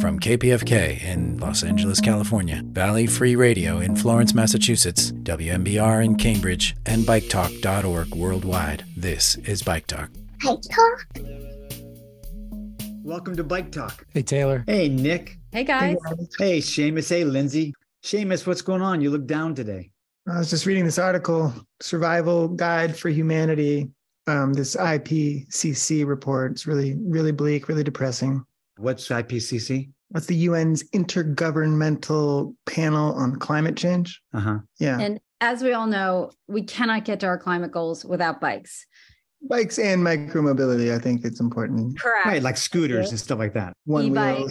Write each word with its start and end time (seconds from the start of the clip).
From 0.00 0.20
KPFK 0.20 1.02
in 1.02 1.38
Los 1.38 1.64
Angeles, 1.64 2.00
California, 2.00 2.62
Valley 2.66 3.08
Free 3.08 3.34
Radio 3.34 3.78
in 3.78 3.96
Florence, 3.96 4.32
Massachusetts, 4.32 5.10
WMBR 5.10 6.04
in 6.04 6.14
Cambridge, 6.14 6.76
and 6.86 7.02
BikeTalk.org 7.02 8.14
worldwide, 8.14 8.84
this 8.96 9.34
is 9.38 9.60
Bike 9.60 9.88
Talk. 9.88 10.10
Bike 10.44 10.60
Talk? 10.70 11.06
Welcome 13.02 13.34
to 13.36 13.42
Bike 13.42 13.72
Talk. 13.72 14.06
Hey, 14.14 14.22
Taylor. 14.22 14.62
Hey, 14.68 14.88
Nick. 14.88 15.36
Hey, 15.50 15.64
guys. 15.64 15.96
Hey, 16.38 16.58
Seamus. 16.58 17.08
Hey, 17.08 17.24
Lindsay. 17.24 17.74
Seamus, 18.04 18.46
what's 18.46 18.62
going 18.62 18.82
on? 18.82 19.00
You 19.00 19.10
look 19.10 19.26
down 19.26 19.56
today. 19.56 19.90
I 20.28 20.38
was 20.38 20.48
just 20.48 20.64
reading 20.64 20.84
this 20.84 21.00
article, 21.00 21.52
Survival 21.80 22.46
Guide 22.46 22.96
for 22.96 23.08
Humanity, 23.08 23.90
um, 24.28 24.52
this 24.52 24.76
IPCC 24.76 26.06
report. 26.06 26.52
It's 26.52 26.68
really, 26.68 26.94
really 27.00 27.32
bleak, 27.32 27.66
really 27.66 27.82
depressing. 27.82 28.44
What's 28.78 29.08
IPCC? 29.08 29.90
What's 30.10 30.26
the 30.26 30.46
UN's 30.46 30.88
Intergovernmental 30.90 32.54
Panel 32.66 33.12
on 33.14 33.36
Climate 33.36 33.76
Change. 33.76 34.20
Uh 34.32 34.40
huh. 34.40 34.58
Yeah. 34.78 34.98
And 34.98 35.20
as 35.40 35.62
we 35.62 35.72
all 35.72 35.86
know, 35.86 36.30
we 36.46 36.62
cannot 36.62 37.04
get 37.04 37.20
to 37.20 37.26
our 37.26 37.38
climate 37.38 37.70
goals 37.70 38.04
without 38.04 38.40
bikes. 38.40 38.86
Bikes 39.48 39.78
and 39.78 40.02
micromobility, 40.02 40.92
I 40.92 40.98
think 40.98 41.24
it's 41.24 41.40
important. 41.40 41.98
Correct. 41.98 42.26
Right, 42.26 42.42
like 42.42 42.56
scooters 42.56 43.10
and 43.10 43.20
stuff 43.20 43.38
like 43.38 43.54
that. 43.54 43.72
One 43.84 44.06
e-bikes, 44.06 44.40
wheel. 44.40 44.50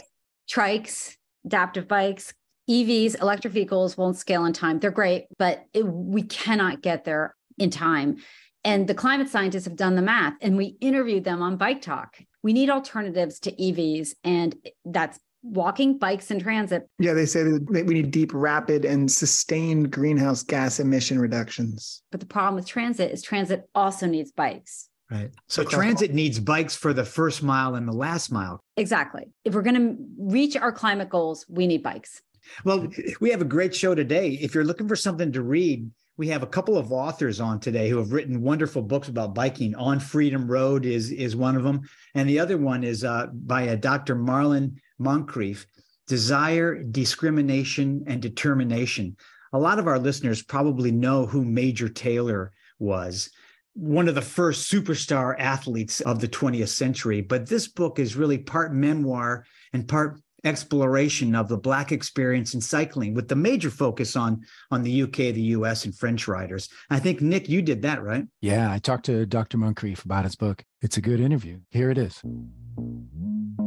trikes, 0.50 1.18
adaptive 1.46 1.90
bikes, 1.90 2.34
EVs, 2.70 3.22
electric 3.22 3.54
vehicles 3.54 3.98
won't 3.98 4.16
scale 4.16 4.46
in 4.46 4.54
time. 4.54 4.80
They're 4.80 4.92
great, 4.92 5.26
but 5.38 5.66
it, 5.74 5.86
we 5.86 6.24
cannot 6.24 6.82
get 6.82 7.04
there 7.04 7.36
in 7.58 7.70
time. 7.70 8.18
And 8.64 8.88
the 8.88 8.94
climate 8.94 9.30
scientists 9.30 9.66
have 9.66 9.76
done 9.76 9.96
the 9.96 10.02
math 10.02 10.34
and 10.42 10.58
we 10.58 10.78
interviewed 10.82 11.24
them 11.24 11.42
on 11.42 11.58
Bike 11.58 11.82
Talk. 11.82 12.18
We 12.48 12.54
need 12.54 12.70
alternatives 12.70 13.42
to 13.42 13.52
EVs, 13.52 14.12
and 14.24 14.56
that's 14.86 15.20
walking, 15.44 15.98
bikes, 15.98 16.32
and 16.32 16.40
transit. 16.40 16.88
Yeah, 16.98 17.12
they 17.12 17.26
say 17.26 17.44
that 17.44 17.84
we 17.86 17.94
need 17.94 18.10
deep, 18.10 18.32
rapid, 18.34 18.86
and 18.86 19.12
sustained 19.12 19.92
greenhouse 19.92 20.44
gas 20.44 20.80
emission 20.80 21.20
reductions. 21.20 22.04
But 22.10 22.22
the 22.22 22.26
problem 22.26 22.56
with 22.56 22.66
transit 22.66 23.12
is 23.12 23.22
transit 23.22 23.66
also 23.76 24.06
needs 24.06 24.32
bikes. 24.32 24.88
Right. 25.12 25.30
So 25.48 25.64
Okay. 25.64 25.76
transit 25.76 26.14
needs 26.14 26.40
bikes 26.40 26.74
for 26.74 26.94
the 26.94 27.04
first 27.04 27.44
mile 27.44 27.76
and 27.76 27.86
the 27.86 27.92
last 27.92 28.32
mile. 28.32 28.62
Exactly. 28.78 29.26
If 29.44 29.54
we're 29.54 29.62
going 29.62 29.76
to 29.76 29.98
reach 30.18 30.56
our 30.56 30.72
climate 30.72 31.10
goals, 31.10 31.46
we 31.50 31.68
need 31.68 31.84
bikes. 31.84 32.22
Well, 32.64 32.88
we 33.20 33.30
have 33.32 33.42
a 33.42 33.46
great 33.46 33.76
show 33.76 33.94
today. 33.94 34.40
If 34.42 34.56
you're 34.56 34.64
looking 34.64 34.88
for 34.88 34.96
something 34.96 35.34
to 35.34 35.42
read, 35.42 35.92
we 36.18 36.28
have 36.30 36.42
a 36.42 36.48
couple 36.48 36.78
of 36.78 36.92
authors 36.92 37.40
on 37.40 37.60
today 37.60 37.90
who 37.90 37.98
have 37.98 38.12
written 38.12 38.42
wonderful 38.42 38.82
books 38.82 39.08
about 39.08 39.36
biking. 39.36 39.76
On 39.76 40.00
Freedom 40.00 40.50
Road 40.50 40.86
is 40.86 41.12
is 41.12 41.36
one 41.36 41.56
of 41.56 41.64
them, 41.64 41.82
and 42.16 42.28
the 42.28 42.40
other 42.40 42.58
one 42.58 42.84
is 42.84 43.04
uh, 43.04 43.28
by 43.32 43.70
uh, 43.70 43.76
Dr. 43.76 44.16
Marlon 44.16 44.76
Moncrieffe, 45.00 45.66
Desire, 46.08 46.84
Discrimination, 46.84 48.04
and 48.08 48.22
Determination. 48.22 49.16
A 49.54 49.60
lot 49.60 49.80
of 49.80 49.88
our 49.88 50.00
listeners 50.00 50.42
probably 50.42 50.92
know 50.92 51.26
who 51.26 51.46
Major 51.46 51.88
Taylor 51.88 52.52
was. 52.80 53.30
One 53.74 54.08
of 54.08 54.16
the 54.16 54.22
first 54.22 54.72
superstar 54.72 55.36
athletes 55.38 56.02
of 56.02 56.20
the 56.20 56.28
20th 56.28 56.70
century. 56.70 57.22
But 57.22 57.48
this 57.48 57.68
book 57.68 58.00
is 58.00 58.16
really 58.16 58.40
part 58.40 58.74
memoir 58.74 59.46
and 59.72 59.88
part 59.88 60.20
exploration 60.48 61.36
of 61.36 61.48
the 61.48 61.58
black 61.58 61.92
experience 61.92 62.54
in 62.54 62.62
cycling 62.62 63.14
with 63.14 63.28
the 63.28 63.36
major 63.36 63.70
focus 63.70 64.16
on 64.16 64.42
on 64.72 64.84
the 64.84 65.04
UK, 65.04 65.16
the 65.34 65.54
US 65.58 65.86
and 65.86 65.96
French 65.96 66.28
riders. 66.28 66.70
I 66.90 67.00
think 67.00 67.22
Nick 67.22 67.48
you 67.50 67.62
did 67.62 67.82
that, 67.84 68.02
right? 68.02 68.26
Yeah, 68.42 68.72
I 68.72 68.80
talked 68.80 69.06
to 69.06 69.26
Dr. 69.26 69.58
Moncrieffe 69.58 70.06
about 70.06 70.24
his 70.24 70.36
book. 70.36 70.64
It's 70.82 70.98
a 70.98 71.02
good 71.02 71.20
interview. 71.20 71.60
Here 71.70 71.92
it 71.92 71.98
is. 71.98 72.22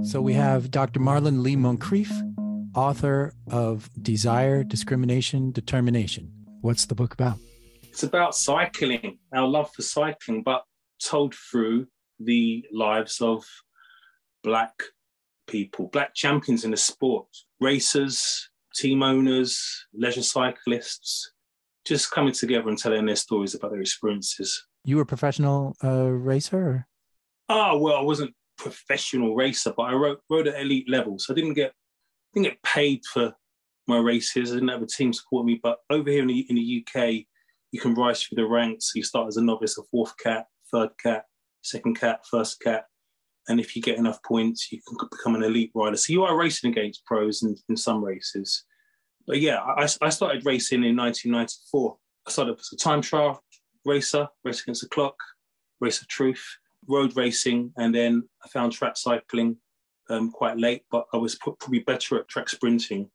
So 0.03 0.21
we 0.21 0.33
have 0.35 0.71
Dr. 0.71 1.01
Marlon 1.01 1.43
Lee 1.43 1.57
Moncrieffe, 1.57 2.11
author 2.75 3.35
of 3.51 3.91
Desire, 4.01 4.65
Discrimination, 4.65 5.53
Determination. 5.53 6.33
What's 6.63 6.87
the 6.87 6.95
book 6.95 7.13
about? 7.13 7.39
It's 7.83 8.03
about 8.03 8.35
cycling, 8.35 9.19
our 9.35 9.47
love 9.47 9.71
for 9.75 9.83
cycling, 9.83 10.43
but 10.43 10.63
told 11.05 11.35
through 11.35 11.89
the 12.19 12.65
lives 12.73 13.21
of 13.21 13.45
Black 14.43 14.73
people, 15.51 15.89
Black 15.89 16.15
champions 16.15 16.65
in 16.65 16.71
the 16.71 16.77
sport, 16.77 17.27
racers, 17.61 18.49
team 18.75 19.03
owners, 19.03 19.87
leisure 19.93 20.23
cyclists, 20.23 21.33
just 21.85 22.11
coming 22.11 22.33
together 22.33 22.69
and 22.69 22.79
telling 22.79 23.07
their 23.07 23.17
stories 23.17 23.55
about 23.55 23.73
their 23.73 23.81
experiences. 23.81 24.67
You 24.85 24.97
were 24.97 25.03
a 25.03 25.07
professional 25.07 25.75
uh, 25.83 26.05
racer? 26.11 26.87
Ah, 27.49 27.73
Oh, 27.73 27.79
well, 27.79 27.97
I 27.97 28.03
wasn't 28.03 28.35
professional 28.57 29.35
racer, 29.35 29.73
but 29.77 29.85
I 29.85 29.95
wrote, 29.95 30.21
rode 30.31 30.49
at 30.49 30.61
elite 30.61 30.89
level. 30.89 31.19
So 31.19 31.33
I 31.33 31.37
didn't 31.37 31.55
get, 31.55 31.73
didn't 32.33 32.49
get 32.49 32.63
paid 32.63 33.03
for 33.13 33.35
my 33.89 33.99
races. 33.99 34.53
I 34.53 34.55
didn't 34.55 34.69
have 34.69 34.83
a 34.83 34.87
team 34.87 35.13
support 35.13 35.47
me. 35.47 35.59
But 35.63 35.79
over 35.91 36.11
here 36.11 36.23
in 36.23 36.29
the, 36.29 36.47
in 36.49 36.57
the 36.57 36.85
UK, 36.87 37.27
you 37.73 37.81
can 37.81 37.95
rise 37.95 38.23
through 38.23 38.37
the 38.37 38.47
ranks. 38.47 38.93
You 38.95 39.03
start 39.03 39.29
as 39.29 39.37
a 39.37 39.43
novice, 39.43 39.79
a 39.79 39.83
fourth 39.91 40.17
cat, 40.19 40.47
third 40.71 40.91
cat, 41.03 41.25
second 41.63 41.99
cat, 41.99 42.21
first 42.31 42.61
cat. 42.61 42.85
And 43.51 43.59
if 43.59 43.75
you 43.75 43.83
get 43.83 43.99
enough 43.99 44.23
points, 44.23 44.71
you 44.71 44.81
can 44.87 44.97
become 45.11 45.35
an 45.35 45.43
elite 45.43 45.73
rider. 45.75 45.97
So 45.97 46.13
you 46.13 46.23
are 46.23 46.39
racing 46.39 46.71
against 46.71 47.05
pros 47.05 47.43
in, 47.43 47.57
in 47.69 47.77
some 47.77 48.03
races. 48.03 48.65
But 49.27 49.41
yeah, 49.41 49.59
I, 49.59 49.89
I 50.01 50.09
started 50.09 50.47
racing 50.47 50.85
in 50.85 50.97
1994. 50.97 51.97
I 52.29 52.31
started 52.31 52.61
as 52.61 52.71
a 52.73 52.77
time 52.77 53.03
trial 53.03 53.43
racer, 53.85 54.29
race 54.45 54.63
against 54.63 54.83
the 54.83 54.89
clock, 54.89 55.17
race 55.81 56.01
of 56.01 56.07
truth, 56.07 56.45
road 56.87 57.17
racing, 57.17 57.73
and 57.77 57.93
then 57.93 58.29
I 58.45 58.49
found 58.49 58.73
track 58.73 58.97
cycling 58.97 59.57
um, 60.11 60.31
quite 60.31 60.57
late, 60.57 60.83
but 60.93 61.07
I 61.13 61.17
was 61.17 61.35
probably 61.35 61.81
better 61.81 62.21
at 62.21 62.29
track 62.29 62.49
sprinting 62.49 63.11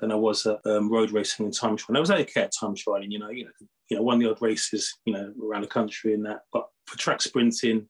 than 0.00 0.12
I 0.12 0.14
was 0.14 0.46
at 0.46 0.60
um, 0.64 0.90
road 0.90 1.10
racing 1.10 1.44
and 1.44 1.54
time 1.54 1.76
trial. 1.76 1.88
And 1.88 1.98
I 1.98 2.00
was 2.00 2.10
okay 2.10 2.40
at 2.40 2.52
time 2.58 2.74
trialing, 2.74 3.10
you 3.10 3.18
know, 3.18 3.28
you 3.28 3.44
know, 3.44 3.50
you 3.90 3.98
know, 3.98 4.02
won 4.02 4.18
the 4.18 4.30
odd 4.30 4.40
races, 4.40 4.96
you 5.04 5.12
know, 5.12 5.30
around 5.44 5.62
the 5.62 5.68
country 5.68 6.14
and 6.14 6.24
that. 6.24 6.40
But 6.54 6.68
for 6.86 6.96
track 6.96 7.20
sprinting, 7.20 7.86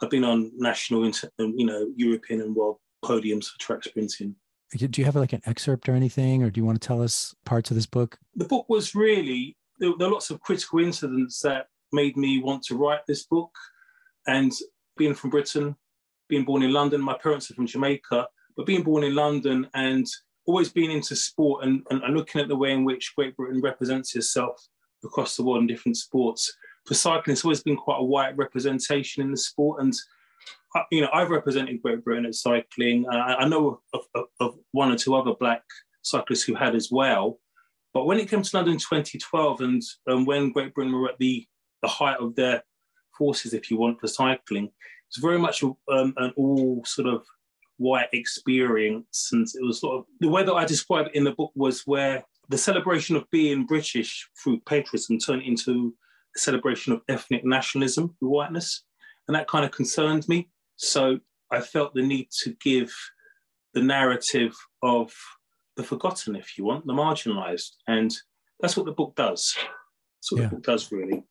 I've 0.00 0.10
been 0.10 0.24
on 0.24 0.50
national, 0.56 1.04
inter- 1.04 1.30
um, 1.38 1.54
you 1.56 1.66
know, 1.66 1.92
European 1.96 2.40
and 2.40 2.54
world 2.54 2.78
podiums 3.04 3.46
for 3.46 3.58
track 3.58 3.84
sprinting. 3.84 4.36
Do 4.76 5.00
you 5.00 5.04
have 5.04 5.16
like 5.16 5.34
an 5.34 5.42
excerpt 5.44 5.88
or 5.88 5.92
anything, 5.92 6.42
or 6.42 6.50
do 6.50 6.58
you 6.58 6.64
want 6.64 6.80
to 6.80 6.86
tell 6.86 7.02
us 7.02 7.34
parts 7.44 7.70
of 7.70 7.74
this 7.74 7.86
book? 7.86 8.18
The 8.36 8.46
book 8.46 8.66
was 8.68 8.94
really, 8.94 9.56
there, 9.78 9.92
there 9.98 10.08
are 10.08 10.12
lots 10.12 10.30
of 10.30 10.40
critical 10.40 10.78
incidents 10.78 11.40
that 11.40 11.66
made 11.92 12.16
me 12.16 12.42
want 12.42 12.62
to 12.64 12.76
write 12.76 13.00
this 13.06 13.24
book. 13.24 13.50
And 14.26 14.50
being 14.96 15.14
from 15.14 15.30
Britain, 15.30 15.76
being 16.28 16.44
born 16.44 16.62
in 16.62 16.72
London, 16.72 17.02
my 17.02 17.18
parents 17.22 17.50
are 17.50 17.54
from 17.54 17.66
Jamaica, 17.66 18.26
but 18.56 18.66
being 18.66 18.82
born 18.82 19.04
in 19.04 19.14
London 19.14 19.68
and 19.74 20.06
always 20.46 20.70
being 20.70 20.90
into 20.90 21.14
sport 21.14 21.64
and, 21.64 21.82
and, 21.90 22.02
and 22.02 22.14
looking 22.16 22.40
at 22.40 22.48
the 22.48 22.56
way 22.56 22.72
in 22.72 22.84
which 22.84 23.14
Great 23.14 23.36
Britain 23.36 23.60
represents 23.60 24.16
itself 24.16 24.66
across 25.04 25.36
the 25.36 25.42
world 25.42 25.60
in 25.60 25.66
different 25.66 25.96
sports. 25.96 26.50
For 26.86 26.94
cycling, 26.94 27.32
it's 27.32 27.44
always 27.44 27.62
been 27.62 27.76
quite 27.76 28.00
a 28.00 28.04
white 28.04 28.36
representation 28.36 29.22
in 29.22 29.30
the 29.30 29.36
sport. 29.36 29.82
And, 29.82 29.94
uh, 30.74 30.82
you 30.90 31.00
know, 31.00 31.08
I've 31.12 31.30
represented 31.30 31.82
Great 31.82 32.04
Britain 32.04 32.26
at 32.26 32.34
cycling. 32.34 33.06
Uh, 33.08 33.36
I 33.38 33.48
know 33.48 33.80
of, 33.92 34.02
of, 34.14 34.24
of 34.40 34.58
one 34.72 34.90
or 34.90 34.96
two 34.96 35.14
other 35.14 35.34
black 35.38 35.62
cyclists 36.02 36.42
who 36.42 36.54
had 36.54 36.74
as 36.74 36.88
well. 36.90 37.38
But 37.94 38.06
when 38.06 38.18
it 38.18 38.28
came 38.28 38.42
to 38.42 38.56
London 38.56 38.78
2012 38.78 39.60
and, 39.60 39.82
and 40.06 40.26
when 40.26 40.50
Great 40.50 40.74
Britain 40.74 40.92
were 40.92 41.10
at 41.10 41.18
the, 41.18 41.46
the 41.82 41.88
height 41.88 42.18
of 42.18 42.34
their 42.34 42.62
forces, 43.16 43.54
if 43.54 43.70
you 43.70 43.76
want, 43.76 44.00
for 44.00 44.08
cycling, 44.08 44.70
it's 45.08 45.18
very 45.18 45.38
much 45.38 45.62
um, 45.62 46.14
an 46.16 46.32
all 46.36 46.82
sort 46.86 47.08
of 47.08 47.22
white 47.76 48.08
experience. 48.12 49.30
And 49.32 49.46
it 49.46 49.64
was 49.64 49.80
sort 49.80 49.98
of 49.98 50.04
the 50.20 50.28
way 50.28 50.42
that 50.42 50.54
I 50.54 50.64
described 50.64 51.10
it 51.10 51.14
in 51.14 51.24
the 51.24 51.32
book 51.32 51.52
was 51.54 51.82
where 51.86 52.24
the 52.48 52.58
celebration 52.58 53.14
of 53.14 53.30
being 53.30 53.66
British 53.66 54.28
through 54.42 54.60
patriotism 54.60 55.18
turned 55.18 55.42
into 55.42 55.94
celebration 56.36 56.92
of 56.92 57.02
ethnic 57.08 57.44
nationalism 57.44 58.14
through 58.18 58.30
whiteness. 58.30 58.84
And 59.28 59.34
that 59.34 59.48
kind 59.48 59.64
of 59.64 59.70
concerned 59.70 60.26
me. 60.28 60.48
So 60.76 61.18
I 61.50 61.60
felt 61.60 61.94
the 61.94 62.02
need 62.02 62.28
to 62.42 62.54
give 62.62 62.92
the 63.74 63.82
narrative 63.82 64.54
of 64.82 65.12
the 65.76 65.82
forgotten, 65.84 66.36
if 66.36 66.58
you 66.58 66.64
want, 66.64 66.86
the 66.86 66.92
marginalized. 66.92 67.70
And 67.86 68.14
that's 68.60 68.76
what 68.76 68.86
the 68.86 68.92
book 68.92 69.14
does. 69.16 69.54
That's 70.18 70.32
what 70.32 70.40
Yeah. 70.40 70.48
the 70.48 70.56
book 70.56 70.64
does, 70.64 70.92
really. 70.92 71.22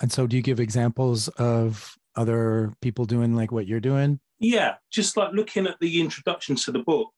And 0.00 0.12
so, 0.12 0.26
do 0.26 0.36
you 0.36 0.42
give 0.42 0.60
examples 0.60 1.28
of 1.38 1.96
other 2.14 2.72
people 2.80 3.04
doing 3.04 3.34
like 3.34 3.50
what 3.52 3.66
you're 3.66 3.80
doing? 3.80 4.20
Yeah, 4.38 4.76
just 4.92 5.16
like 5.16 5.32
looking 5.32 5.66
at 5.66 5.76
the 5.80 6.00
introduction 6.00 6.54
to 6.56 6.72
the 6.72 6.78
book, 6.80 7.10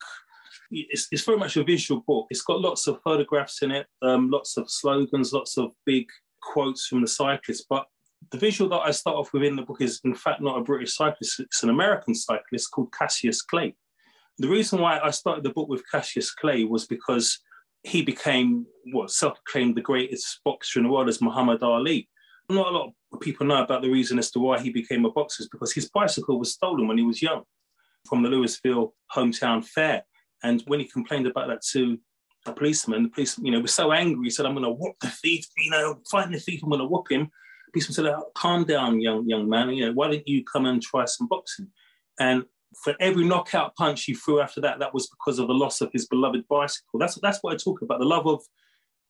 it's, 0.71 1.07
it's 1.11 1.25
very 1.25 1.37
much 1.37 1.57
a 1.57 1.65
visual 1.65 2.03
book. 2.07 2.27
It's 2.31 2.43
got 2.43 2.61
lots 2.61 2.87
of 2.87 3.01
photographs 3.03 3.61
in 3.63 3.71
it, 3.71 3.87
um, 4.03 4.31
lots 4.31 4.57
of 4.57 4.71
slogans, 4.71 5.33
lots 5.33 5.59
of 5.59 5.73
big 5.85 6.07
quotes 6.41 6.87
from 6.87 7.01
the 7.01 7.09
cyclists. 7.09 7.67
But 7.69 7.87
the 8.31 8.39
visual 8.39 8.69
that 8.71 8.87
I 8.87 8.91
start 8.91 9.17
off 9.17 9.33
with 9.33 9.43
in 9.43 9.57
the 9.57 9.63
book 9.63 9.81
is, 9.81 10.01
in 10.05 10.15
fact, 10.15 10.41
not 10.41 10.59
a 10.59 10.63
British 10.63 10.95
cyclist, 10.95 11.41
it's 11.41 11.63
an 11.63 11.71
American 11.71 12.15
cyclist 12.15 12.71
called 12.71 12.93
Cassius 12.93 13.43
Clay. 13.43 13.75
The 14.39 14.49
reason 14.49 14.81
why 14.81 15.01
I 15.01 15.11
started 15.11 15.45
the 15.45 15.51
book 15.51 15.69
with 15.69 15.83
Cassius 15.91 16.31
Clay 16.31 16.65
was 16.65 16.87
because 16.87 17.39
he 17.83 18.03
became 18.03 18.67
what 18.93 19.11
self-proclaimed 19.11 19.75
the 19.75 19.81
greatest 19.81 20.41
boxer 20.45 20.79
in 20.79 20.85
the 20.85 20.91
world 20.91 21.09
as 21.09 21.23
Muhammad 21.23 21.63
Ali. 21.63 22.09
Not 22.49 22.67
a 22.67 22.71
lot 22.71 22.93
of 23.13 23.21
people 23.21 23.47
know 23.47 23.63
about 23.63 23.83
the 23.83 23.91
reason 23.91 24.19
as 24.19 24.31
to 24.33 24.39
why 24.39 24.61
he 24.61 24.71
became 24.71 25.05
a 25.05 25.11
boxer 25.11 25.43
is 25.43 25.49
because 25.49 25.73
his 25.73 25.89
bicycle 25.89 26.39
was 26.39 26.53
stolen 26.53 26.89
when 26.89 26.99
he 26.99 27.05
was 27.05 27.23
young. 27.23 27.45
from 28.09 28.23
the 28.23 28.29
Louisville 28.29 28.95
hometown 29.15 29.65
fair. 29.65 30.05
And 30.43 30.63
when 30.67 30.81
he 30.81 30.87
complained 30.87 31.27
about 31.27 31.49
that 31.49 31.63
to 31.73 31.99
a 32.47 32.53
policeman, 32.53 33.05
the 33.05 33.09
policeman, 33.09 33.47
you 33.47 33.53
know, 33.53 33.61
was 33.61 33.75
so 33.75 33.93
angry, 33.93 34.25
he 34.25 34.31
said, 34.31 34.47
I'm 34.47 34.55
going 34.55 34.65
to 34.65 34.71
whoop 34.71 34.97
the 35.01 35.09
thief, 35.09 35.47
you 35.57 35.71
know, 35.71 36.01
find 36.11 36.33
the 36.33 36.39
thief, 36.39 36.63
I'm 36.63 36.71
going 36.71 36.81
to 36.81 36.87
whoop 36.87 37.11
him. 37.11 37.31
The 37.67 37.73
policeman 37.73 37.95
said, 37.95 38.07
oh, 38.07 38.31
calm 38.35 38.65
down, 38.65 39.01
young 39.01 39.29
young 39.29 39.49
man, 39.49 39.71
you 39.71 39.87
know, 39.87 39.93
why 39.93 40.09
don't 40.09 40.27
you 40.27 40.45
come 40.45 40.67
and 40.67 40.83
try 40.83 41.05
some 41.05 41.29
boxing? 41.29 41.69
And 42.19 42.45
for 42.85 42.95
every 43.01 43.25
knockout 43.25 43.75
punch 43.77 44.05
he 44.05 44.15
threw 44.15 44.41
after 44.41 44.61
that, 44.61 44.79
that 44.79 44.95
was 44.95 45.09
because 45.09 45.39
of 45.39 45.49
the 45.49 45.55
loss 45.55 45.81
of 45.81 45.91
his 45.93 46.07
beloved 46.07 46.47
bicycle. 46.49 46.99
That's, 46.99 47.19
that's 47.21 47.39
what 47.43 47.53
I 47.53 47.57
talk 47.57 47.83
about, 47.83 47.99
the 47.99 48.07
love 48.07 48.27
of 48.27 48.43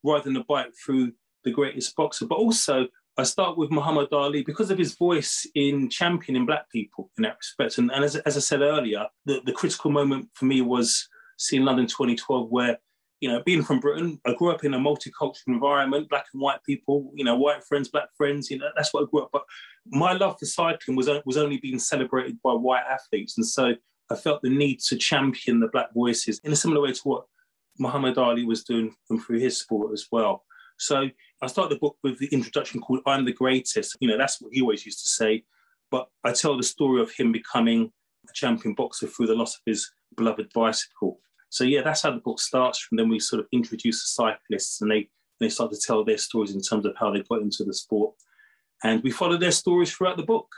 riding 0.02 0.36
a 0.36 0.44
bike 0.44 0.72
through 0.84 1.12
the 1.44 1.50
greatest 1.50 1.94
boxer. 1.94 2.26
But 2.26 2.38
also, 2.38 2.86
I 3.16 3.24
start 3.24 3.58
with 3.58 3.70
Muhammad 3.70 4.12
Ali 4.12 4.42
because 4.42 4.70
of 4.70 4.78
his 4.78 4.94
voice 4.94 5.46
in 5.54 5.90
championing 5.90 6.46
black 6.46 6.70
people 6.70 7.10
in 7.18 7.22
that 7.22 7.36
respect. 7.36 7.78
And, 7.78 7.90
and 7.92 8.04
as, 8.04 8.16
as 8.16 8.36
I 8.36 8.40
said 8.40 8.62
earlier, 8.62 9.06
the, 9.26 9.42
the 9.44 9.52
critical 9.52 9.90
moment 9.90 10.28
for 10.34 10.46
me 10.46 10.62
was 10.62 11.08
seeing 11.36 11.64
London 11.64 11.86
2012, 11.86 12.48
where, 12.50 12.78
you 13.20 13.28
know, 13.28 13.42
being 13.44 13.62
from 13.62 13.80
Britain, 13.80 14.18
I 14.26 14.34
grew 14.34 14.50
up 14.50 14.64
in 14.64 14.74
a 14.74 14.78
multicultural 14.78 15.48
environment, 15.48 16.08
black 16.08 16.26
and 16.32 16.40
white 16.40 16.64
people, 16.64 17.10
you 17.14 17.24
know, 17.24 17.36
white 17.36 17.62
friends, 17.64 17.88
black 17.88 18.08
friends, 18.16 18.50
you 18.50 18.58
know, 18.58 18.70
that's 18.74 18.92
what 18.92 19.02
I 19.02 19.06
grew 19.10 19.22
up. 19.22 19.30
But 19.32 19.44
my 19.86 20.14
love 20.14 20.36
for 20.38 20.46
cycling 20.46 20.96
was, 20.96 21.08
was 21.26 21.36
only 21.36 21.58
being 21.58 21.78
celebrated 21.78 22.38
by 22.42 22.52
white 22.52 22.84
athletes. 22.90 23.36
And 23.36 23.46
so 23.46 23.74
I 24.10 24.16
felt 24.16 24.40
the 24.42 24.50
need 24.50 24.80
to 24.88 24.96
champion 24.96 25.60
the 25.60 25.68
black 25.68 25.92
voices 25.94 26.40
in 26.44 26.52
a 26.52 26.56
similar 26.56 26.80
way 26.80 26.92
to 26.92 27.00
what 27.04 27.26
Muhammad 27.78 28.16
Ali 28.18 28.44
was 28.44 28.64
doing 28.64 28.94
through 29.08 29.38
his 29.38 29.58
sport 29.58 29.92
as 29.92 30.06
well. 30.10 30.44
So 30.78 31.10
I 31.42 31.46
started 31.46 31.74
the 31.74 31.78
book 31.78 31.96
with 32.02 32.18
the 32.18 32.28
introduction 32.28 32.80
called 32.80 33.00
I'm 33.06 33.26
the 33.26 33.32
Greatest. 33.32 33.96
You 34.00 34.08
know, 34.08 34.16
that's 34.16 34.40
what 34.40 34.52
he 34.52 34.62
always 34.62 34.86
used 34.86 35.02
to 35.02 35.08
say. 35.10 35.44
But 35.90 36.08
I 36.24 36.32
tell 36.32 36.56
the 36.56 36.62
story 36.62 37.02
of 37.02 37.12
him 37.12 37.32
becoming 37.32 37.92
a 38.28 38.32
champion 38.34 38.74
boxer 38.74 39.06
through 39.06 39.26
the 39.26 39.34
loss 39.34 39.56
of 39.56 39.62
his 39.66 39.90
beloved 40.16 40.50
bicycle. 40.54 41.20
So 41.50 41.64
yeah, 41.64 41.82
that's 41.82 42.02
how 42.02 42.12
the 42.12 42.18
book 42.18 42.40
starts. 42.40 42.78
From 42.78 42.96
then 42.96 43.08
we 43.08 43.18
sort 43.18 43.40
of 43.40 43.46
introduce 43.52 44.02
the 44.02 44.22
cyclists 44.22 44.80
and 44.80 44.90
they 44.90 45.08
they 45.40 45.48
start 45.48 45.72
to 45.72 45.78
tell 45.78 46.04
their 46.04 46.18
stories 46.18 46.54
in 46.54 46.60
terms 46.60 46.84
of 46.84 46.94
how 46.98 47.10
they 47.10 47.22
got 47.22 47.40
into 47.40 47.64
the 47.64 47.74
sport. 47.74 48.14
And 48.82 49.02
we 49.02 49.10
follow 49.10 49.36
their 49.36 49.50
stories 49.50 49.92
throughout 49.92 50.16
the 50.16 50.22
book. 50.22 50.48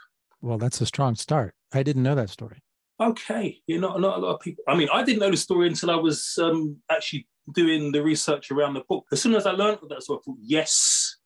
Well, 0.41 0.59
that's 0.59 0.81
a 0.81 0.87
strong 0.87 1.15
start. 1.15 1.55
I 1.73 1.83
didn't 1.83 2.03
know 2.03 2.17
that 2.17 2.31
story. 2.31 2.63
Okay, 3.01 3.61
you 3.67 3.81
know, 3.81 3.97
not 3.97 4.19
a 4.19 4.21
lot 4.21 4.35
of 4.35 4.41
people. 4.41 4.65
I 4.69 4.77
mean, 4.77 4.89
I 4.93 5.03
didn't 5.03 5.21
know 5.21 5.31
the 5.31 5.37
story 5.37 5.69
until 5.69 5.91
I 5.91 5.97
was 5.97 6.39
um, 6.41 6.77
actually 6.91 7.27
doing 7.55 7.91
the 7.91 8.03
research 8.03 8.51
around 8.51 8.75
the 8.75 8.85
book. 8.89 9.07
As 9.13 9.23
soon 9.23 9.35
as 9.35 9.47
I 9.47 9.53
learned 9.53 9.79
that, 9.89 10.03
so 10.03 10.17
I 10.17 10.19
thought, 10.25 10.39
yes, 10.41 11.17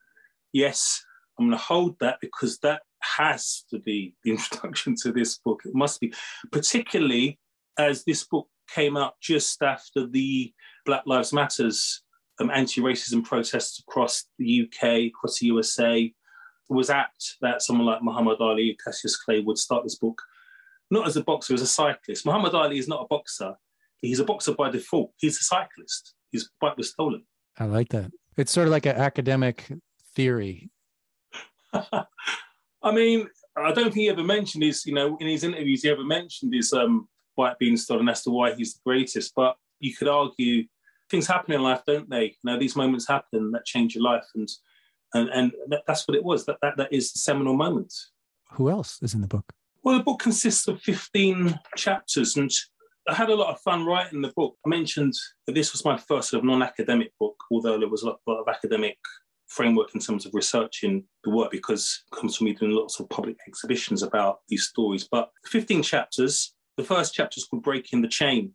yes, 0.53 1.03
I'm 1.39 1.47
going 1.47 1.59
to 1.59 1.63
hold 1.63 1.99
that 2.01 2.19
because 2.21 2.59
that 2.59 2.83
has 3.01 3.65
to 3.71 3.79
be 3.79 4.15
the 4.23 4.31
introduction 4.33 4.95
to 5.03 5.13
this 5.13 5.39
book. 5.39 5.63
It 5.65 5.75
must 5.75 6.01
be, 6.01 6.13
particularly 6.53 7.39
as 7.79 8.05
this 8.05 8.25
book 8.25 8.49
came 8.69 8.97
out 8.97 9.15
just 9.21 9.63
after 9.63 10.07
the 10.07 10.53
Black 10.85 11.03
Lives 11.07 11.33
Matters 11.33 12.03
um, 12.41 12.51
anti-racism 12.51 13.25
protests 13.25 13.79
across 13.79 14.25
the 14.39 14.63
UK, 14.69 15.07
across 15.09 15.39
the 15.39 15.47
USA. 15.47 16.13
Was 16.69 16.91
apt 16.91 17.37
that 17.43 17.63
someone 17.63 17.87
like 17.87 18.03
Muhammad 18.03 18.39
Ali, 18.41 18.77
Cassius 18.83 19.17
Clay 19.17 19.41
would 19.41 19.57
start 19.57 19.85
this 19.85 19.95
book 19.95 20.21
not 20.91 21.07
as 21.07 21.17
a 21.17 21.25
boxer, 21.25 21.55
as 21.55 21.63
a 21.63 21.67
cyclist. 21.67 22.27
Muhammad 22.27 22.55
Ali 22.55 22.79
is 22.79 22.89
not 22.89 23.03
a 23.03 23.07
boxer. 23.07 23.55
He's 24.01 24.21
a 24.21 24.25
boxer 24.25 24.55
by 24.55 24.71
default. 24.71 25.13
He's 25.17 25.39
a 25.41 25.45
cyclist. 25.45 26.15
His 26.31 26.49
bike 26.61 26.77
was 26.77 26.91
stolen. 26.91 27.25
I 27.59 27.65
like 27.65 27.89
that. 27.91 28.11
It's 28.37 28.53
sort 28.53 28.69
of 28.69 28.73
like 28.73 28.87
an 28.87 28.97
academic 28.97 29.67
theory. 30.15 30.71
I 31.73 32.93
mean, 32.93 33.29
I 33.57 33.73
don't 33.73 33.85
think 33.85 33.95
he 33.95 34.09
ever 34.11 34.23
mentioned 34.23 34.63
his, 34.63 34.85
you 34.87 34.95
know, 34.95 35.17
in 35.19 35.27
his 35.27 35.45
interviews, 35.45 35.83
he 35.83 35.91
ever 35.91 36.05
mentioned 36.05 36.55
his 36.55 36.73
um, 36.73 37.09
bike 37.37 37.59
being 37.59 37.77
stolen 37.77 38.09
as 38.09 38.23
to 38.25 38.31
why 38.31 38.55
he's 38.55 38.75
the 38.75 38.81
greatest. 38.85 39.33
But 39.35 39.57
you 39.81 39.95
could 39.95 40.09
argue 40.09 40.65
things 41.11 41.27
happen 41.27 41.55
in 41.55 41.63
life, 41.63 41.83
don't 41.87 42.09
they? 42.11 42.25
You 42.25 42.33
know, 42.45 42.59
these 42.59 42.77
moments 42.77 43.09
happen 43.09 43.53
that 43.53 43.65
change 43.65 43.95
your 43.95 44.05
life. 44.05 44.27
And 44.35 44.49
and, 45.15 45.29
and 45.31 45.53
that's 45.87 46.07
what 46.07 46.17
it 46.17 46.25
was. 46.25 46.47
That, 46.47 46.59
that, 46.63 46.77
that 46.77 46.93
is 46.93 47.13
the 47.13 47.19
seminal 47.19 47.55
moment. 47.55 47.93
Who 48.53 48.69
else 48.71 48.99
is 49.03 49.15
in 49.15 49.21
the 49.21 49.29
book? 49.29 49.53
Well, 49.83 49.99
the 49.99 50.05
book 50.05 50.19
consists 50.19 50.67
of 50.69 50.81
15 50.83 51.59
chapters. 51.77 52.37
And 52.37 52.51
I 53.09 53.15
had 53.15 53.31
a 53.31 53.35
lot 53.35 53.53
of 53.53 53.61
fun 53.61 53.87
writing 53.87 54.21
the 54.21 54.33
book. 54.37 54.57
I 54.67 54.69
mentioned 54.69 55.15
that 55.47 55.55
this 55.55 55.73
was 55.73 55.85
my 55.85 55.97
first 55.97 56.31
sort 56.31 56.41
of 56.41 56.45
non-academic 56.45 57.13
book, 57.21 57.37
although 57.51 57.79
there 57.79 57.89
was 57.89 58.03
a 58.03 58.07
lot, 58.07 58.19
a 58.27 58.31
lot 58.31 58.41
of 58.41 58.49
academic 58.49 58.99
framework 59.47 59.95
in 59.95 60.01
terms 60.01 60.27
of 60.27 60.35
researching 60.35 61.05
the 61.23 61.31
work 61.31 61.53
because 61.53 62.03
it 62.07 62.17
comes 62.17 62.37
from 62.37 62.47
me 62.47 62.53
doing 62.53 62.73
lots 62.73 62.99
of 62.99 63.09
public 63.09 63.37
exhibitions 63.47 64.03
about 64.03 64.41
these 64.49 64.65
stories. 64.65 65.09
But 65.11 65.31
15 65.47 65.83
chapters. 65.83 66.56
The 66.77 66.85
first 66.85 67.15
chapter 67.15 67.39
is 67.39 67.45
called 67.45 67.63
Breaking 67.63 68.03
the 68.03 68.09
Chain. 68.09 68.53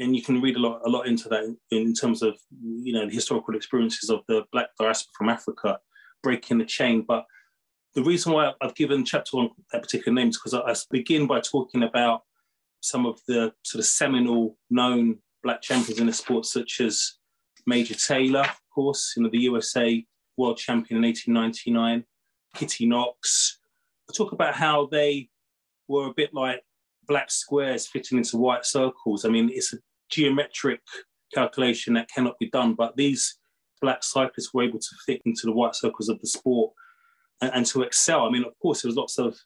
And 0.00 0.16
you 0.16 0.22
can 0.22 0.40
read 0.40 0.56
a 0.56 0.60
lot, 0.60 0.80
a 0.84 0.88
lot 0.88 1.06
into 1.06 1.28
that 1.28 1.56
in, 1.70 1.94
terms 1.94 2.22
of, 2.22 2.36
you 2.60 2.92
know, 2.92 3.06
the 3.06 3.14
historical 3.14 3.54
experiences 3.54 4.10
of 4.10 4.20
the 4.26 4.42
Black 4.50 4.68
diaspora 4.78 5.12
from 5.16 5.28
Africa, 5.28 5.78
breaking 6.22 6.58
the 6.58 6.64
chain. 6.64 7.04
But 7.06 7.24
the 7.94 8.02
reason 8.02 8.32
why 8.32 8.52
I've 8.60 8.74
given 8.74 9.04
chapter 9.04 9.36
one 9.36 9.50
that 9.72 9.82
particular 9.82 10.12
name 10.12 10.30
is 10.30 10.36
because 10.36 10.54
I, 10.54 10.62
I 10.68 10.74
begin 10.90 11.28
by 11.28 11.40
talking 11.40 11.84
about 11.84 12.22
some 12.80 13.06
of 13.06 13.20
the 13.28 13.52
sort 13.62 13.80
of 13.80 13.86
seminal 13.86 14.58
known 14.68 15.18
black 15.44 15.62
champions 15.62 16.00
in 16.00 16.06
the 16.06 16.12
sport, 16.12 16.44
such 16.46 16.80
as 16.80 17.14
Major 17.66 17.94
Taylor, 17.94 18.40
of 18.40 18.60
course, 18.74 19.14
you 19.16 19.22
know, 19.22 19.30
the 19.30 19.38
USA 19.38 20.04
world 20.36 20.58
champion 20.58 20.98
in 20.98 21.08
1899, 21.08 22.04
Kitty 22.56 22.86
Knox. 22.86 23.60
I 24.10 24.12
talk 24.14 24.32
about 24.32 24.54
how 24.54 24.86
they 24.86 25.28
were 25.86 26.08
a 26.08 26.14
bit 26.14 26.34
like 26.34 26.62
black 27.06 27.30
squares 27.30 27.86
fitting 27.86 28.18
into 28.18 28.36
white 28.36 28.64
circles. 28.64 29.24
I 29.24 29.28
mean, 29.28 29.50
it's 29.52 29.72
a 29.72 29.78
geometric 30.10 30.80
calculation 31.34 31.94
that 31.94 32.10
cannot 32.14 32.38
be 32.38 32.50
done, 32.50 32.74
but 32.74 32.96
these 32.96 33.38
black 33.80 34.02
cyclists 34.02 34.54
were 34.54 34.62
able 34.62 34.78
to 34.78 34.96
fit 35.06 35.20
into 35.24 35.46
the 35.46 35.52
white 35.52 35.74
circles 35.74 36.08
of 36.08 36.20
the 36.20 36.26
sport 36.26 36.72
and, 37.40 37.50
and 37.54 37.66
to 37.66 37.82
excel. 37.82 38.26
I 38.26 38.30
mean, 38.30 38.44
of 38.44 38.52
course, 38.60 38.82
there 38.82 38.88
was 38.88 38.96
lots 38.96 39.18
of 39.18 39.36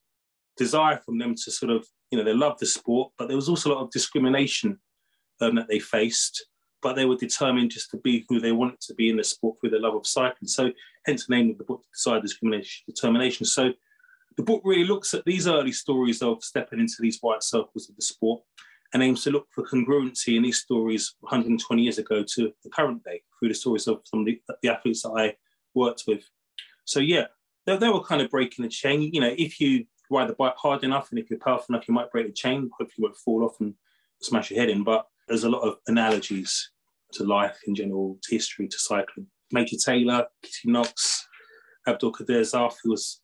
desire 0.57 1.01
from 1.05 1.19
them 1.19 1.35
to 1.35 1.51
sort 1.51 1.73
of 1.73 1.87
you 2.11 2.19
know, 2.19 2.25
they 2.25 2.33
loved 2.33 2.61
the 2.61 2.67
sport, 2.67 3.13
but 3.19 3.29
there 3.29 3.37
was 3.37 3.49
also 3.49 3.71
a 3.71 3.75
lot 3.75 3.83
of 3.83 3.91
discrimination 3.91 4.79
um, 5.41 5.55
that 5.57 5.69
they 5.69 5.79
faced. 5.79 6.47
But 6.81 6.95
they 6.95 7.07
were 7.07 7.17
determined 7.17 7.73
just 7.73 7.91
to 7.91 7.97
be 7.99 8.25
who 8.29 8.39
they 8.39 8.53
wanted 8.53 8.81
to 8.83 8.95
be 8.95 9.11
in 9.11 9.17
the 9.17 9.25
sport 9.25 9.59
through 9.59 9.71
their 9.71 9.81
love 9.81 9.97
of 9.97 10.07
cycling. 10.07 10.47
So, 10.47 10.71
hence 11.07 11.27
the 11.27 11.35
name 11.35 11.51
of 11.51 11.59
the 11.59 11.65
book, 11.65 11.83
Desire, 11.93 12.21
Discrimination, 12.21 12.85
Determination. 12.87 13.47
So, 13.47 13.73
the 14.39 14.45
book 14.45 14.63
really 14.65 14.85
looks 14.85 15.15
at 15.15 15.25
these 15.25 15.49
early 15.49 15.73
stories 15.73 16.23
of 16.23 16.45
stepping 16.45 16.79
into 16.79 16.95
these 17.01 17.19
white 17.23 17.43
circles 17.43 17.91
of 17.91 17.97
the 17.97 18.03
sport 18.03 18.41
and 18.95 19.03
aims 19.03 19.25
to 19.25 19.33
look 19.33 19.49
for 19.51 19.67
congruency 19.67 20.37
in 20.37 20.45
these 20.45 20.61
stories 20.61 21.17
120 21.21 21.83
years 21.83 21.99
ago 21.99 22.23
to 22.23 22.53
the 22.63 22.71
current 22.71 23.03
day 23.03 23.21
through 23.39 23.49
the 23.49 23.55
stories 23.55 23.89
of 23.89 24.01
some 24.05 24.21
of 24.21 24.27
the, 24.27 24.41
the 24.63 24.69
athletes 24.69 25.03
that 25.03 25.11
I 25.11 25.35
worked 25.75 26.05
with. 26.07 26.23
So, 26.85 27.01
yeah, 27.01 27.27
they, 27.67 27.77
they 27.79 27.89
were 27.89 28.01
kind 28.01 28.23
of 28.23 28.31
breaking 28.31 28.63
the 28.63 28.69
chain. 28.69 29.03
You 29.13 29.21
know, 29.21 29.35
if 29.37 29.61
you 29.61 29.87
ride 30.09 30.29
the 30.29 30.35
bike 30.35 30.55
hard 30.57 30.85
enough, 30.85 31.11
and 31.11 31.19
if 31.19 31.29
you're 31.29 31.41
powerful 31.41 31.75
enough, 31.75 31.89
you 31.89 31.95
might 31.95 32.13
break 32.13 32.29
the 32.29 32.33
chain. 32.33 32.71
Hopefully, 32.79 32.95
you 32.97 33.05
won't 33.05 33.17
fall 33.17 33.45
off 33.45 33.57
and 33.59 33.75
smash 34.23 34.53
your 34.53 34.61
head 34.61 34.71
in. 34.71 34.85
But 34.85 35.05
there's 35.27 35.45
a 35.45 35.51
lot 35.51 35.67
of 35.67 35.79
analogies 35.89 36.71
to 37.15 37.25
life 37.25 37.59
in 37.67 37.75
general, 37.75 38.19
to 38.23 38.35
history, 38.37 38.69
to 38.69 38.79
cycling. 38.79 39.27
Major 39.51 39.77
Taylor, 39.85 40.27
Kitty 40.45 40.71
Knox, 40.71 41.27
Abdul 41.89 42.13
Kader 42.13 42.43
Zaaf, 42.43 42.77
who 42.85 42.91
was 42.91 43.21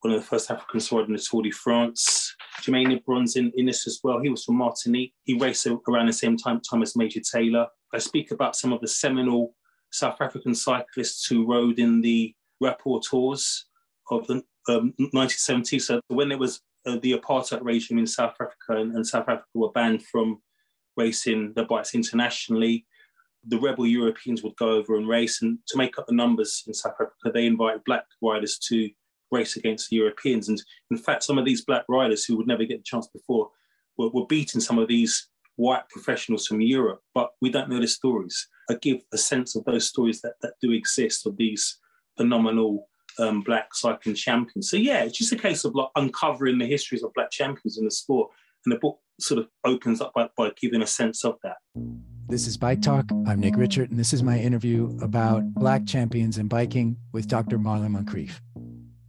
one 0.00 0.12
of 0.12 0.20
the 0.20 0.26
first 0.26 0.50
Africans 0.50 0.88
to 0.88 0.96
ride 0.96 1.08
in 1.08 1.14
the 1.14 1.18
Tour 1.18 1.42
de 1.42 1.50
France. 1.50 2.34
Jermaine 2.60 3.04
Bronze 3.04 3.36
in, 3.36 3.52
in 3.56 3.66
this 3.66 3.86
as 3.86 4.00
well. 4.02 4.20
He 4.20 4.28
was 4.28 4.44
from 4.44 4.56
Martinique. 4.56 5.14
He 5.24 5.38
raced 5.38 5.66
around 5.66 6.06
the 6.06 6.12
same 6.12 6.36
time, 6.36 6.60
time 6.60 6.82
as 6.82 6.96
Major 6.96 7.20
Taylor. 7.20 7.66
I 7.94 7.98
speak 7.98 8.30
about 8.30 8.56
some 8.56 8.72
of 8.72 8.80
the 8.80 8.88
seminal 8.88 9.54
South 9.90 10.20
African 10.20 10.54
cyclists 10.54 11.26
who 11.26 11.46
rode 11.46 11.78
in 11.78 12.00
the 12.00 12.34
Rapport 12.60 13.00
Tours 13.00 13.66
of 14.10 14.26
the 14.26 14.42
um, 14.68 14.92
1970. 14.98 15.78
So 15.78 16.00
when 16.08 16.28
there 16.28 16.38
was 16.38 16.60
uh, 16.86 16.98
the 17.02 17.12
apartheid 17.12 17.60
regime 17.62 17.98
in 17.98 18.06
South 18.06 18.34
Africa 18.40 18.80
and, 18.80 18.94
and, 18.94 19.06
South 19.06 19.28
Africa 19.28 19.46
were 19.54 19.70
banned 19.70 20.04
from 20.04 20.40
racing 20.96 21.52
the 21.54 21.64
bikes 21.64 21.94
internationally, 21.94 22.86
the 23.46 23.58
rebel 23.58 23.86
Europeans 23.86 24.42
would 24.42 24.56
go 24.56 24.70
over 24.70 24.96
and 24.96 25.08
race. 25.08 25.42
And 25.42 25.58
to 25.68 25.78
make 25.78 25.98
up 25.98 26.06
the 26.06 26.14
numbers 26.14 26.64
in 26.66 26.74
South 26.74 26.94
Africa, 26.94 27.30
they 27.32 27.46
invited 27.46 27.84
black 27.84 28.04
riders 28.20 28.58
to 28.68 28.90
race 29.30 29.56
against 29.56 29.90
the 29.90 29.96
Europeans. 29.96 30.48
And 30.48 30.60
in 30.90 30.98
fact, 30.98 31.24
some 31.24 31.38
of 31.38 31.44
these 31.44 31.64
black 31.64 31.84
riders 31.88 32.24
who 32.24 32.36
would 32.36 32.46
never 32.46 32.64
get 32.64 32.80
a 32.80 32.84
chance 32.84 33.08
before 33.08 33.50
were, 33.96 34.10
were 34.10 34.26
beating 34.26 34.60
some 34.60 34.78
of 34.78 34.88
these 34.88 35.28
white 35.56 35.88
professionals 35.88 36.46
from 36.46 36.60
Europe, 36.60 37.00
but 37.14 37.30
we 37.40 37.50
don't 37.50 37.68
know 37.68 37.80
the 37.80 37.88
stories. 37.88 38.48
I 38.70 38.74
give 38.80 38.98
a 39.12 39.18
sense 39.18 39.56
of 39.56 39.64
those 39.64 39.88
stories 39.88 40.20
that, 40.20 40.34
that 40.42 40.54
do 40.60 40.72
exist 40.72 41.26
of 41.26 41.36
these 41.36 41.78
phenomenal 42.16 42.88
um, 43.18 43.40
black 43.42 43.74
cycling 43.74 44.14
champions. 44.14 44.70
So 44.70 44.76
yeah, 44.76 45.02
it's 45.02 45.18
just 45.18 45.32
a 45.32 45.36
case 45.36 45.64
of 45.64 45.74
like 45.74 45.88
uncovering 45.96 46.58
the 46.58 46.66
histories 46.66 47.02
of 47.02 47.12
black 47.14 47.30
champions 47.30 47.78
in 47.78 47.84
the 47.84 47.90
sport, 47.90 48.30
and 48.64 48.72
the 48.74 48.78
book 48.78 48.98
sort 49.20 49.40
of 49.40 49.48
opens 49.64 50.00
up 50.00 50.12
by, 50.14 50.28
by 50.36 50.50
giving 50.60 50.82
a 50.82 50.86
sense 50.86 51.24
of 51.24 51.36
that. 51.42 51.56
This 52.28 52.46
is 52.46 52.56
Bike 52.56 52.82
Talk. 52.82 53.06
I'm 53.26 53.40
Nick 53.40 53.54
Richert, 53.54 53.90
and 53.90 53.98
this 53.98 54.12
is 54.12 54.22
my 54.22 54.38
interview 54.38 54.98
about 55.00 55.44
black 55.54 55.86
champions 55.86 56.38
in 56.38 56.48
biking 56.48 56.96
with 57.12 57.28
Dr. 57.28 57.56
Marlon 57.58 57.96
Moncrieffe. 57.96 58.40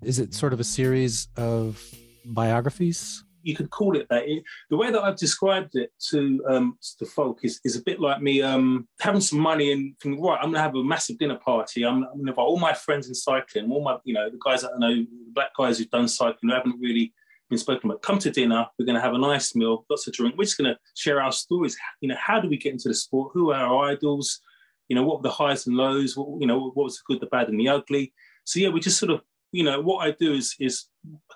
Is 0.04 0.20
it 0.20 0.34
sort 0.34 0.54
of 0.54 0.60
a 0.60 0.64
series 0.64 1.28
of 1.38 1.82
biographies? 2.26 3.24
you 3.48 3.56
could 3.56 3.70
call 3.70 3.96
it 3.96 4.08
that. 4.10 4.28
It, 4.28 4.44
the 4.70 4.76
way 4.76 4.92
that 4.92 5.02
I've 5.02 5.16
described 5.16 5.76
it 5.76 5.92
to 6.10 6.44
um, 6.50 6.78
to 7.00 7.06
folk 7.06 7.40
is, 7.44 7.62
is 7.64 7.78
a 7.78 7.82
bit 7.82 8.02
like 8.02 8.22
me 8.22 8.42
um, 8.42 8.88
having 9.00 9.22
some 9.22 9.40
money 9.40 9.72
and 9.72 9.96
thinking, 10.02 10.22
right, 10.22 10.38
I'm 10.42 10.52
gonna 10.52 10.62
have 10.62 10.76
a 10.76 10.84
massive 10.84 11.18
dinner 11.18 11.38
party. 11.38 11.86
I'm, 11.86 12.04
I'm 12.04 12.20
gonna 12.20 12.32
invite 12.32 12.46
all 12.46 12.60
my 12.60 12.74
friends 12.74 13.08
in 13.08 13.16
cycling, 13.16 13.72
all 13.72 13.84
my, 13.84 13.98
you 14.04 14.14
know, 14.14 14.30
the 14.30 14.38
guys 14.44 14.62
that 14.62 14.72
I 14.76 14.80
know, 14.80 15.06
black 15.34 15.52
guys 15.58 15.80
who've 15.80 15.90
done 15.90 16.10
cycling 16.10 16.50
who 16.50 16.54
haven't 16.54 16.80
really 16.82 17.14
been 17.50 17.58
spoken 17.58 17.90
about. 17.90 18.02
Come 18.02 18.20
to 18.20 18.32
dinner. 18.32 18.68
We're 18.78 18.86
going 18.86 18.98
to 18.98 19.02
have 19.02 19.14
a 19.14 19.18
nice 19.18 19.56
meal, 19.56 19.86
lots 19.90 20.06
of 20.06 20.14
drink. 20.14 20.36
We're 20.38 20.44
just 20.44 20.58
going 20.58 20.74
to 20.74 20.78
share 20.96 21.22
our 21.22 21.32
stories. 21.32 21.78
You 22.02 22.10
know, 22.10 22.18
how 22.20 22.42
do 22.42 22.50
we 22.50 22.58
get 22.58 22.74
into 22.74 22.90
the 22.90 22.94
sport? 22.94 23.32
Who 23.34 23.52
are 23.52 23.66
our 23.66 23.92
idols? 23.92 24.42
You 24.90 24.96
know, 24.98 25.04
what 25.04 25.20
were 25.20 25.24
the 25.24 25.32
highs 25.32 25.66
and 25.66 25.78
lows? 25.78 26.18
What, 26.18 26.42
you 26.42 26.48
know, 26.48 26.60
what 26.60 26.84
was 26.84 26.98
the 26.98 27.04
good, 27.08 27.22
the 27.22 27.28
bad, 27.28 27.48
and 27.48 27.58
the 27.58 27.70
ugly? 27.70 28.14
So 28.44 28.60
yeah, 28.60 28.68
we 28.68 28.82
just 28.82 29.00
sort 29.00 29.12
of 29.12 29.22
you 29.52 29.64
know, 29.64 29.82
what 29.82 30.08
I 30.08 30.12
do 30.12 30.34
is 30.34 30.56
is 30.60 30.86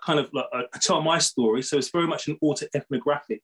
kind 0.03 0.19
of 0.19 0.29
like 0.33 0.45
I 0.53 0.77
tell 0.79 1.01
my 1.01 1.17
story. 1.17 1.61
So 1.61 1.77
it's 1.77 1.89
very 1.91 2.07
much 2.07 2.27
an 2.27 2.37
auto 2.41 2.65
ethnographic 2.73 3.41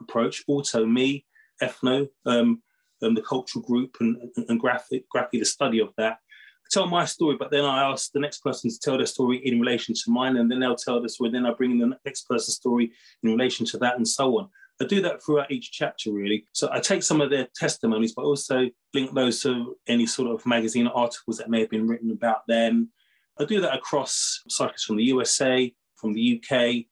approach. 0.00 0.42
Auto 0.48 0.86
me, 0.86 1.24
ethno, 1.62 2.08
um, 2.26 2.62
um, 3.02 3.14
the 3.14 3.22
cultural 3.22 3.64
group, 3.64 3.96
and, 4.00 4.16
and, 4.36 4.46
and 4.48 4.60
graphic, 4.60 5.08
graphic, 5.08 5.40
the 5.40 5.44
study 5.44 5.80
of 5.80 5.92
that. 5.98 6.14
I 6.14 6.68
tell 6.70 6.86
my 6.86 7.04
story, 7.04 7.36
but 7.38 7.50
then 7.50 7.64
I 7.64 7.90
ask 7.90 8.12
the 8.12 8.20
next 8.20 8.40
person 8.40 8.70
to 8.70 8.78
tell 8.78 8.96
their 8.96 9.06
story 9.06 9.38
in 9.38 9.60
relation 9.60 9.94
to 9.94 10.10
mine, 10.10 10.36
and 10.36 10.50
then 10.50 10.60
they'll 10.60 10.76
tell 10.76 11.00
the 11.00 11.08
story. 11.08 11.30
Then 11.30 11.46
I 11.46 11.52
bring 11.52 11.72
in 11.72 11.78
the 11.78 11.96
next 12.04 12.28
person's 12.28 12.56
story 12.56 12.92
in 13.22 13.30
relation 13.30 13.64
to 13.66 13.78
that, 13.78 13.96
and 13.96 14.06
so 14.06 14.38
on. 14.38 14.48
I 14.80 14.84
do 14.84 15.02
that 15.02 15.22
throughout 15.22 15.50
each 15.50 15.72
chapter, 15.72 16.12
really. 16.12 16.46
So 16.52 16.68
I 16.70 16.78
take 16.78 17.02
some 17.02 17.20
of 17.20 17.30
their 17.30 17.48
testimonies, 17.54 18.12
but 18.14 18.24
also 18.24 18.68
link 18.94 19.12
those 19.12 19.42
to 19.42 19.76
any 19.88 20.06
sort 20.06 20.30
of 20.30 20.46
magazine 20.46 20.86
articles 20.86 21.36
that 21.38 21.50
may 21.50 21.60
have 21.60 21.70
been 21.70 21.88
written 21.88 22.12
about 22.12 22.46
them, 22.46 22.90
I 23.40 23.44
do 23.44 23.60
that 23.60 23.74
across 23.74 24.42
cyclists 24.48 24.84
from 24.84 24.96
the 24.96 25.04
USA, 25.04 25.72
from 25.96 26.12
the 26.12 26.42
UK, 26.42 26.86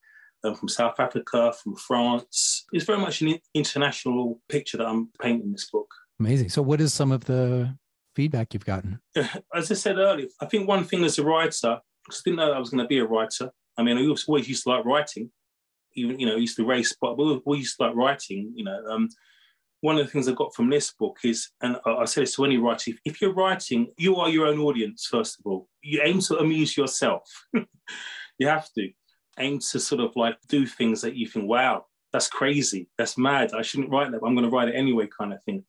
um, 0.44 0.54
from 0.54 0.68
South 0.68 0.98
Africa, 1.00 1.52
from 1.62 1.76
France. 1.76 2.64
It's 2.72 2.84
very 2.84 2.98
much 2.98 3.20
an 3.20 3.38
international 3.54 4.40
picture 4.48 4.76
that 4.78 4.86
I'm 4.86 5.08
painting 5.20 5.52
this 5.52 5.70
book. 5.70 5.88
Amazing. 6.20 6.50
So, 6.50 6.62
what 6.62 6.80
is 6.80 6.94
some 6.94 7.12
of 7.12 7.24
the 7.24 7.76
feedback 8.14 8.54
you've 8.54 8.64
gotten? 8.64 9.00
As 9.54 9.70
I 9.70 9.74
said 9.74 9.98
earlier, 9.98 10.28
I 10.40 10.46
think 10.46 10.68
one 10.68 10.84
thing 10.84 11.04
as 11.04 11.18
a 11.18 11.24
writer, 11.24 11.80
because 12.04 12.20
I 12.20 12.22
didn't 12.24 12.38
know 12.38 12.52
I 12.52 12.58
was 12.58 12.70
going 12.70 12.82
to 12.82 12.88
be 12.88 12.98
a 12.98 13.04
writer. 13.04 13.50
I 13.76 13.82
mean, 13.82 13.98
I 13.98 14.14
always 14.28 14.48
used 14.48 14.62
to 14.64 14.70
like 14.70 14.84
writing, 14.84 15.30
even 15.94 16.18
you 16.18 16.26
know, 16.26 16.34
I 16.34 16.38
used 16.38 16.56
to 16.56 16.64
race, 16.64 16.96
but 17.00 17.18
we 17.18 17.58
used 17.58 17.76
to 17.76 17.86
like 17.86 17.96
writing. 17.96 18.52
You 18.54 18.64
know, 18.64 18.82
um, 18.90 19.08
one 19.87 19.99
of 19.99 20.05
the 20.05 20.11
things 20.11 20.26
I 20.26 20.33
got 20.33 20.52
from 20.52 20.69
this 20.69 20.93
book 20.93 21.19
is, 21.23 21.50
and 21.61 21.76
I 21.87 22.07
say 22.07 22.23
this 22.23 22.35
to 22.35 22.45
any 22.45 22.57
writer, 22.57 22.90
if, 22.90 22.99
if 23.05 23.21
you're 23.21 23.33
writing, 23.33 23.87
you 23.97 24.16
are 24.16 24.28
your 24.28 24.49
own 24.49 24.59
audience, 24.59 25.07
first 25.07 25.38
of 25.38 25.47
all. 25.47 25.69
You 25.81 26.00
aim 26.02 26.19
to 26.23 26.38
amuse 26.38 26.76
yourself. 26.76 27.23
you 28.38 28.49
have 28.49 28.69
to 28.73 28.90
aim 29.38 29.61
to 29.61 29.78
sort 29.78 30.00
of 30.00 30.11
like 30.16 30.38
do 30.49 30.66
things 30.66 31.02
that 31.02 31.14
you 31.14 31.28
think, 31.28 31.49
wow, 31.49 31.87
that's 32.12 32.28
crazy, 32.28 32.88
that's 32.99 33.16
mad. 33.16 33.52
I 33.55 33.62
shouldn't 33.62 33.90
write 33.90 34.11
that, 34.11 34.23
but 34.23 34.26
I'm 34.26 34.35
going 34.35 34.50
to 34.50 34.50
write 34.50 34.66
it 34.66 34.75
anyway, 34.75 35.07
kind 35.07 35.33
of 35.33 35.40
thing. 35.45 35.62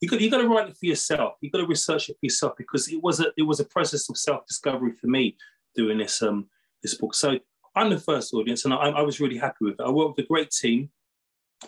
You 0.00 0.08
got 0.08 0.20
you 0.20 0.30
got 0.30 0.42
to 0.42 0.48
write 0.48 0.68
it 0.68 0.76
for 0.76 0.86
yourself. 0.86 1.34
You 1.40 1.50
got 1.50 1.58
to 1.58 1.66
research 1.66 2.08
it 2.08 2.14
for 2.20 2.26
yourself 2.26 2.52
because 2.56 2.86
it 2.92 3.02
was 3.02 3.18
a 3.18 3.26
it 3.36 3.42
was 3.42 3.58
a 3.58 3.64
process 3.64 4.08
of 4.08 4.16
self 4.16 4.46
discovery 4.46 4.92
for 4.92 5.08
me 5.08 5.36
doing 5.74 5.98
this 5.98 6.22
um 6.22 6.46
this 6.80 6.94
book. 6.94 7.14
So 7.14 7.40
I'm 7.74 7.90
the 7.90 7.98
first 7.98 8.34
audience, 8.34 8.66
and 8.66 8.72
I, 8.72 8.90
I 9.00 9.02
was 9.02 9.18
really 9.18 9.38
happy 9.38 9.62
with 9.62 9.80
it. 9.80 9.84
I 9.84 9.90
worked 9.90 10.16
with 10.16 10.26
a 10.26 10.28
great 10.28 10.50
team 10.50 10.90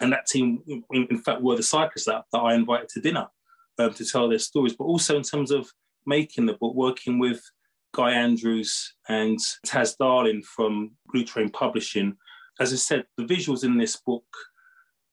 and 0.01 0.13
that 0.13 0.27
team, 0.27 0.63
in, 0.67 1.07
in 1.11 1.19
fact, 1.19 1.43
were 1.43 1.57
the 1.57 1.63
cyclists 1.63 2.07
that, 2.07 2.25
that 2.33 2.39
I 2.39 2.55
invited 2.55 2.89
to 2.91 3.01
dinner 3.01 3.27
um, 3.79 3.93
to 3.95 4.05
tell 4.05 4.29
their 4.29 4.39
stories, 4.39 4.75
but 4.75 4.85
also 4.85 5.17
in 5.17 5.23
terms 5.23 5.51
of 5.51 5.69
making 6.07 6.47
the 6.47 6.55
book, 6.55 6.75
working 6.75 7.19
with 7.19 7.43
Guy 7.95 8.11
Andrews 8.13 8.95
and 9.09 9.39
Taz 9.67 9.97
Darling 9.99 10.43
from 10.43 10.93
Blue 11.13 11.25
Train 11.25 11.51
Publishing. 11.51 12.17
As 12.61 12.73
I 12.73 12.77
said, 12.77 13.05
the 13.17 13.25
visuals 13.25 13.65
in 13.65 13.79
this 13.79 13.97
book 13.97 14.25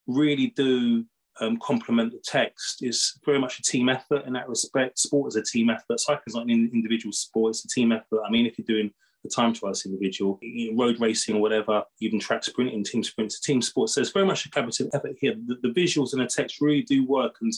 really 0.07 0.47
do 0.55 1.05
um, 1.39 1.57
complement 1.57 2.11
the 2.11 2.21
text. 2.23 2.79
It's 2.81 3.17
very 3.25 3.39
much 3.39 3.59
a 3.59 3.63
team 3.63 3.89
effort 3.89 4.25
in 4.25 4.33
that 4.33 4.49
respect. 4.49 4.99
Sport 4.99 5.29
is 5.29 5.35
a 5.35 5.43
team 5.43 5.69
effort. 5.69 5.99
Cycling 5.99 6.23
is 6.27 6.35
not 6.35 6.43
an 6.43 6.69
individual 6.73 7.13
sport, 7.13 7.51
it's 7.51 7.65
a 7.65 7.67
team 7.69 7.91
effort. 7.91 8.21
I 8.25 8.29
mean, 8.29 8.45
if 8.45 8.57
you're 8.57 8.65
doing 8.67 8.91
the 9.23 9.29
time 9.29 9.53
trials 9.53 9.85
individual, 9.85 10.39
road 10.75 10.99
racing 10.99 11.35
or 11.35 11.41
whatever, 11.41 11.83
even 12.01 12.19
track 12.19 12.43
sprinting, 12.43 12.83
team 12.83 13.03
sprints, 13.03 13.39
team 13.39 13.61
sports. 13.61 13.95
So 13.95 14.01
it's 14.01 14.11
very 14.11 14.25
much 14.25 14.45
a 14.45 14.49
collaborative 14.49 14.89
effort 14.93 15.15
here. 15.19 15.35
The, 15.45 15.55
the, 15.63 15.69
visuals 15.69 16.13
and 16.13 16.21
the 16.21 16.27
text 16.27 16.59
really 16.59 16.83
do 16.83 17.07
work. 17.07 17.35
And 17.41 17.53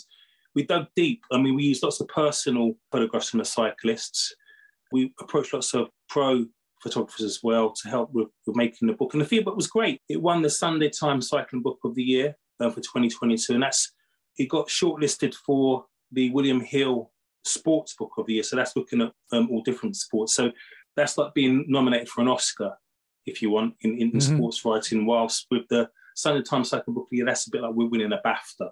we 0.53 0.63
dug 0.63 0.87
deep. 0.95 1.23
I 1.31 1.37
mean, 1.37 1.55
we 1.55 1.63
used 1.63 1.83
lots 1.83 1.99
of 1.99 2.07
personal 2.07 2.75
photographs 2.91 3.29
from 3.29 3.39
the 3.39 3.45
cyclists. 3.45 4.35
We 4.91 5.13
approached 5.19 5.53
lots 5.53 5.73
of 5.73 5.89
pro 6.07 6.45
photographers 6.81 7.25
as 7.25 7.39
well 7.41 7.71
to 7.71 7.89
help 7.89 8.13
with, 8.13 8.27
with 8.45 8.55
making 8.55 8.87
the 8.87 8.93
book. 8.93 9.13
And 9.13 9.21
the 9.21 9.25
feedback 9.25 9.55
was 9.55 9.67
great. 9.67 10.01
It 10.07 10.21
won 10.21 10.43
the 10.43 10.49
Sunday 10.49 10.89
Times 10.89 11.29
Cycling 11.29 11.63
Book 11.63 11.79
of 11.83 11.95
the 11.95 12.03
Year 12.03 12.35
uh, 12.59 12.69
for 12.69 12.81
2022. 12.81 13.53
And 13.53 13.63
that's 13.63 13.91
it 14.37 14.49
got 14.49 14.67
shortlisted 14.67 15.33
for 15.33 15.85
the 16.11 16.29
William 16.29 16.59
Hill 16.59 17.11
Sports 17.43 17.95
Book 17.97 18.11
of 18.17 18.27
the 18.27 18.33
Year. 18.33 18.43
So 18.43 18.55
that's 18.55 18.75
looking 18.75 19.01
at 19.01 19.11
um, 19.31 19.49
all 19.49 19.63
different 19.63 19.95
sports. 19.95 20.35
So 20.35 20.51
that's 20.95 21.17
like 21.17 21.33
being 21.33 21.65
nominated 21.67 22.09
for 22.09 22.21
an 22.21 22.27
Oscar, 22.27 22.77
if 23.25 23.41
you 23.41 23.49
want, 23.49 23.75
in, 23.81 23.97
in 23.97 24.11
mm-hmm. 24.11 24.35
sports 24.35 24.63
writing. 24.63 25.05
Whilst 25.05 25.47
with 25.51 25.67
the 25.69 25.89
Sunday 26.15 26.43
Times 26.43 26.69
Cycle 26.69 26.93
Book 26.93 27.07
yeah, 27.11 27.25
that's 27.25 27.47
a 27.47 27.51
bit 27.51 27.61
like 27.61 27.73
we're 27.73 27.89
winning 27.89 28.13
a 28.13 28.21
BAFTA, 28.25 28.71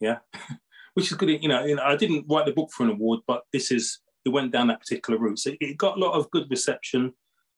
yeah, 0.00 0.18
which 0.94 1.10
is 1.10 1.16
good. 1.16 1.30
You 1.42 1.48
know, 1.48 1.64
you 1.64 1.76
know, 1.76 1.82
I 1.82 1.96
didn't 1.96 2.26
write 2.28 2.46
the 2.46 2.52
book 2.52 2.70
for 2.72 2.84
an 2.84 2.90
award, 2.90 3.20
but 3.26 3.42
this 3.52 3.70
is 3.70 4.00
it 4.24 4.30
went 4.30 4.52
down 4.52 4.68
that 4.68 4.80
particular 4.80 5.18
route, 5.18 5.38
so 5.38 5.52
it 5.60 5.76
got 5.76 5.96
a 5.96 6.00
lot 6.00 6.14
of 6.14 6.30
good 6.30 6.50
reception, 6.50 7.12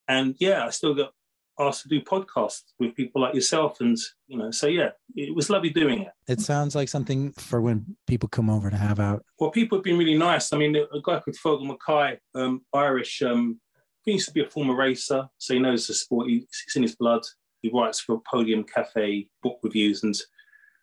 and 0.08 0.34
yeah, 0.38 0.64
I 0.64 0.70
still 0.70 0.94
got 0.94 1.12
asked 1.58 1.82
to 1.82 1.88
do 1.88 2.00
podcasts 2.00 2.72
with 2.78 2.94
people 2.94 3.22
like 3.22 3.34
yourself 3.34 3.80
and 3.80 3.96
you 4.26 4.36
know 4.36 4.50
so 4.50 4.66
yeah 4.66 4.90
it 5.14 5.34
was 5.34 5.48
lovely 5.48 5.70
doing 5.70 6.02
it 6.02 6.12
it 6.28 6.40
sounds 6.40 6.74
like 6.74 6.88
something 6.88 7.32
for 7.32 7.60
when 7.60 7.96
people 8.06 8.28
come 8.28 8.50
over 8.50 8.68
to 8.68 8.76
have 8.76 9.00
out 9.00 9.24
well 9.38 9.50
people 9.50 9.78
have 9.78 9.84
been 9.84 9.98
really 9.98 10.16
nice 10.16 10.52
i 10.52 10.56
mean 10.56 10.76
a 10.76 11.00
guy 11.02 11.18
called 11.20 11.36
Feargal 11.42 11.76
McKay 11.76 12.18
um, 12.34 12.62
irish 12.74 13.22
um, 13.22 13.58
he 14.06 14.12
used 14.12 14.28
to 14.28 14.34
be 14.34 14.44
a 14.44 14.48
former 14.48 14.74
racer, 14.74 15.28
so 15.36 15.52
he 15.52 15.60
knows 15.60 15.86
the 15.86 15.94
sport. 15.94 16.28
It's 16.30 16.76
in 16.76 16.82
his 16.82 16.94
blood. 16.94 17.22
He 17.60 17.70
writes 17.74 18.00
for 18.00 18.22
Podium 18.30 18.64
Cafe 18.64 19.28
book 19.42 19.58
reviews, 19.62 20.04
and 20.04 20.14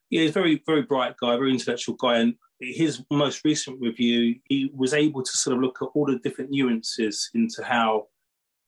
yeah, 0.10 0.22
he's 0.22 0.32
a 0.32 0.34
very, 0.34 0.62
very 0.66 0.84
bright 0.84 1.16
guy, 1.18 1.36
very 1.38 1.52
intellectual 1.52 1.96
guy. 1.96 2.18
And 2.18 2.36
his 2.60 3.02
most 3.10 3.44
recent 3.46 3.80
review, 3.82 4.36
he 4.50 4.70
was 4.76 4.94
able 4.94 5.24
to 5.24 5.32
sort 5.32 5.56
of 5.56 5.64
look 5.64 5.80
at 5.82 5.88
all 5.96 6.06
the 6.06 6.20
different 6.20 6.52
nuances 6.52 7.30
into 7.34 7.64
how 7.64 8.08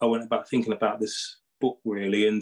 I 0.02 0.06
went 0.06 0.24
about 0.24 0.50
thinking 0.50 0.74
about 0.74 1.02
this 1.02 1.38
book, 1.60 1.78
really. 1.84 2.28
And 2.28 2.42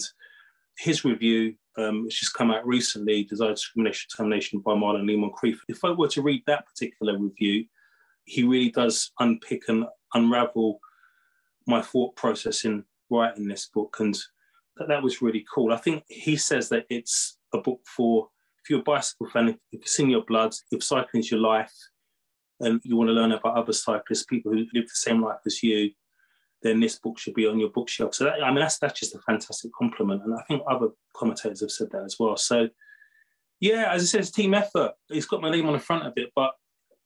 his 0.78 1.04
review, 1.04 1.56
um, 1.78 2.06
which 2.06 2.20
has 2.20 2.30
come 2.30 2.52
out 2.52 2.66
recently, 2.66 3.24
Desire 3.24 3.52
Discrimination 3.52 4.08
Termination 4.16 4.60
by 4.60 4.74
Marlon 4.74 5.08
Lee 5.08 5.18
Moncrieffe. 5.18 5.60
If 5.68 5.84
I 5.84 5.90
were 5.90 6.08
to 6.10 6.22
read 6.22 6.44
that 6.46 6.68
particular 6.68 7.18
review, 7.18 7.66
he 8.26 8.44
really 8.44 8.70
does 8.70 9.12
unpick 9.20 9.64
and 9.68 9.86
unravel 10.14 10.80
my 11.68 11.82
thought 11.82 12.16
process 12.16 12.66
in 12.66 12.84
writing 13.10 13.48
this 13.48 13.70
book, 13.74 13.98
and 14.00 14.18
that, 14.78 14.88
that 14.88 15.04
was 15.04 15.22
really 15.22 15.46
cool. 15.54 15.74
I 15.74 15.78
think 15.78 16.04
he 16.08 16.36
says 16.36 16.70
that 16.70 16.86
it's 16.90 17.38
a 17.54 17.58
book 17.60 17.82
for 17.86 18.30
if 18.64 18.70
you're 18.70 18.80
a 18.80 18.84
bicycle 18.84 19.30
fan, 19.30 19.50
if 19.50 19.82
it's 19.82 20.00
in 20.00 20.10
your 20.10 20.24
blood, 20.24 20.54
if 20.72 20.84
cycling 20.84 21.22
is 21.22 21.32
your 21.32 21.40
life, 21.40 21.74
and 22.60 22.80
you 22.84 22.96
want 22.96 23.10
to 23.10 23.14
learn 23.14 23.34
about 23.34 23.58
other 23.58 23.74
cyclists, 23.74 24.24
people 24.26 24.52
who 24.52 24.60
live 24.74 24.86
the 24.86 24.90
same 24.94 25.22
life 25.22 25.40
as 25.46 25.62
you, 25.62 25.92
then 26.62 26.80
this 26.80 26.98
book 26.98 27.20
should 27.20 27.34
be 27.34 27.46
on 27.46 27.60
your 27.60 27.70
bookshelf. 27.70 28.16
So 28.16 28.24
that, 28.24 28.42
I 28.42 28.50
mean, 28.50 28.60
that's 28.60 28.80
that's 28.80 29.00
just 29.00 29.16
a 29.16 29.20
fantastic 29.20 29.72
compliment, 29.78 30.24
and 30.24 30.34
I 30.34 30.44
think 30.44 30.64
other 30.70 30.90
commentators 31.16 31.62
have 31.62 31.72
said 31.72 31.90
that 31.92 32.04
as 32.04 32.16
well. 32.20 32.38
So, 32.38 32.70
yeah, 33.60 33.92
as 33.92 34.04
I 34.04 34.06
said, 34.06 34.22
it's 34.22 34.32
team 34.32 34.54
effort. 34.54 34.94
It's 35.10 35.26
got 35.26 35.42
my 35.42 35.52
name 35.52 35.68
on 35.68 35.74
the 35.74 35.80
front 35.80 36.08
of 36.08 36.14
it, 36.16 36.32
but 36.36 36.52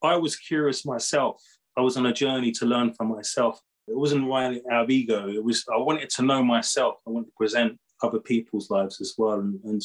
I 0.04 0.16
was 0.16 0.36
curious 0.36 0.86
myself. 0.86 1.42
I 1.76 1.82
was 1.82 1.98
on 1.98 2.06
a 2.06 2.14
journey 2.14 2.52
to 2.54 2.66
learn 2.66 2.94
from 2.94 3.10
myself. 3.10 3.60
It 3.88 3.98
wasn't 3.98 4.26
really 4.26 4.62
out 4.72 4.86
of 4.86 4.90
ego. 4.90 5.30
It 5.30 5.44
was 5.44 5.64
I 5.74 5.78
wanted 5.78 6.10
to 6.12 6.22
know 6.22 6.44
myself. 6.44 6.96
I 7.08 7.12
wanted 7.12 7.28
to 7.28 7.38
present 7.38 7.80
other 8.04 8.20
people's 8.20 8.70
lives 8.70 9.02
as 9.02 9.14
well. 9.18 9.40
And, 9.40 9.60
and 9.64 9.82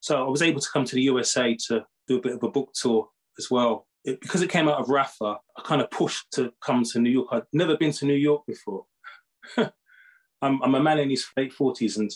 so 0.00 0.24
I 0.24 0.28
was 0.28 0.42
able 0.42 0.60
to 0.60 0.68
come 0.72 0.84
to 0.84 0.94
the 0.94 1.02
USA 1.02 1.56
to 1.68 1.84
do 2.08 2.18
a 2.18 2.20
bit 2.20 2.34
of 2.34 2.42
a 2.42 2.50
book 2.50 2.72
tour 2.74 3.08
as 3.38 3.50
well. 3.50 3.86
It, 4.04 4.20
because 4.20 4.42
it 4.42 4.50
came 4.50 4.68
out 4.68 4.78
of 4.78 4.86
Rapha, 4.86 5.36
I 5.56 5.62
kind 5.62 5.80
of 5.80 5.90
pushed 5.90 6.30
to 6.32 6.52
come 6.60 6.84
to 6.84 7.00
New 7.00 7.10
York. 7.10 7.28
I'd 7.32 7.42
never 7.52 7.76
been 7.76 7.92
to 7.92 8.06
New 8.06 8.14
York 8.14 8.42
before. 8.46 8.84
I'm, 9.56 10.62
I'm, 10.62 10.74
a 10.74 10.82
man 10.82 10.98
in 10.98 11.10
his 11.10 11.24
late 11.36 11.54
40s 11.54 11.96
and 11.96 12.10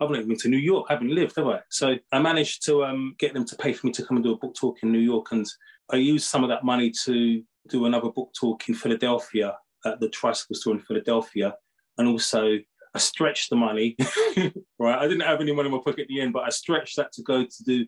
I've 0.00 0.10
never 0.10 0.26
been 0.26 0.38
to 0.38 0.48
New 0.48 0.58
York. 0.58 0.86
I 0.88 0.94
haven't 0.94 1.14
lived, 1.14 1.36
have 1.36 1.48
I? 1.48 1.60
So 1.70 1.96
I 2.12 2.18
managed 2.18 2.64
to 2.66 2.84
um, 2.84 3.14
get 3.18 3.34
them 3.34 3.44
to 3.44 3.56
pay 3.56 3.72
for 3.72 3.86
me 3.86 3.92
to 3.94 4.04
come 4.04 4.16
and 4.16 4.24
do 4.24 4.32
a 4.32 4.38
book 4.38 4.54
talk 4.54 4.78
in 4.82 4.92
New 4.92 5.00
York. 5.00 5.32
And 5.32 5.46
I 5.90 5.96
used 5.96 6.28
some 6.28 6.44
of 6.44 6.50
that 6.50 6.64
money 6.64 6.92
to 7.04 7.42
do 7.68 7.84
another 7.84 8.10
book 8.10 8.30
talk 8.38 8.68
in 8.68 8.74
Philadelphia 8.74 9.54
at 9.84 10.00
the 10.00 10.08
tricycle 10.08 10.56
store 10.56 10.74
in 10.74 10.80
Philadelphia, 10.80 11.54
and 11.96 12.08
also 12.08 12.58
I 12.94 12.98
stretched 12.98 13.50
the 13.50 13.56
money. 13.56 13.96
right, 14.78 14.98
I 14.98 15.02
didn't 15.02 15.20
have 15.20 15.40
any 15.40 15.52
money 15.52 15.68
in 15.68 15.74
my 15.74 15.80
pocket 15.84 16.02
at 16.02 16.08
the 16.08 16.20
end, 16.20 16.32
but 16.32 16.44
I 16.44 16.50
stretched 16.50 16.96
that 16.96 17.12
to 17.12 17.22
go 17.22 17.44
to 17.44 17.64
do 17.64 17.86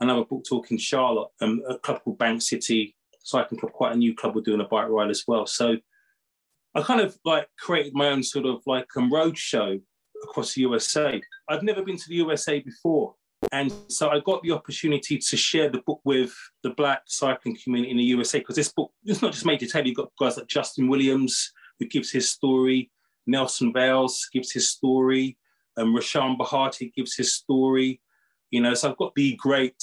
another 0.00 0.24
book 0.24 0.44
talk 0.48 0.70
in 0.70 0.78
Charlotte, 0.78 1.28
um, 1.40 1.62
a 1.68 1.78
club 1.78 2.02
called 2.02 2.18
Bank 2.18 2.42
City 2.42 2.96
Cycling 3.22 3.60
Club, 3.60 3.72
quite 3.72 3.92
a 3.92 3.98
new 3.98 4.14
club. 4.14 4.34
We're 4.34 4.42
doing 4.42 4.60
a 4.60 4.64
bike 4.64 4.88
ride 4.88 5.10
as 5.10 5.24
well. 5.26 5.46
So 5.46 5.76
I 6.74 6.82
kind 6.82 7.00
of 7.00 7.16
like 7.24 7.48
created 7.58 7.94
my 7.94 8.08
own 8.08 8.22
sort 8.22 8.46
of 8.46 8.62
like 8.66 8.86
um, 8.96 9.12
road 9.12 9.36
show 9.36 9.78
across 10.24 10.54
the 10.54 10.62
USA. 10.62 11.20
I've 11.48 11.62
never 11.62 11.82
been 11.82 11.96
to 11.96 12.08
the 12.08 12.16
USA 12.16 12.60
before. 12.60 13.14
And 13.52 13.72
so 13.88 14.10
I 14.10 14.20
got 14.20 14.42
the 14.42 14.52
opportunity 14.52 15.18
to 15.18 15.36
share 15.36 15.68
the 15.68 15.82
book 15.86 16.00
with 16.04 16.32
the 16.62 16.70
Black 16.70 17.02
cycling 17.06 17.56
community 17.62 17.90
in 17.90 17.96
the 17.96 18.04
USA 18.04 18.38
because 18.38 18.56
this 18.56 18.72
book, 18.72 18.92
it's 19.04 19.22
not 19.22 19.32
just 19.32 19.44
made 19.44 19.60
to 19.60 19.66
tell. 19.66 19.84
you've 19.84 19.96
got 19.96 20.12
guys 20.18 20.36
like 20.36 20.46
Justin 20.46 20.88
Williams, 20.88 21.52
who 21.78 21.86
gives 21.86 22.10
his 22.10 22.30
story, 22.30 22.90
Nelson 23.26 23.72
Vails 23.72 24.28
gives 24.32 24.52
his 24.52 24.70
story, 24.70 25.36
um, 25.76 25.94
Rahsaan 25.94 26.38
Bahati 26.38 26.92
gives 26.94 27.16
his 27.16 27.34
story. 27.34 28.00
You 28.50 28.60
know, 28.60 28.74
so 28.74 28.90
I've 28.90 28.96
got 28.96 29.14
the 29.14 29.36
great 29.36 29.82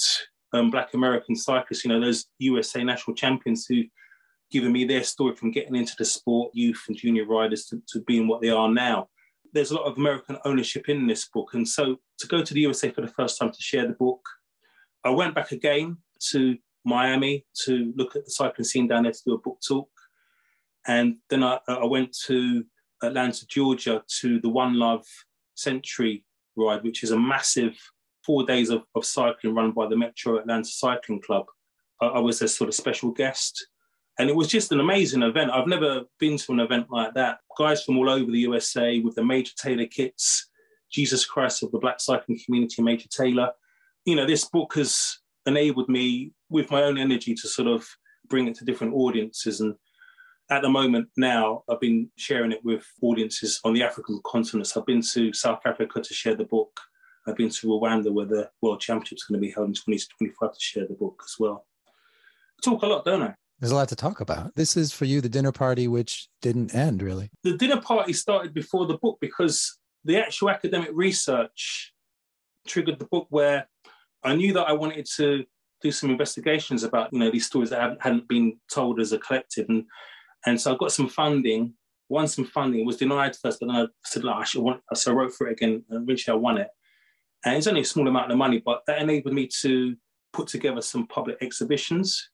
um, 0.52 0.70
Black 0.70 0.94
American 0.94 1.36
cyclists, 1.36 1.84
you 1.84 1.90
know, 1.90 2.00
those 2.00 2.26
USA 2.38 2.82
national 2.84 3.16
champions 3.16 3.66
who 3.66 3.82
given 4.50 4.72
me 4.72 4.84
their 4.84 5.04
story 5.04 5.34
from 5.34 5.50
getting 5.50 5.76
into 5.76 5.94
the 5.98 6.04
sport, 6.04 6.50
youth 6.54 6.82
and 6.88 6.96
junior 6.96 7.26
riders 7.26 7.66
to, 7.66 7.82
to 7.88 8.00
being 8.02 8.26
what 8.26 8.40
they 8.40 8.48
are 8.48 8.70
now. 8.70 9.08
There's 9.52 9.70
a 9.70 9.76
lot 9.76 9.86
of 9.86 9.96
American 9.96 10.38
ownership 10.44 10.88
in 10.88 11.06
this 11.06 11.28
book. 11.28 11.54
And 11.54 11.66
so 11.66 11.96
to 12.18 12.26
go 12.26 12.42
to 12.42 12.54
the 12.54 12.60
USA 12.60 12.90
for 12.90 13.00
the 13.00 13.08
first 13.08 13.38
time 13.38 13.50
to 13.50 13.62
share 13.62 13.86
the 13.86 13.94
book, 13.94 14.20
I 15.04 15.10
went 15.10 15.34
back 15.34 15.52
again 15.52 15.98
to 16.30 16.56
Miami 16.84 17.44
to 17.64 17.92
look 17.96 18.16
at 18.16 18.24
the 18.24 18.30
cycling 18.30 18.64
scene 18.64 18.88
down 18.88 19.04
there 19.04 19.12
to 19.12 19.22
do 19.24 19.34
a 19.34 19.38
book 19.38 19.58
talk. 19.66 19.88
And 20.86 21.16
then 21.30 21.42
I, 21.42 21.58
I 21.68 21.84
went 21.84 22.16
to 22.26 22.64
Atlanta, 23.02 23.46
Georgia 23.46 24.02
to 24.20 24.40
the 24.40 24.48
One 24.48 24.74
Love 24.78 25.06
Century 25.54 26.24
ride, 26.56 26.82
which 26.82 27.02
is 27.02 27.10
a 27.10 27.18
massive 27.18 27.76
four 28.24 28.44
days 28.44 28.70
of, 28.70 28.82
of 28.94 29.04
cycling 29.04 29.54
run 29.54 29.72
by 29.72 29.86
the 29.86 29.96
Metro 29.96 30.38
Atlanta 30.38 30.68
Cycling 30.68 31.20
Club. 31.22 31.46
I, 32.00 32.06
I 32.06 32.18
was 32.18 32.42
a 32.42 32.48
sort 32.48 32.68
of 32.68 32.74
special 32.74 33.10
guest. 33.10 33.68
And 34.18 34.28
it 34.28 34.34
was 34.34 34.48
just 34.48 34.72
an 34.72 34.80
amazing 34.80 35.22
event. 35.22 35.52
I've 35.52 35.68
never 35.68 36.02
been 36.18 36.36
to 36.38 36.52
an 36.52 36.60
event 36.60 36.88
like 36.90 37.14
that. 37.14 37.38
Guys 37.56 37.84
from 37.84 37.98
all 37.98 38.10
over 38.10 38.30
the 38.30 38.40
USA 38.40 38.98
with 38.98 39.14
the 39.14 39.24
Major 39.24 39.52
Taylor 39.56 39.86
kits, 39.86 40.50
Jesus 40.90 41.24
Christ 41.24 41.62
of 41.62 41.70
the 41.70 41.78
Black 41.78 42.00
cycling 42.00 42.40
community, 42.44 42.82
Major 42.82 43.08
Taylor. 43.08 43.52
You 44.04 44.16
know, 44.16 44.26
this 44.26 44.44
book 44.46 44.74
has 44.74 45.18
enabled 45.46 45.88
me 45.88 46.32
with 46.50 46.70
my 46.70 46.82
own 46.82 46.98
energy 46.98 47.34
to 47.34 47.48
sort 47.48 47.68
of 47.68 47.86
bring 48.28 48.48
it 48.48 48.56
to 48.56 48.64
different 48.64 48.94
audiences. 48.94 49.60
And 49.60 49.76
at 50.50 50.62
the 50.62 50.68
moment 50.68 51.08
now, 51.16 51.62
I've 51.68 51.80
been 51.80 52.10
sharing 52.16 52.52
it 52.52 52.64
with 52.64 52.84
audiences 53.02 53.60
on 53.64 53.72
the 53.72 53.84
African 53.84 54.20
continent. 54.24 54.72
I've 54.76 54.86
been 54.86 55.02
to 55.12 55.32
South 55.32 55.60
Africa 55.64 56.00
to 56.00 56.14
share 56.14 56.34
the 56.34 56.44
book. 56.44 56.80
I've 57.26 57.36
been 57.36 57.50
to 57.50 57.66
Rwanda 57.66 58.10
where 58.10 58.26
the 58.26 58.50
World 58.62 58.80
Championship's 58.80 59.24
going 59.24 59.40
to 59.40 59.46
be 59.46 59.52
held 59.52 59.68
in 59.68 59.74
2025 59.74 60.52
to 60.52 60.60
share 60.60 60.86
the 60.86 60.94
book 60.94 61.22
as 61.24 61.34
well. 61.38 61.66
I 61.86 62.60
talk 62.64 62.82
a 62.82 62.86
lot, 62.86 63.04
don't 63.04 63.22
I? 63.22 63.34
There's 63.60 63.72
a 63.72 63.74
lot 63.74 63.88
to 63.88 63.96
talk 63.96 64.20
about. 64.20 64.54
This 64.54 64.76
is 64.76 64.92
for 64.92 65.04
you 65.04 65.20
the 65.20 65.28
dinner 65.28 65.52
party, 65.52 65.88
which 65.88 66.28
didn't 66.42 66.74
end 66.74 67.02
really. 67.02 67.30
The 67.42 67.56
dinner 67.56 67.80
party 67.80 68.12
started 68.12 68.54
before 68.54 68.86
the 68.86 68.98
book 68.98 69.18
because 69.20 69.78
the 70.04 70.16
actual 70.16 70.50
academic 70.50 70.90
research 70.92 71.92
triggered 72.66 72.98
the 72.98 73.06
book 73.06 73.26
where 73.30 73.68
I 74.22 74.36
knew 74.36 74.52
that 74.52 74.68
I 74.68 74.72
wanted 74.72 75.06
to 75.16 75.44
do 75.80 75.92
some 75.92 76.10
investigations 76.10 76.82
about 76.82 77.12
you 77.12 77.18
know 77.18 77.30
these 77.30 77.46
stories 77.46 77.70
that 77.70 77.98
hadn't 78.00 78.28
been 78.28 78.58
told 78.72 79.00
as 79.00 79.12
a 79.12 79.18
collective 79.18 79.66
and 79.68 79.84
and 80.46 80.60
so 80.60 80.74
I 80.74 80.76
got 80.76 80.92
some 80.92 81.08
funding 81.08 81.74
won 82.08 82.26
some 82.26 82.44
funding 82.44 82.84
was 82.84 82.96
denied 82.96 83.36
first 83.36 83.60
but 83.60 83.66
then 83.66 83.76
I 83.76 83.86
said 84.04 84.24
like, 84.24 84.36
I 84.36 84.44
should 84.44 84.62
want 84.62 84.82
so 84.94 85.12
I 85.12 85.14
wrote 85.14 85.34
for 85.34 85.46
it 85.46 85.52
again 85.52 85.84
and 85.88 86.02
eventually 86.02 86.34
I 86.34 86.36
won 86.36 86.58
it 86.58 86.68
and 87.44 87.56
it's 87.56 87.66
only 87.66 87.82
a 87.82 87.84
small 87.84 88.08
amount 88.08 88.32
of 88.32 88.38
money 88.38 88.60
but 88.64 88.82
that 88.86 89.00
enabled 89.00 89.34
me 89.34 89.48
to 89.60 89.94
put 90.32 90.48
together 90.48 90.82
some 90.82 91.06
public 91.06 91.36
exhibitions 91.40 92.28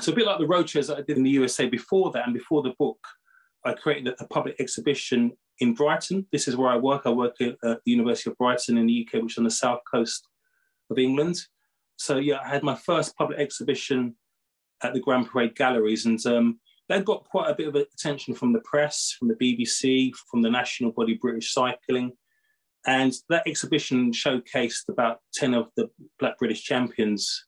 so 0.00 0.12
a 0.12 0.14
bit 0.14 0.26
like 0.26 0.38
the 0.38 0.46
roadshows 0.46 0.88
that 0.88 0.98
I 0.98 1.02
did 1.02 1.16
in 1.16 1.22
the 1.22 1.30
USA 1.30 1.68
before 1.68 2.10
that 2.12 2.24
and 2.24 2.34
before 2.34 2.62
the 2.62 2.74
book, 2.78 2.98
I 3.64 3.74
created 3.74 4.14
a 4.18 4.26
public 4.26 4.56
exhibition 4.58 5.32
in 5.58 5.74
Brighton. 5.74 6.26
This 6.32 6.48
is 6.48 6.56
where 6.56 6.70
I 6.70 6.76
work. 6.76 7.02
I 7.04 7.10
work 7.10 7.40
at, 7.40 7.56
the 7.62 7.78
University 7.84 8.30
of 8.30 8.38
Brighton 8.38 8.78
in 8.78 8.86
the 8.86 9.06
UK, 9.06 9.22
which 9.22 9.34
is 9.34 9.38
on 9.38 9.44
the 9.44 9.50
south 9.50 9.80
coast 9.90 10.28
of 10.90 10.98
England. 10.98 11.36
So 11.96 12.16
yeah, 12.16 12.40
I 12.44 12.48
had 12.48 12.64
my 12.64 12.74
first 12.74 13.16
public 13.16 13.38
exhibition 13.38 14.16
at 14.82 14.94
the 14.94 15.00
Grand 15.00 15.28
Parade 15.28 15.54
Galleries, 15.54 16.06
and 16.06 16.24
um, 16.26 16.58
that 16.88 17.04
got 17.04 17.24
quite 17.24 17.50
a 17.50 17.54
bit 17.54 17.68
of 17.68 17.76
attention 17.76 18.34
from 18.34 18.52
the 18.52 18.60
press, 18.60 19.14
from 19.16 19.28
the 19.28 19.34
BBC, 19.34 20.12
from 20.30 20.42
the 20.42 20.50
national 20.50 20.92
body 20.92 21.14
British 21.20 21.52
Cycling. 21.52 22.12
And 22.84 23.12
that 23.28 23.46
exhibition 23.46 24.10
showcased 24.10 24.88
about 24.88 25.20
10 25.34 25.54
of 25.54 25.68
the 25.76 25.88
Black 26.18 26.36
British 26.38 26.64
champions 26.64 27.44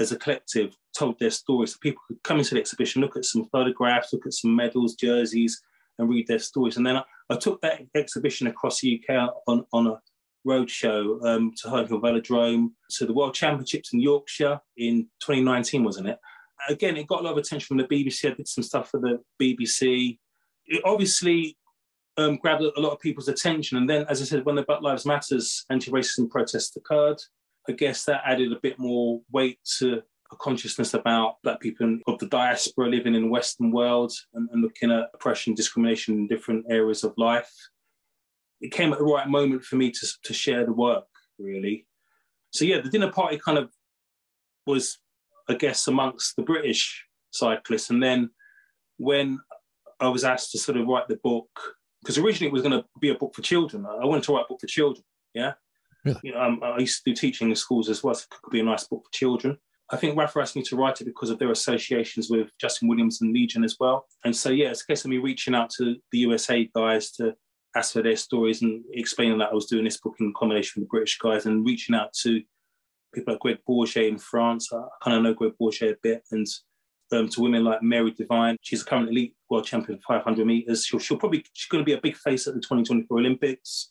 as 0.00 0.12
a 0.12 0.18
collective 0.18 0.74
told 0.96 1.18
their 1.18 1.30
stories. 1.30 1.72
So 1.72 1.78
people 1.80 2.02
could 2.08 2.22
come 2.24 2.38
into 2.38 2.54
the 2.54 2.60
exhibition, 2.60 3.02
look 3.02 3.16
at 3.16 3.24
some 3.24 3.46
photographs, 3.52 4.12
look 4.12 4.26
at 4.26 4.32
some 4.32 4.56
medals, 4.56 4.94
jerseys, 4.94 5.60
and 5.98 6.08
read 6.08 6.26
their 6.26 6.38
stories. 6.38 6.76
And 6.76 6.86
then 6.86 6.96
I, 6.96 7.04
I 7.28 7.36
took 7.36 7.60
that 7.60 7.82
exhibition 7.94 8.46
across 8.46 8.80
the 8.80 9.00
UK 9.00 9.30
on, 9.46 9.64
on 9.72 9.86
a 9.86 10.00
roadshow 10.46 11.22
um, 11.24 11.52
to 11.58 11.70
Herne 11.70 11.86
Hill 11.86 12.00
Velodrome, 12.00 12.70
to 12.96 13.06
the 13.06 13.12
World 13.12 13.34
Championships 13.34 13.92
in 13.92 14.00
Yorkshire 14.00 14.58
in 14.78 15.06
2019, 15.20 15.84
wasn't 15.84 16.08
it? 16.08 16.18
Again, 16.68 16.96
it 16.96 17.06
got 17.06 17.20
a 17.20 17.24
lot 17.24 17.32
of 17.32 17.38
attention 17.38 17.66
from 17.66 17.76
the 17.76 17.84
BBC. 17.84 18.30
I 18.30 18.34
did 18.34 18.48
some 18.48 18.64
stuff 18.64 18.90
for 18.90 19.00
the 19.00 19.20
BBC. 19.40 20.18
It 20.66 20.82
obviously 20.84 21.56
um, 22.16 22.36
grabbed 22.36 22.62
a 22.62 22.80
lot 22.80 22.92
of 22.92 23.00
people's 23.00 23.28
attention. 23.28 23.78
And 23.78 23.88
then, 23.88 24.04
as 24.08 24.20
I 24.20 24.24
said, 24.24 24.44
when 24.44 24.56
the 24.56 24.62
Black 24.62 24.82
Lives 24.82 25.06
Matters 25.06 25.64
anti-racism 25.70 26.30
protests 26.30 26.76
occurred, 26.76 27.20
I 27.68 27.72
guess 27.72 28.04
that 28.04 28.22
added 28.24 28.52
a 28.52 28.60
bit 28.60 28.78
more 28.78 29.20
weight 29.30 29.58
to 29.78 30.02
a 30.32 30.36
consciousness 30.36 30.94
about 30.94 31.36
black 31.42 31.60
people 31.60 31.98
of 32.06 32.18
the 32.18 32.26
diaspora 32.26 32.88
living 32.88 33.14
in 33.14 33.22
the 33.22 33.28
Western 33.28 33.70
world 33.70 34.12
and, 34.34 34.48
and 34.52 34.62
looking 34.62 34.90
at 34.90 35.10
oppression, 35.14 35.54
discrimination 35.54 36.14
in 36.14 36.28
different 36.28 36.64
areas 36.70 37.04
of 37.04 37.12
life. 37.16 37.50
It 38.60 38.72
came 38.72 38.92
at 38.92 38.98
the 38.98 39.04
right 39.04 39.28
moment 39.28 39.64
for 39.64 39.76
me 39.76 39.90
to, 39.90 40.08
to 40.24 40.32
share 40.32 40.64
the 40.64 40.72
work, 40.72 41.06
really. 41.38 41.86
So 42.52 42.64
yeah, 42.64 42.80
the 42.80 42.90
dinner 42.90 43.10
party 43.10 43.38
kind 43.38 43.58
of 43.58 43.70
was, 44.66 44.98
I 45.48 45.54
guess, 45.54 45.86
amongst 45.86 46.36
the 46.36 46.42
British 46.42 47.04
cyclists. 47.30 47.90
And 47.90 48.02
then 48.02 48.30
when 48.98 49.40
I 49.98 50.08
was 50.08 50.24
asked 50.24 50.52
to 50.52 50.58
sort 50.58 50.78
of 50.78 50.86
write 50.86 51.08
the 51.08 51.18
book, 51.22 51.48
because 52.02 52.18
originally 52.18 52.48
it 52.48 52.52
was 52.52 52.62
going 52.62 52.78
to 52.78 52.84
be 53.00 53.10
a 53.10 53.14
book 53.14 53.34
for 53.34 53.42
children. 53.42 53.86
I 53.86 54.04
wanted 54.04 54.24
to 54.24 54.34
write 54.34 54.44
a 54.44 54.48
book 54.48 54.60
for 54.60 54.66
children, 54.66 55.04
yeah. 55.34 55.54
Really? 56.04 56.20
You 56.22 56.32
know, 56.32 56.40
um, 56.40 56.60
I 56.62 56.78
used 56.78 57.04
to 57.04 57.10
do 57.10 57.14
teaching 57.14 57.50
in 57.50 57.56
schools 57.56 57.88
as 57.88 58.02
well, 58.02 58.14
so 58.14 58.24
it 58.30 58.42
could 58.42 58.50
be 58.50 58.60
a 58.60 58.64
nice 58.64 58.84
book 58.84 59.04
for 59.04 59.12
children. 59.12 59.58
I 59.92 59.96
think 59.96 60.16
Rapha 60.16 60.40
asked 60.40 60.56
me 60.56 60.62
to 60.62 60.76
write 60.76 61.00
it 61.00 61.04
because 61.04 61.30
of 61.30 61.38
their 61.38 61.50
associations 61.50 62.30
with 62.30 62.50
Justin 62.60 62.88
Williams 62.88 63.20
and 63.20 63.32
Legion 63.32 63.64
as 63.64 63.76
well. 63.80 64.06
And 64.24 64.34
so, 64.34 64.50
yeah, 64.50 64.70
it's 64.70 64.82
a 64.82 64.86
case 64.86 65.04
of 65.04 65.10
me 65.10 65.18
reaching 65.18 65.54
out 65.54 65.70
to 65.78 65.96
the 66.12 66.18
USA 66.18 66.70
guys 66.74 67.10
to 67.12 67.34
ask 67.74 67.92
for 67.92 68.02
their 68.02 68.16
stories 68.16 68.62
and 68.62 68.84
explaining 68.92 69.38
that 69.38 69.50
I 69.50 69.54
was 69.54 69.66
doing 69.66 69.84
this 69.84 69.98
book 69.98 70.14
in 70.20 70.32
combination 70.36 70.80
with 70.80 70.88
the 70.88 70.92
British 70.92 71.18
guys 71.18 71.46
and 71.46 71.66
reaching 71.66 71.96
out 71.96 72.12
to 72.22 72.40
people 73.12 73.34
like 73.34 73.40
Greg 73.40 73.58
Baugé 73.68 74.08
in 74.08 74.18
France. 74.18 74.72
I 74.72 74.84
kind 75.02 75.16
of 75.16 75.22
know 75.24 75.34
Greg 75.34 75.54
Baugé 75.60 75.92
a 75.92 75.96
bit. 76.00 76.22
And 76.30 76.46
um, 77.12 77.28
to 77.28 77.40
women 77.40 77.64
like 77.64 77.82
Mary 77.82 78.12
Devine. 78.12 78.56
She's 78.60 78.82
a 78.82 78.84
current 78.84 79.08
elite 79.08 79.34
world 79.48 79.64
champion 79.64 79.98
500 80.06 80.46
meters. 80.46 80.84
She'll, 80.84 81.00
she'll 81.00 81.16
probably, 81.16 81.44
she's 81.52 81.68
going 81.68 81.82
to 81.82 81.86
be 81.86 81.94
a 81.94 82.00
big 82.00 82.16
face 82.16 82.46
at 82.46 82.54
the 82.54 82.60
2024 82.60 83.18
Olympics. 83.18 83.90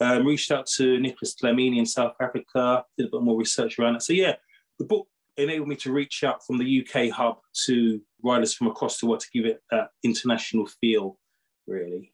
Um, 0.00 0.26
reached 0.26 0.52
out 0.52 0.66
to 0.76 1.00
Nicholas 1.00 1.34
Dlamini 1.34 1.78
in 1.78 1.86
South 1.86 2.14
Africa, 2.20 2.84
did 2.96 3.06
a 3.06 3.10
bit 3.10 3.22
more 3.22 3.36
research 3.36 3.78
around 3.78 3.96
it. 3.96 4.02
So 4.02 4.12
yeah, 4.12 4.36
the 4.78 4.84
book 4.84 5.08
enabled 5.36 5.68
me 5.68 5.76
to 5.76 5.92
reach 5.92 6.22
out 6.24 6.44
from 6.44 6.58
the 6.58 6.86
UK 6.86 7.10
hub 7.10 7.38
to 7.66 8.00
riders 8.22 8.54
from 8.54 8.68
across 8.68 8.98
the 8.98 9.06
world 9.06 9.20
to 9.20 9.30
give 9.32 9.44
it 9.44 9.62
that 9.70 9.90
international 10.04 10.66
feel, 10.66 11.18
really. 11.66 12.12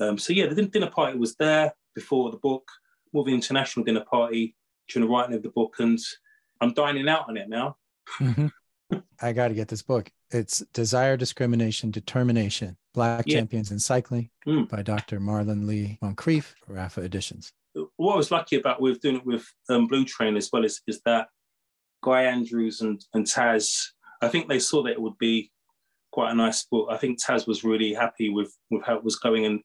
Um, 0.00 0.18
so 0.18 0.32
yeah, 0.32 0.46
the 0.46 0.62
dinner 0.62 0.90
party 0.90 1.18
was 1.18 1.34
there 1.36 1.72
before 1.94 2.30
the 2.30 2.36
book, 2.36 2.68
more 3.12 3.22
of 3.22 3.28
an 3.28 3.34
international 3.34 3.84
dinner 3.84 4.04
party 4.04 4.54
during 4.88 5.08
the 5.08 5.12
writing 5.12 5.34
of 5.34 5.42
the 5.42 5.48
book, 5.48 5.76
and 5.78 5.98
I'm 6.60 6.74
dining 6.74 7.08
out 7.08 7.28
on 7.28 7.36
it 7.36 7.48
now. 7.48 7.76
Mm-hmm. 8.20 8.98
I 9.20 9.32
got 9.32 9.48
to 9.48 9.54
get 9.54 9.68
this 9.68 9.82
book. 9.82 10.10
It's 10.30 10.60
Desire, 10.72 11.16
Discrimination, 11.16 11.90
Determination, 11.90 12.76
Black 12.94 13.24
yeah. 13.26 13.38
Champions 13.38 13.70
in 13.70 13.78
Cycling 13.78 14.30
mm. 14.46 14.68
by 14.68 14.82
Dr. 14.82 15.20
Marlon 15.20 15.66
Lee 15.66 15.98
Moncrieffe, 16.02 16.54
Rapha 16.68 17.04
Editions. 17.04 17.52
What 17.96 18.14
I 18.14 18.16
was 18.16 18.30
lucky 18.30 18.56
about 18.56 18.80
with 18.80 19.00
doing 19.00 19.16
it 19.16 19.26
with 19.26 19.46
um, 19.68 19.86
Blue 19.86 20.04
Train 20.04 20.36
as 20.36 20.50
well 20.52 20.64
is, 20.64 20.80
is 20.86 21.00
that 21.04 21.28
Guy 22.02 22.22
Andrews 22.22 22.80
and, 22.80 23.04
and 23.14 23.26
Taz, 23.26 23.88
I 24.22 24.28
think 24.28 24.48
they 24.48 24.58
saw 24.58 24.82
that 24.82 24.92
it 24.92 25.00
would 25.00 25.18
be 25.18 25.52
quite 26.10 26.32
a 26.32 26.34
nice 26.34 26.64
book. 26.64 26.88
I 26.90 26.96
think 26.96 27.22
Taz 27.22 27.46
was 27.46 27.64
really 27.64 27.92
happy 27.92 28.30
with, 28.30 28.52
with 28.70 28.84
how 28.84 28.96
it 28.96 29.04
was 29.04 29.16
going. 29.16 29.44
And 29.44 29.60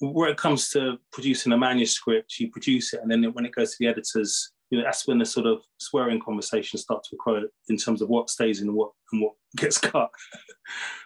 where 0.00 0.28
it 0.28 0.36
comes 0.36 0.70
to 0.70 0.98
producing 1.12 1.52
a 1.52 1.58
manuscript, 1.58 2.38
you 2.38 2.50
produce 2.50 2.92
it, 2.92 3.00
and 3.02 3.10
then 3.10 3.22
when 3.32 3.46
it 3.46 3.54
goes 3.54 3.70
to 3.70 3.76
the 3.80 3.86
editors, 3.86 4.50
you 4.70 4.78
know, 4.78 4.84
that's 4.84 5.06
when 5.06 5.18
the 5.18 5.26
sort 5.26 5.46
of 5.46 5.60
swearing 5.78 6.20
conversations 6.20 6.82
start 6.82 7.02
to 7.04 7.16
occur 7.16 7.46
in 7.68 7.76
terms 7.76 8.00
of 8.00 8.08
what 8.08 8.30
stays 8.30 8.60
in 8.60 8.68
and 8.68 8.76
what 8.76 8.90
and 9.12 9.20
what 9.20 9.32
gets 9.56 9.78
cut. 9.78 10.10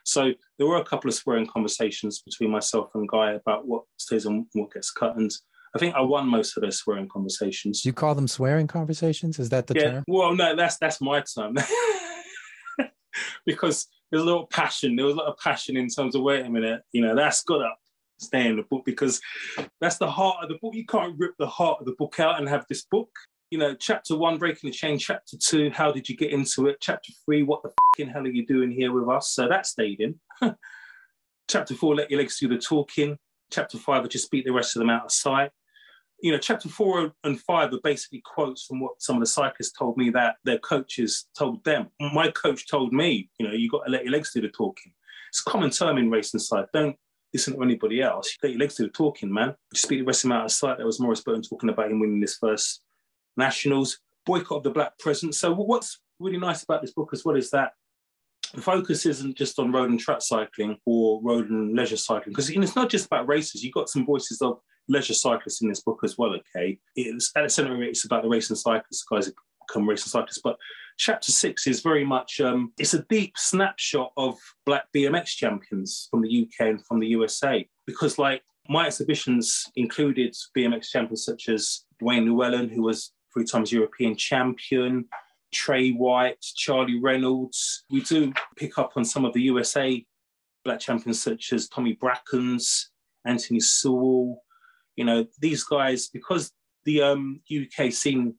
so 0.04 0.32
there 0.58 0.66
were 0.66 0.76
a 0.76 0.84
couple 0.84 1.08
of 1.08 1.14
swearing 1.14 1.46
conversations 1.46 2.20
between 2.20 2.50
myself 2.50 2.90
and 2.94 3.08
Guy 3.08 3.32
about 3.32 3.66
what 3.66 3.84
stays 3.96 4.26
and 4.26 4.46
what 4.52 4.72
gets 4.72 4.90
cut. 4.90 5.16
And 5.16 5.30
I 5.74 5.78
think 5.78 5.94
I 5.94 6.02
won 6.02 6.28
most 6.28 6.56
of 6.56 6.62
those 6.62 6.78
swearing 6.78 7.08
conversations. 7.08 7.84
You 7.84 7.92
call 7.92 8.14
them 8.14 8.28
swearing 8.28 8.66
conversations? 8.66 9.38
Is 9.38 9.48
that 9.48 9.66
the 9.66 9.74
yeah, 9.74 9.90
term? 9.90 10.04
Well, 10.06 10.34
no, 10.34 10.54
that's 10.54 10.78
that's 10.78 11.00
my 11.00 11.22
term. 11.22 11.56
because 13.46 13.86
there's 14.10 14.22
a 14.22 14.26
lot 14.26 14.42
of 14.42 14.50
passion. 14.50 14.94
There 14.94 15.06
was 15.06 15.14
a 15.14 15.18
lot 15.18 15.26
of 15.26 15.38
passion 15.38 15.76
in 15.76 15.88
terms 15.88 16.14
of 16.14 16.22
wait 16.22 16.46
a 16.46 16.50
minute, 16.50 16.82
you 16.92 17.02
know, 17.02 17.16
that's 17.16 17.42
got 17.42 17.62
up. 17.62 17.78
stay 18.18 18.46
in 18.46 18.56
the 18.56 18.62
book 18.62 18.84
because 18.84 19.20
that's 19.80 19.98
the 19.98 20.10
heart 20.10 20.36
of 20.42 20.48
the 20.48 20.58
book. 20.62 20.74
You 20.74 20.86
can't 20.86 21.14
rip 21.18 21.32
the 21.38 21.48
heart 21.48 21.78
of 21.80 21.86
the 21.86 21.96
book 21.98 22.20
out 22.20 22.38
and 22.38 22.48
have 22.48 22.64
this 22.68 22.84
book. 22.90 23.10
You 23.54 23.60
know, 23.60 23.76
chapter 23.76 24.16
one, 24.16 24.36
breaking 24.36 24.68
the 24.68 24.74
chain. 24.74 24.98
Chapter 24.98 25.36
two, 25.36 25.70
how 25.70 25.92
did 25.92 26.08
you 26.08 26.16
get 26.16 26.32
into 26.32 26.66
it? 26.66 26.78
Chapter 26.80 27.12
three, 27.24 27.44
what 27.44 27.62
the 27.62 27.70
fucking 27.70 28.12
hell 28.12 28.24
are 28.24 28.28
you 28.28 28.44
doing 28.44 28.72
here 28.72 28.90
with 28.90 29.08
us? 29.08 29.30
So 29.30 29.46
that 29.46 29.64
stayed 29.64 30.00
in. 30.00 30.16
chapter 31.48 31.72
four, 31.72 31.94
let 31.94 32.10
your 32.10 32.18
legs 32.18 32.40
do 32.40 32.48
the 32.48 32.58
talking. 32.58 33.16
Chapter 33.52 33.78
five, 33.78 34.02
I 34.02 34.08
just 34.08 34.28
beat 34.32 34.44
the 34.44 34.50
rest 34.50 34.74
of 34.74 34.80
them 34.80 34.90
out 34.90 35.04
of 35.04 35.12
sight 35.12 35.52
you 36.20 36.32
know, 36.32 36.38
chapter 36.38 36.68
four 36.68 37.12
and 37.22 37.40
five 37.42 37.72
are 37.72 37.80
basically 37.84 38.22
quotes 38.24 38.64
from 38.64 38.80
what 38.80 39.00
some 39.00 39.14
of 39.14 39.20
the 39.20 39.26
cyclists 39.26 39.72
told 39.72 39.96
me 39.96 40.10
that 40.10 40.34
their 40.42 40.58
coaches 40.58 41.26
told 41.38 41.62
them. 41.64 41.90
My 42.00 42.32
coach 42.32 42.66
told 42.66 42.92
me, 42.92 43.30
you 43.38 43.46
know, 43.46 43.52
you 43.52 43.68
got 43.70 43.84
to 43.84 43.90
let 43.92 44.02
your 44.02 44.12
legs 44.12 44.32
do 44.32 44.40
the 44.40 44.48
talking. 44.48 44.92
It's 45.28 45.42
a 45.46 45.50
common 45.50 45.70
term 45.70 45.98
in 45.98 46.10
racing 46.10 46.40
side. 46.40 46.64
Don't 46.72 46.96
listen 47.32 47.54
to 47.54 47.62
anybody 47.62 48.00
else. 48.00 48.32
You 48.32 48.48
Let 48.48 48.52
your 48.52 48.60
legs 48.60 48.76
do 48.76 48.84
the 48.84 48.88
talking, 48.88 49.32
man. 49.32 49.54
Just 49.72 49.88
beat 49.88 49.98
the 49.98 50.04
rest 50.06 50.24
of 50.24 50.30
them 50.30 50.38
out 50.38 50.46
of 50.46 50.50
sight. 50.50 50.78
That 50.78 50.86
was 50.86 50.98
Maurice 50.98 51.20
Burton 51.20 51.42
talking 51.42 51.68
about 51.68 51.90
him 51.90 52.00
winning 52.00 52.20
this 52.20 52.38
first 52.38 52.83
nationals. 53.36 53.98
Boycott 54.26 54.58
of 54.58 54.62
the 54.64 54.70
black 54.70 54.98
presence. 54.98 55.38
So 55.38 55.52
what's 55.52 56.00
really 56.18 56.38
nice 56.38 56.62
about 56.62 56.82
this 56.82 56.92
book 56.92 57.10
as 57.12 57.24
well 57.24 57.36
is 57.36 57.50
that 57.50 57.72
the 58.54 58.62
focus 58.62 59.04
isn't 59.04 59.36
just 59.36 59.58
on 59.58 59.72
road 59.72 59.90
and 59.90 59.98
track 59.98 60.22
cycling 60.22 60.78
or 60.86 61.20
road 61.22 61.50
and 61.50 61.74
leisure 61.74 61.96
cycling 61.96 62.32
because 62.32 62.48
it's 62.50 62.76
not 62.76 62.90
just 62.90 63.06
about 63.06 63.28
races. 63.28 63.62
You've 63.62 63.74
got 63.74 63.88
some 63.88 64.06
voices 64.06 64.40
of 64.40 64.60
leisure 64.88 65.14
cyclists 65.14 65.62
in 65.62 65.68
this 65.68 65.80
book 65.80 66.00
as 66.04 66.16
well. 66.16 66.34
Okay, 66.34 66.78
it's 66.94 67.32
at 67.36 67.42
the 67.42 67.48
centre 67.48 67.82
it's 67.82 68.04
about 68.04 68.22
the 68.22 68.28
racing 68.28 68.56
cyclists, 68.56 69.04
guys 69.10 69.30
become 69.66 69.88
racing 69.88 70.10
cyclists. 70.10 70.40
But 70.42 70.56
chapter 70.98 71.32
six 71.32 71.66
is 71.66 71.80
very 71.80 72.04
much 72.04 72.40
um, 72.40 72.72
it's 72.78 72.94
a 72.94 73.02
deep 73.04 73.32
snapshot 73.36 74.12
of 74.16 74.36
black 74.64 74.84
BMX 74.94 75.26
champions 75.28 76.08
from 76.10 76.22
the 76.22 76.42
UK 76.42 76.68
and 76.68 76.86
from 76.86 77.00
the 77.00 77.08
USA 77.08 77.66
because 77.86 78.18
like 78.18 78.42
my 78.68 78.86
exhibitions 78.86 79.66
included 79.76 80.34
BMX 80.56 80.88
champions 80.88 81.24
such 81.24 81.48
as 81.48 81.84
Dwayne 82.02 82.26
Llewellyn, 82.26 82.70
who 82.70 82.82
was 82.82 83.12
three 83.34 83.44
times 83.44 83.72
European 83.72 84.16
champion, 84.16 85.04
Trey 85.52 85.90
White, 85.90 86.40
Charlie 86.56 87.00
Reynolds. 87.00 87.84
We 87.90 88.00
do 88.02 88.32
pick 88.56 88.78
up 88.78 88.92
on 88.96 89.04
some 89.04 89.24
of 89.24 89.34
the 89.34 89.42
USA 89.42 90.04
black 90.64 90.80
champions 90.80 91.20
such 91.20 91.52
as 91.52 91.68
Tommy 91.68 91.96
Brackens, 91.96 92.86
Anthony 93.26 93.60
Sewell, 93.60 94.42
you 94.96 95.04
know, 95.04 95.26
these 95.40 95.64
guys, 95.64 96.08
because 96.08 96.52
the 96.84 97.02
um, 97.02 97.40
UK 97.52 97.92
scene 97.92 98.34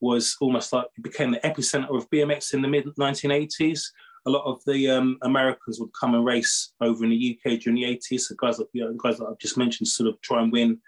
was 0.00 0.36
almost 0.40 0.72
like 0.72 0.86
it 0.96 1.02
became 1.02 1.30
the 1.30 1.38
epicenter 1.40 1.94
of 1.94 2.08
BMX 2.10 2.54
in 2.54 2.62
the 2.62 2.68
mid 2.68 2.86
1980s. 2.98 3.82
A 4.26 4.30
lot 4.30 4.44
of 4.44 4.60
the 4.66 4.90
um, 4.90 5.18
Americans 5.22 5.80
would 5.80 5.92
come 5.98 6.14
and 6.14 6.24
race 6.24 6.72
over 6.80 7.04
in 7.04 7.10
the 7.10 7.38
UK 7.38 7.58
during 7.60 7.80
the 7.80 7.84
80s. 7.84 8.20
So 8.20 8.34
guys 8.36 8.58
like 8.58 8.68
you 8.72 8.84
know, 8.84 8.92
guys 8.94 9.18
that 9.18 9.26
I've 9.26 9.38
just 9.38 9.56
mentioned 9.56 9.88
sort 9.88 10.08
of 10.08 10.20
try 10.20 10.42
and 10.42 10.52
win 10.52 10.78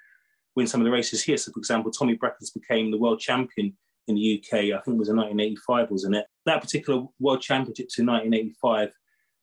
win 0.57 0.67
some 0.67 0.81
of 0.81 0.85
the 0.85 0.91
races 0.91 1.23
here. 1.23 1.37
So 1.37 1.53
for 1.53 1.59
example, 1.59 1.91
Tommy 1.91 2.17
Brackens 2.17 2.53
became 2.53 2.91
the 2.91 2.99
world 2.99 3.21
champion 3.21 3.77
in 4.09 4.15
the 4.15 4.43
UK. 4.43 4.55
I 4.55 4.81
think 4.83 4.97
it 4.97 4.99
was 4.99 5.09
in 5.09 5.17
1985, 5.17 5.91
wasn't 5.91 6.17
it? 6.17 6.27
That 6.47 6.61
particular 6.61 7.05
world 7.21 7.41
championship 7.41 7.89
in 7.99 8.07
1985. 8.07 8.91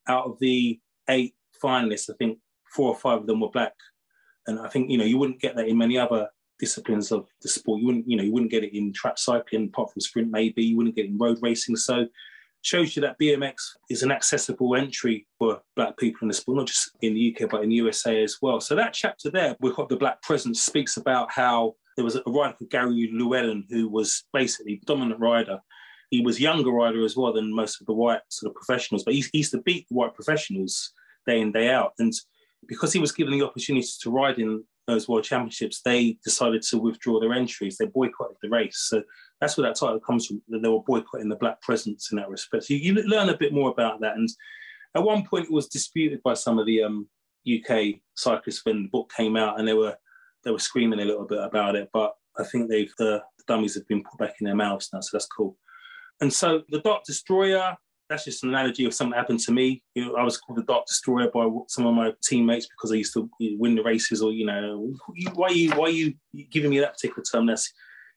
Out 0.07 0.25
of 0.25 0.39
the 0.39 0.79
eight 1.09 1.35
finalists, 1.63 2.09
I 2.09 2.13
think 2.17 2.39
four 2.73 2.89
or 2.89 2.95
five 2.95 3.19
of 3.19 3.27
them 3.27 3.39
were 3.39 3.49
black 3.49 3.73
and 4.49 4.59
I 4.59 4.67
think 4.67 4.89
you 4.89 4.97
know 4.97 5.05
you 5.05 5.17
wouldn't 5.17 5.39
get 5.39 5.55
that 5.55 5.67
in 5.67 5.77
many 5.77 5.97
other 5.97 6.27
disciplines 6.59 7.11
of 7.11 7.27
the 7.41 7.47
sport. 7.47 7.79
You 7.79 7.85
wouldn't 7.85 8.07
you 8.07 8.17
know 8.17 8.23
you 8.23 8.33
wouldn't 8.33 8.51
get 8.51 8.63
it 8.63 8.75
in 8.75 8.91
track 8.91 9.17
cycling 9.17 9.65
apart 9.65 9.91
from 9.91 10.01
sprint 10.01 10.29
maybe. 10.31 10.63
You 10.63 10.77
wouldn't 10.77 10.95
get 10.95 11.05
it 11.05 11.09
in 11.09 11.17
road 11.17 11.39
racing. 11.41 11.75
So 11.77 12.07
shows 12.61 12.95
you 12.95 13.01
that 13.01 13.19
BMX 13.19 13.55
is 13.89 14.03
an 14.03 14.11
accessible 14.11 14.75
entry 14.75 15.25
for 15.37 15.61
black 15.75 15.97
people 15.97 16.19
in 16.23 16.27
the 16.27 16.33
sport, 16.33 16.57
not 16.57 16.67
just 16.67 16.91
in 17.01 17.13
the 17.13 17.35
UK 17.35 17.49
but 17.49 17.63
in 17.63 17.69
the 17.69 17.75
USA 17.75 18.21
as 18.21 18.37
well. 18.41 18.59
So 18.59 18.75
that 18.75 18.93
chapter 18.93 19.31
there, 19.31 19.55
we've 19.59 19.75
got 19.75 19.89
the 19.89 19.95
black 19.95 20.21
presence, 20.21 20.61
speaks 20.61 20.97
about 20.97 21.31
how 21.31 21.75
there 21.95 22.05
was 22.05 22.15
a 22.15 22.23
rider 22.27 22.53
called 22.53 22.69
Gary 22.69 23.09
Llewellyn 23.13 23.65
who 23.69 23.89
was 23.89 24.23
basically 24.33 24.81
dominant 24.85 25.19
rider. 25.19 25.59
He 26.09 26.21
was 26.21 26.39
younger 26.39 26.71
rider 26.71 27.03
as 27.05 27.15
well 27.15 27.33
than 27.33 27.53
most 27.53 27.81
of 27.81 27.87
the 27.87 27.93
white 27.93 28.21
sort 28.29 28.51
of 28.51 28.55
professionals, 28.55 29.03
but 29.03 29.13
he, 29.13 29.23
he 29.31 29.39
used 29.39 29.51
to 29.51 29.61
beat 29.61 29.85
white 29.89 30.15
professionals 30.15 30.91
day 31.27 31.39
in 31.39 31.51
day 31.51 31.69
out. 31.69 31.93
And 31.99 32.13
because 32.67 32.91
he 32.91 32.99
was 32.99 33.11
given 33.11 33.37
the 33.37 33.45
opportunity 33.45 33.87
to 34.01 34.11
ride 34.11 34.39
in 34.39 34.63
those 34.87 35.07
world 35.07 35.23
championships, 35.23 35.81
they 35.81 36.17
decided 36.23 36.63
to 36.63 36.77
withdraw 36.77 37.19
their 37.19 37.33
entries. 37.33 37.77
They 37.77 37.85
boycotted 37.85 38.37
the 38.41 38.49
race. 38.49 38.85
So 38.89 39.03
that's 39.41 39.57
where 39.57 39.67
that 39.67 39.75
title 39.75 39.99
comes 39.99 40.25
from. 40.25 40.41
That 40.49 40.61
they 40.61 40.69
were 40.69 40.83
boycotting 40.83 41.29
the 41.29 41.35
black 41.35 41.61
presence 41.61 42.11
in 42.11 42.17
that 42.17 42.29
respect. 42.29 42.65
So 42.65 42.73
you, 42.73 42.79
you, 42.79 43.03
learn 43.03 43.29
a 43.29 43.37
bit 43.37 43.53
more 43.53 43.71
about 43.71 44.01
that. 44.01 44.15
And 44.15 44.29
at 44.95 45.03
one 45.03 45.25
point, 45.25 45.45
it 45.45 45.51
was 45.51 45.67
disputed 45.67 46.21
by 46.23 46.33
some 46.33 46.59
of 46.59 46.65
the 46.65 46.83
um, 46.83 47.07
UK 47.51 47.99
cyclists 48.15 48.65
when 48.65 48.83
the 48.83 48.89
book 48.89 49.11
came 49.15 49.35
out, 49.35 49.59
and 49.59 49.67
they 49.67 49.73
were 49.73 49.95
they 50.43 50.51
were 50.51 50.59
screaming 50.59 50.99
a 50.99 51.05
little 51.05 51.25
bit 51.25 51.43
about 51.43 51.75
it. 51.75 51.89
But 51.93 52.15
I 52.37 52.43
think 52.43 52.69
they've 52.69 52.93
the, 52.97 53.23
dummies 53.47 53.73
have 53.75 53.87
been 53.87 54.03
put 54.03 54.19
back 54.19 54.35
in 54.39 54.45
their 54.45 54.55
mouths 54.55 54.89
now, 54.93 55.01
so 55.01 55.09
that's 55.13 55.25
cool. 55.25 55.57
And 56.21 56.31
so 56.31 56.63
the 56.69 56.81
Dark 56.81 57.03
Destroyer 57.03 57.75
that's 58.09 58.25
just 58.25 58.43
an 58.43 58.49
analogy 58.49 58.85
of 58.85 58.93
something 58.93 59.11
that 59.11 59.17
happened 59.17 59.39
to 59.39 59.51
me. 59.51 59.83
You 59.93 60.07
know, 60.07 60.15
I 60.15 60.23
was 60.23 60.37
called 60.37 60.57
the 60.57 60.63
Dark 60.63 60.87
Destroyer 60.87 61.29
by 61.29 61.47
some 61.67 61.85
of 61.85 61.93
my 61.93 62.11
teammates 62.23 62.67
because 62.67 62.91
I 62.91 62.95
used 62.95 63.13
to 63.13 63.29
win 63.39 63.75
the 63.75 63.83
races, 63.83 64.21
or 64.21 64.31
you 64.31 64.45
know, 64.45 64.93
why 65.35 65.47
are 65.47 65.53
you 65.53 65.71
why 65.71 65.85
are 65.85 65.89
you 65.89 66.15
giving 66.51 66.71
me 66.71 66.79
that 66.79 66.93
particular 66.93 67.23
term? 67.23 67.45
That's 67.45 67.71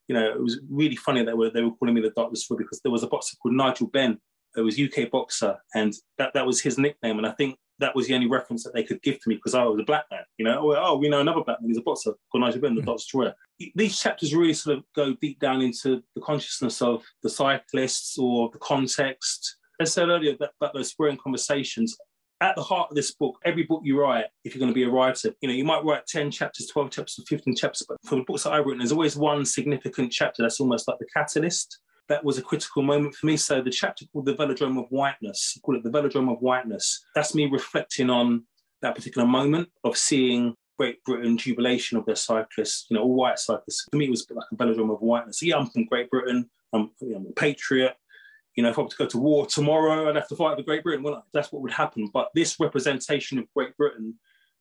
you 0.08 0.14
know, 0.14 0.30
it 0.30 0.40
was 0.40 0.60
really 0.68 0.96
funny 0.96 1.20
that 1.20 1.26
they 1.26 1.34
were 1.34 1.50
they 1.50 1.62
were 1.62 1.72
calling 1.72 1.94
me 1.94 2.00
the 2.00 2.10
Dark 2.10 2.32
Destroyer 2.32 2.58
because 2.58 2.80
there 2.80 2.92
was 2.92 3.02
a 3.02 3.08
boxer 3.08 3.36
called 3.42 3.54
Nigel 3.54 3.88
Benn 3.88 4.18
who 4.54 4.64
was 4.64 4.78
UK 4.78 5.10
boxer, 5.10 5.56
and 5.74 5.94
that 6.18 6.34
that 6.34 6.46
was 6.46 6.60
his 6.60 6.78
nickname, 6.78 7.18
and 7.18 7.26
I 7.26 7.32
think 7.32 7.56
that 7.78 7.96
was 7.96 8.06
the 8.06 8.14
only 8.14 8.28
reference 8.28 8.62
that 8.64 8.74
they 8.74 8.84
could 8.84 9.02
give 9.02 9.20
to 9.20 9.28
me 9.28 9.34
because 9.34 9.54
I 9.54 9.64
was 9.64 9.80
a 9.80 9.84
black 9.84 10.04
man. 10.10 10.22
You 10.38 10.44
know, 10.44 10.72
oh, 10.72 10.76
oh 10.76 10.96
we 10.96 11.08
know 11.08 11.20
another 11.20 11.42
black 11.42 11.60
man. 11.60 11.68
He's 11.68 11.78
a 11.78 11.82
boxer 11.82 12.14
called 12.30 12.42
Nigel 12.42 12.60
Benn, 12.60 12.74
the 12.74 12.80
mm-hmm. 12.80 12.86
Dark 12.86 12.98
Destroyer. 12.98 13.34
These 13.74 13.98
chapters 13.98 14.34
really 14.34 14.54
sort 14.54 14.78
of 14.78 14.84
go 14.94 15.14
deep 15.20 15.38
down 15.40 15.62
into 15.62 16.02
the 16.14 16.20
consciousness 16.20 16.82
of 16.82 17.04
the 17.22 17.30
cyclists 17.30 18.18
or 18.18 18.50
the 18.52 18.58
context 18.58 19.56
As 19.80 19.90
I 19.90 19.92
said 19.92 20.08
earlier 20.08 20.36
that, 20.38 20.50
about 20.60 20.74
those 20.74 20.90
spurring 20.90 21.18
conversations, 21.22 21.96
at 22.42 22.56
the 22.56 22.62
heart 22.62 22.90
of 22.90 22.96
this 22.96 23.12
book, 23.12 23.38
every 23.44 23.62
book 23.62 23.82
you 23.84 23.98
write, 24.00 24.26
if 24.44 24.54
you're 24.54 24.60
going 24.60 24.72
to 24.72 24.74
be 24.74 24.82
a 24.82 24.90
writer, 24.90 25.32
you 25.40 25.48
know, 25.48 25.54
you 25.54 25.64
might 25.64 25.84
write 25.84 26.06
10 26.06 26.30
chapters, 26.30 26.66
12 26.66 26.90
chapters, 26.90 27.24
15 27.28 27.54
chapters, 27.54 27.86
but 27.88 27.96
for 28.04 28.16
the 28.16 28.24
books 28.24 28.42
that 28.42 28.52
I've 28.52 28.66
written, 28.66 28.78
there's 28.78 28.92
always 28.92 29.16
one 29.16 29.44
significant 29.44 30.10
chapter 30.10 30.42
that's 30.42 30.58
almost 30.58 30.88
like 30.88 30.98
the 30.98 31.06
catalyst. 31.14 31.78
That 32.08 32.24
was 32.24 32.38
a 32.38 32.42
critical 32.42 32.82
moment 32.82 33.14
for 33.14 33.26
me. 33.26 33.36
So 33.36 33.62
the 33.62 33.70
chapter 33.70 34.04
called 34.12 34.26
The 34.26 34.34
Velodrome 34.34 34.78
of 34.82 34.88
Whiteness, 34.90 35.54
I 35.56 35.60
call 35.60 35.76
it 35.76 35.84
The 35.84 35.90
Velodrome 35.90 36.32
of 36.32 36.40
Whiteness. 36.40 37.04
That's 37.14 37.34
me 37.34 37.46
reflecting 37.46 38.10
on 38.10 38.44
that 38.82 38.96
particular 38.96 39.26
moment 39.26 39.68
of 39.84 39.96
seeing 39.96 40.56
Great 40.78 41.02
Britain 41.04 41.38
jubilation 41.38 41.96
of 41.96 42.04
their 42.06 42.16
cyclists, 42.16 42.86
you 42.90 42.96
know, 42.96 43.04
all 43.04 43.14
white 43.14 43.38
cyclists. 43.38 43.86
For 43.88 43.96
me, 43.96 44.06
it 44.06 44.10
was 44.10 44.26
like 44.28 44.46
a 44.50 44.56
velodrome 44.56 44.92
of 44.92 45.00
whiteness. 45.00 45.40
Yeah, 45.42 45.58
I'm 45.58 45.66
from 45.66 45.84
Great 45.84 46.10
Britain. 46.10 46.50
I'm, 46.72 46.90
I'm 47.02 47.26
a 47.26 47.32
patriot 47.34 47.94
you 48.54 48.62
know, 48.62 48.70
if 48.70 48.78
I 48.78 48.82
were 48.82 48.88
to 48.88 48.96
go 48.96 49.06
to 49.06 49.18
war 49.18 49.46
tomorrow, 49.46 50.08
I'd 50.08 50.16
have 50.16 50.28
to 50.28 50.36
fight 50.36 50.56
for 50.56 50.62
Great 50.62 50.82
Britain. 50.82 51.02
Well, 51.02 51.24
that's 51.32 51.52
what 51.52 51.62
would 51.62 51.72
happen. 51.72 52.10
But 52.12 52.28
this 52.34 52.60
representation 52.60 53.38
of 53.38 53.52
Great 53.54 53.76
Britain 53.76 54.14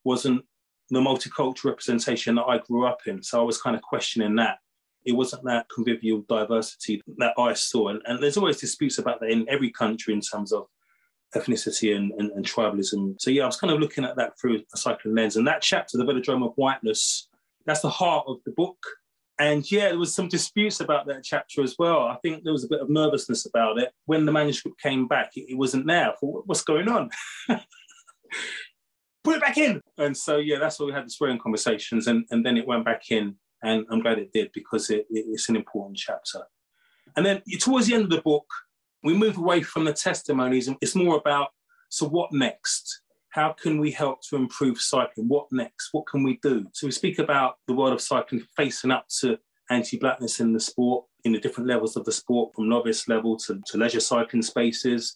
wasn't 0.03 0.45
the 0.89 0.99
multicultural 0.99 1.65
representation 1.65 2.35
that 2.35 2.43
I 2.43 2.59
grew 2.59 2.85
up 2.85 2.99
in. 3.05 3.21
So 3.23 3.39
I 3.39 3.43
was 3.43 3.61
kind 3.61 3.75
of 3.75 3.81
questioning 3.81 4.35
that. 4.35 4.59
It 5.03 5.13
wasn't 5.13 5.43
that 5.45 5.67
convivial 5.73 6.23
diversity 6.29 7.01
that 7.17 7.33
I 7.37 7.53
saw. 7.53 7.89
And, 7.89 8.01
and 8.05 8.21
there's 8.21 8.37
always 8.37 8.59
disputes 8.59 8.99
about 8.99 9.19
that 9.21 9.31
in 9.31 9.49
every 9.49 9.71
country 9.71 10.13
in 10.13 10.21
terms 10.21 10.51
of 10.51 10.67
ethnicity 11.35 11.95
and, 11.95 12.11
and, 12.19 12.29
and, 12.31 12.45
tribalism. 12.45 13.15
So 13.19 13.31
yeah, 13.31 13.43
I 13.43 13.45
was 13.47 13.57
kind 13.57 13.73
of 13.73 13.79
looking 13.79 14.03
at 14.03 14.15
that 14.17 14.39
through 14.39 14.61
a 14.73 14.77
cycling 14.77 15.15
lens. 15.15 15.37
And 15.37 15.47
that 15.47 15.61
chapter, 15.61 15.97
The 15.97 16.03
Velodrome 16.03 16.45
of 16.45 16.53
Whiteness, 16.55 17.29
that's 17.65 17.81
the 17.81 17.89
heart 17.89 18.25
of 18.27 18.37
the 18.45 18.51
book. 18.51 18.77
And 19.41 19.69
yeah, 19.71 19.89
there 19.89 19.97
was 19.97 20.13
some 20.13 20.27
disputes 20.27 20.81
about 20.81 21.07
that 21.07 21.23
chapter 21.23 21.63
as 21.63 21.75
well. 21.79 22.01
I 22.01 22.15
think 22.21 22.43
there 22.43 22.53
was 22.53 22.63
a 22.63 22.67
bit 22.67 22.79
of 22.79 22.91
nervousness 22.91 23.47
about 23.47 23.79
it. 23.79 23.91
When 24.05 24.27
the 24.27 24.31
manuscript 24.31 24.79
came 24.79 25.07
back, 25.07 25.31
it, 25.35 25.49
it 25.49 25.57
wasn't 25.57 25.87
there. 25.87 26.13
Thought, 26.19 26.43
what's 26.45 26.61
going 26.61 26.87
on? 26.87 27.09
Put 29.23 29.37
it 29.37 29.41
back 29.41 29.57
in. 29.57 29.81
And 29.97 30.15
so, 30.15 30.37
yeah, 30.37 30.59
that's 30.59 30.79
why 30.79 30.85
we 30.85 30.91
had 30.93 31.07
the 31.07 31.09
swearing 31.09 31.39
conversations. 31.39 32.05
And, 32.05 32.23
and 32.29 32.45
then 32.45 32.55
it 32.55 32.67
went 32.67 32.85
back 32.85 33.09
in. 33.09 33.35
And 33.63 33.83
I'm 33.89 34.01
glad 34.01 34.19
it 34.19 34.31
did 34.31 34.51
because 34.53 34.91
it, 34.91 35.07
it, 35.09 35.25
it's 35.29 35.49
an 35.49 35.55
important 35.55 35.97
chapter. 35.97 36.43
And 37.15 37.25
then 37.25 37.41
towards 37.59 37.87
the 37.87 37.95
end 37.95 38.03
of 38.03 38.09
the 38.11 38.21
book, 38.21 38.45
we 39.03 39.15
move 39.15 39.39
away 39.39 39.63
from 39.63 39.85
the 39.85 39.93
testimonies. 39.93 40.67
And 40.67 40.77
it's 40.81 40.93
more 40.93 41.17
about 41.17 41.49
so 41.89 42.07
what 42.07 42.31
next? 42.31 43.01
How 43.31 43.53
can 43.53 43.79
we 43.79 43.91
help 43.91 44.21
to 44.29 44.35
improve 44.35 44.79
cycling? 44.79 45.27
What 45.27 45.47
next? 45.51 45.89
What 45.93 46.05
can 46.05 46.21
we 46.23 46.37
do? 46.43 46.67
So 46.73 46.85
we 46.85 46.91
speak 46.91 47.17
about 47.17 47.55
the 47.67 47.73
world 47.73 47.93
of 47.93 48.01
cycling 48.01 48.43
facing 48.55 48.91
up 48.91 49.07
to 49.21 49.37
anti-blackness 49.69 50.41
in 50.41 50.53
the 50.53 50.59
sport, 50.59 51.05
in 51.23 51.31
the 51.31 51.39
different 51.39 51.69
levels 51.69 51.95
of 51.95 52.03
the 52.03 52.11
sport, 52.11 52.53
from 52.53 52.67
novice 52.67 53.07
level 53.07 53.37
to, 53.37 53.59
to 53.67 53.77
leisure 53.77 54.01
cycling 54.01 54.41
spaces, 54.41 55.15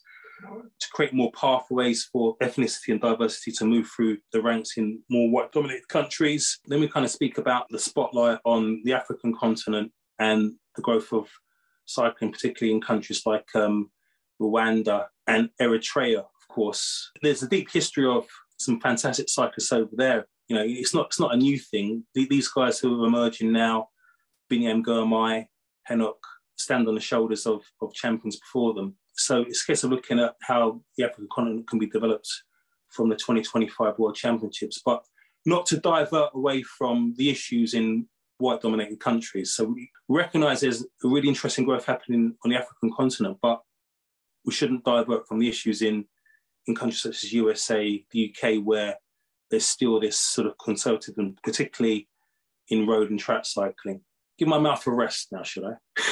to 0.80 0.88
create 0.92 1.12
more 1.12 1.30
pathways 1.32 2.04
for 2.04 2.36
ethnicity 2.38 2.88
and 2.88 3.00
diversity 3.00 3.52
to 3.52 3.66
move 3.66 3.88
through 3.94 4.16
the 4.32 4.40
ranks 4.40 4.78
in 4.78 5.02
more 5.10 5.30
white-dominated 5.30 5.88
countries. 5.88 6.58
Then 6.66 6.80
we 6.80 6.88
kind 6.88 7.04
of 7.04 7.10
speak 7.10 7.36
about 7.36 7.66
the 7.68 7.78
spotlight 7.78 8.38
on 8.44 8.80
the 8.84 8.94
African 8.94 9.34
continent 9.34 9.92
and 10.18 10.54
the 10.74 10.82
growth 10.82 11.12
of 11.12 11.28
cycling, 11.84 12.32
particularly 12.32 12.74
in 12.74 12.80
countries 12.80 13.22
like 13.26 13.48
um, 13.54 13.90
Rwanda 14.40 15.06
and 15.26 15.50
Eritrea, 15.60 16.24
course. 16.48 17.10
There's 17.22 17.42
a 17.42 17.48
deep 17.48 17.70
history 17.70 18.06
of 18.06 18.26
some 18.58 18.80
fantastic 18.80 19.28
cyclists 19.28 19.72
over 19.72 19.90
there 19.92 20.26
You 20.48 20.56
know, 20.56 20.64
it's 20.66 20.94
not 20.94 21.06
it's 21.06 21.20
not 21.20 21.34
a 21.34 21.36
new 21.36 21.58
thing. 21.58 22.04
These 22.14 22.48
guys 22.48 22.78
who 22.78 23.02
are 23.02 23.06
emerging 23.06 23.52
now, 23.52 23.88
Biniam 24.50 24.82
Girmay, 24.82 25.46
Henok, 25.88 26.20
stand 26.56 26.88
on 26.88 26.94
the 26.94 27.00
shoulders 27.00 27.46
of, 27.46 27.62
of 27.80 27.94
champions 27.94 28.36
before 28.36 28.74
them. 28.74 28.96
So 29.14 29.42
it's 29.42 29.62
a 29.62 29.66
case 29.66 29.84
of 29.84 29.90
looking 29.90 30.18
at 30.18 30.34
how 30.42 30.82
the 30.96 31.04
African 31.04 31.28
continent 31.32 31.68
can 31.68 31.78
be 31.78 31.86
developed 31.86 32.28
from 32.90 33.08
the 33.08 33.16
2025 33.16 33.98
World 33.98 34.14
Championships, 34.14 34.80
but 34.84 35.02
not 35.44 35.66
to 35.66 35.78
divert 35.78 36.30
away 36.34 36.62
from 36.62 37.14
the 37.16 37.30
issues 37.30 37.74
in 37.74 38.06
white 38.38 38.60
dominated 38.60 39.00
countries. 39.00 39.54
So 39.54 39.64
we 39.64 39.90
recognize 40.08 40.60
there's 40.60 40.82
a 40.82 41.08
really 41.08 41.28
interesting 41.28 41.64
growth 41.64 41.86
happening 41.86 42.34
on 42.44 42.50
the 42.50 42.56
African 42.56 42.92
continent, 42.94 43.38
but 43.40 43.62
we 44.44 44.52
shouldn't 44.52 44.84
divert 44.84 45.26
from 45.26 45.38
the 45.38 45.48
issues 45.48 45.82
in, 45.82 46.04
in 46.66 46.74
countries 46.74 47.02
such 47.02 47.24
as 47.24 47.32
USA, 47.32 48.04
the 48.10 48.34
UK, 48.34 48.62
where 48.62 48.96
there's 49.50 49.66
still 49.66 50.00
this 50.00 50.18
sort 50.18 50.46
of 50.46 50.58
conservatism, 50.58 51.36
particularly 51.42 52.08
in 52.68 52.86
road 52.86 53.10
and 53.10 53.20
track 53.20 53.44
cycling. 53.44 54.00
Give 54.38 54.48
my 54.48 54.58
mouth 54.58 54.86
a 54.86 54.90
rest 54.90 55.28
now, 55.32 55.42
should 55.42 55.64
I? 55.64 55.74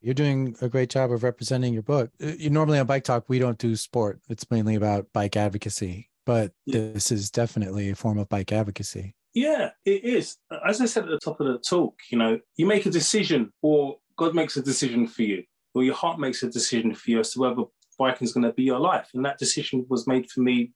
You're 0.00 0.14
doing 0.14 0.54
a 0.60 0.68
great 0.68 0.90
job 0.90 1.10
of 1.10 1.24
representing 1.24 1.72
your 1.72 1.82
book. 1.82 2.10
Uh, 2.22 2.32
you 2.38 2.50
normally 2.50 2.78
on 2.78 2.86
Bike 2.86 3.04
Talk, 3.04 3.24
we 3.28 3.40
don't 3.40 3.58
do 3.58 3.74
sport. 3.74 4.20
It's 4.28 4.48
mainly 4.50 4.76
about 4.76 5.12
bike 5.12 5.36
advocacy, 5.36 6.08
but 6.24 6.52
yeah. 6.66 6.92
this 6.92 7.10
is 7.10 7.30
definitely 7.30 7.90
a 7.90 7.96
form 7.96 8.18
of 8.18 8.28
bike 8.28 8.52
advocacy. 8.52 9.16
Yeah, 9.34 9.70
it 9.84 10.04
is. 10.04 10.36
As 10.66 10.80
I 10.80 10.86
said 10.86 11.04
at 11.04 11.10
the 11.10 11.18
top 11.18 11.40
of 11.40 11.48
the 11.48 11.58
talk, 11.58 11.96
you 12.10 12.18
know, 12.18 12.38
you 12.56 12.66
make 12.66 12.86
a 12.86 12.90
decision 12.90 13.52
or 13.60 13.96
God 14.16 14.34
makes 14.34 14.56
a 14.56 14.62
decision 14.62 15.06
for 15.06 15.22
you, 15.22 15.44
or 15.74 15.84
your 15.84 15.94
heart 15.94 16.18
makes 16.18 16.42
a 16.42 16.50
decision 16.50 16.94
for 16.94 17.10
you 17.10 17.20
as 17.20 17.32
to 17.32 17.40
whether 17.40 17.62
biking 17.98 18.26
is 18.26 18.32
going 18.32 18.44
to 18.44 18.52
be 18.52 18.62
your 18.62 18.80
life. 18.80 19.10
And 19.14 19.24
that 19.24 19.38
decision 19.38 19.84
was 19.88 20.06
made 20.06 20.30
for 20.30 20.40
me 20.40 20.72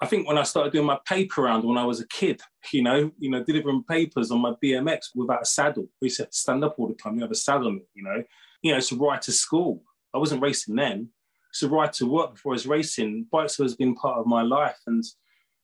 I 0.00 0.06
think 0.06 0.28
when 0.28 0.38
I 0.38 0.44
started 0.44 0.72
doing 0.72 0.86
my 0.86 0.98
paper 1.06 1.42
round 1.42 1.64
when 1.64 1.76
I 1.76 1.84
was 1.84 2.00
a 2.00 2.06
kid, 2.06 2.40
you 2.72 2.82
know, 2.82 3.10
you 3.18 3.30
know, 3.30 3.42
delivering 3.42 3.82
papers 3.82 4.30
on 4.30 4.40
my 4.40 4.52
BMX 4.62 5.08
without 5.14 5.42
a 5.42 5.46
saddle. 5.46 5.88
We 6.00 6.06
used 6.06 6.18
to, 6.18 6.28
stand 6.30 6.62
up 6.64 6.76
all 6.78 6.88
the 6.88 6.94
time. 6.94 7.16
You 7.16 7.22
have 7.22 7.30
a 7.30 7.36
saddle 7.36 7.68
on 7.68 7.76
it, 7.76 7.88
you 7.94 8.04
know. 8.04 8.22
You 8.62 8.74
know, 8.74 8.80
to 8.80 8.96
ride 8.96 9.22
to 9.22 9.32
school. 9.32 9.82
I 10.14 10.18
wasn't 10.18 10.42
racing 10.42 10.76
then. 10.76 11.10
It's 11.50 11.62
a 11.62 11.68
ride 11.68 11.92
to 11.94 12.06
work 12.06 12.34
before 12.34 12.52
I 12.52 12.54
was 12.54 12.66
racing. 12.66 13.26
Bikes 13.30 13.56
has 13.58 13.76
been 13.76 13.94
part 13.94 14.18
of 14.18 14.26
my 14.26 14.42
life, 14.42 14.78
and 14.86 15.02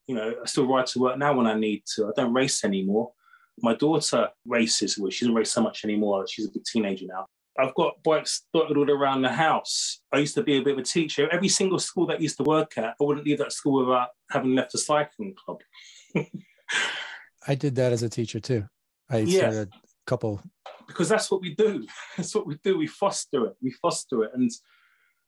you 0.06 0.14
know, 0.14 0.34
I 0.42 0.46
still 0.46 0.66
ride 0.66 0.87
to 0.88 0.98
work 0.98 1.18
now 1.18 1.34
when 1.34 1.46
I 1.46 1.54
need 1.54 1.82
to. 1.94 2.06
I 2.06 2.10
don't 2.16 2.32
race 2.32 2.64
anymore. 2.64 3.12
My 3.60 3.74
daughter 3.74 4.28
races. 4.46 4.98
Well, 4.98 5.10
she 5.10 5.24
doesn't 5.24 5.34
race 5.34 5.52
so 5.52 5.62
much 5.62 5.84
anymore. 5.84 6.26
She's 6.28 6.46
a 6.46 6.52
big 6.52 6.64
teenager 6.64 7.06
now. 7.06 7.26
I've 7.58 7.74
got 7.74 8.02
bikes 8.02 8.46
dotted 8.52 8.76
all 8.76 8.90
around 8.90 9.22
the 9.22 9.32
house. 9.32 10.00
I 10.12 10.18
used 10.18 10.34
to 10.34 10.42
be 10.42 10.56
a 10.56 10.62
bit 10.62 10.72
of 10.72 10.78
a 10.78 10.82
teacher. 10.82 11.28
Every 11.30 11.48
single 11.48 11.78
school 11.78 12.06
that 12.06 12.18
I 12.18 12.20
used 12.20 12.36
to 12.38 12.42
work 12.42 12.76
at, 12.76 12.94
I 13.00 13.04
wouldn't 13.04 13.26
leave 13.26 13.38
that 13.38 13.52
school 13.52 13.86
without 13.86 14.08
having 14.30 14.54
left 14.54 14.74
a 14.74 14.78
cycling 14.78 15.34
club. 15.34 15.60
I 17.46 17.54
did 17.54 17.76
that 17.76 17.92
as 17.92 18.02
a 18.02 18.08
teacher 18.08 18.40
too. 18.40 18.64
I 19.10 19.18
yeah. 19.18 19.38
started 19.38 19.68
a 19.68 19.78
couple. 20.06 20.42
Because 20.86 21.08
that's 21.08 21.30
what 21.30 21.40
we 21.40 21.54
do. 21.54 21.86
That's 22.16 22.34
what 22.34 22.46
we 22.46 22.58
do. 22.62 22.76
We 22.76 22.86
foster 22.86 23.46
it. 23.46 23.56
We 23.62 23.70
foster 23.70 24.24
it. 24.24 24.32
And 24.34 24.50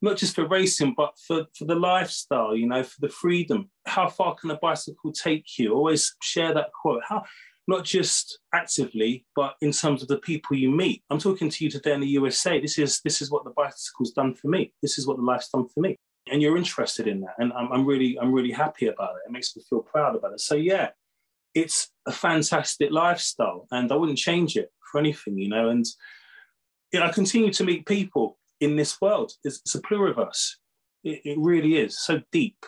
not 0.03 0.19
just 0.19 0.35
for 0.35 0.47
racing, 0.47 0.95
but 0.97 1.15
for, 1.27 1.47
for 1.57 1.65
the 1.65 1.75
lifestyle, 1.75 2.55
you 2.55 2.67
know, 2.67 2.83
for 2.83 3.01
the 3.01 3.09
freedom. 3.09 3.71
How 3.87 4.09
far 4.09 4.35
can 4.35 4.51
a 4.51 4.57
bicycle 4.57 5.13
take 5.13 5.47
you? 5.59 5.73
Always 5.73 6.15
share 6.21 6.53
that 6.53 6.71
quote. 6.79 7.03
How 7.09 7.25
not 7.67 7.85
just 7.85 8.39
actively, 8.55 9.27
but 9.35 9.57
in 9.61 9.73
terms 9.73 10.03
of 10.03 10.09
the 10.09 10.19
people 10.19 10.57
you 10.57 10.71
meet. 10.71 11.03
I'm 11.11 11.19
talking 11.19 11.51
to 11.51 11.65
you 11.65 11.71
today 11.71 11.93
in 11.93 12.01
the 12.01 12.07
USA. 12.09 12.61
This 12.61 12.79
is 12.79 13.01
this 13.03 13.21
is 13.21 13.31
what 13.31 13.45
the 13.45 13.51
bicycle's 13.51 14.13
done 14.13 14.35
for 14.35 14.49
me. 14.49 14.73
This 14.83 14.99
is 14.99 15.07
what 15.07 15.17
the 15.17 15.23
life's 15.25 15.49
done 15.49 15.67
for 15.69 15.81
me. 15.81 15.97
And 16.31 16.43
you're 16.43 16.57
interested 16.57 17.07
in 17.07 17.21
that. 17.21 17.35
And 17.39 17.53
I'm, 17.53 17.73
I'm 17.73 17.87
really, 17.87 18.19
I'm 18.21 18.33
really 18.33 18.51
happy 18.51 18.87
about 18.89 19.11
it. 19.17 19.29
It 19.29 19.33
makes 19.33 19.55
me 19.57 19.63
feel 19.69 19.81
proud 19.81 20.17
about 20.17 20.33
it. 20.33 20.41
So 20.41 20.55
yeah, 20.55 20.91
it's 21.55 21.91
a 22.07 22.13
fantastic 22.13 22.91
lifestyle. 22.91 23.67
And 23.71 23.91
I 23.93 23.97
wouldn't 23.97 24.19
change 24.19 24.57
it 24.57 24.71
for 24.91 24.99
anything, 24.99 25.39
you 25.39 25.49
know. 25.49 25.69
And 25.69 25.85
you 26.93 27.01
know, 27.01 27.07
I 27.07 27.13
continue 27.13 27.53
to 27.53 27.65
meet 27.65 27.87
people 27.87 28.39
in 28.61 28.77
this 28.77 29.01
world. 29.01 29.33
It's, 29.45 29.59
it's 29.59 29.75
a 29.75 29.83
pluriverse. 29.83 30.53
It, 31.05 31.21
it 31.25 31.39
really 31.39 31.77
is 31.77 31.99
so 31.99 32.21
deep. 32.33 32.65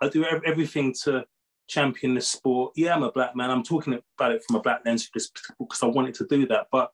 I 0.00 0.08
do 0.08 0.24
everything 0.24 0.94
to 1.04 1.24
champion 1.68 2.14
the 2.14 2.20
sport. 2.20 2.72
Yeah, 2.74 2.94
I'm 2.94 3.02
a 3.02 3.12
black 3.12 3.36
man. 3.36 3.50
I'm 3.50 3.62
talking 3.62 3.98
about 4.18 4.32
it 4.32 4.42
from 4.44 4.56
a 4.56 4.60
black 4.60 4.80
lens 4.84 5.08
because 5.12 5.82
I 5.82 5.86
wanted 5.86 6.14
to 6.14 6.26
do 6.26 6.46
that. 6.48 6.66
But 6.72 6.90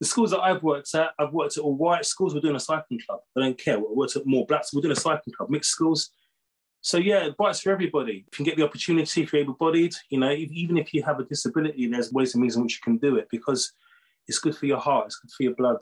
the 0.00 0.06
schools 0.06 0.30
that 0.32 0.40
I've 0.40 0.62
worked 0.62 0.94
at, 0.94 1.10
I've 1.18 1.32
worked 1.32 1.56
at 1.56 1.64
all 1.64 1.76
white 1.76 2.04
schools. 2.04 2.34
We're 2.34 2.40
doing 2.40 2.56
a 2.56 2.60
cycling 2.60 3.00
club. 3.06 3.20
I 3.36 3.40
don't 3.40 3.58
care. 3.58 3.78
We 3.78 3.86
worked 3.90 4.16
at 4.16 4.26
more 4.26 4.46
blacks. 4.46 4.74
We're 4.74 4.82
doing 4.82 4.92
a 4.92 5.00
cycling 5.00 5.34
club, 5.34 5.50
mixed 5.50 5.70
schools. 5.70 6.10
So 6.80 6.98
yeah, 6.98 7.30
bikes 7.36 7.60
for 7.60 7.72
everybody. 7.72 8.12
You 8.12 8.24
can 8.32 8.44
get 8.44 8.56
the 8.56 8.64
opportunity, 8.64 9.22
if 9.22 9.32
you're 9.32 9.42
able-bodied, 9.42 9.94
you 10.10 10.20
know, 10.20 10.30
if, 10.30 10.50
even 10.50 10.76
if 10.78 10.94
you 10.94 11.02
have 11.02 11.18
a 11.18 11.24
disability, 11.24 11.86
there's 11.88 12.12
ways 12.12 12.34
and 12.34 12.42
means 12.42 12.56
in 12.56 12.62
which 12.62 12.74
you 12.76 12.82
can 12.82 12.98
do 12.98 13.16
it 13.16 13.28
because 13.30 13.72
it's 14.28 14.38
good 14.38 14.56
for 14.56 14.66
your 14.66 14.78
heart, 14.78 15.06
it's 15.06 15.16
good 15.16 15.30
for 15.30 15.42
your 15.42 15.54
blood. 15.54 15.78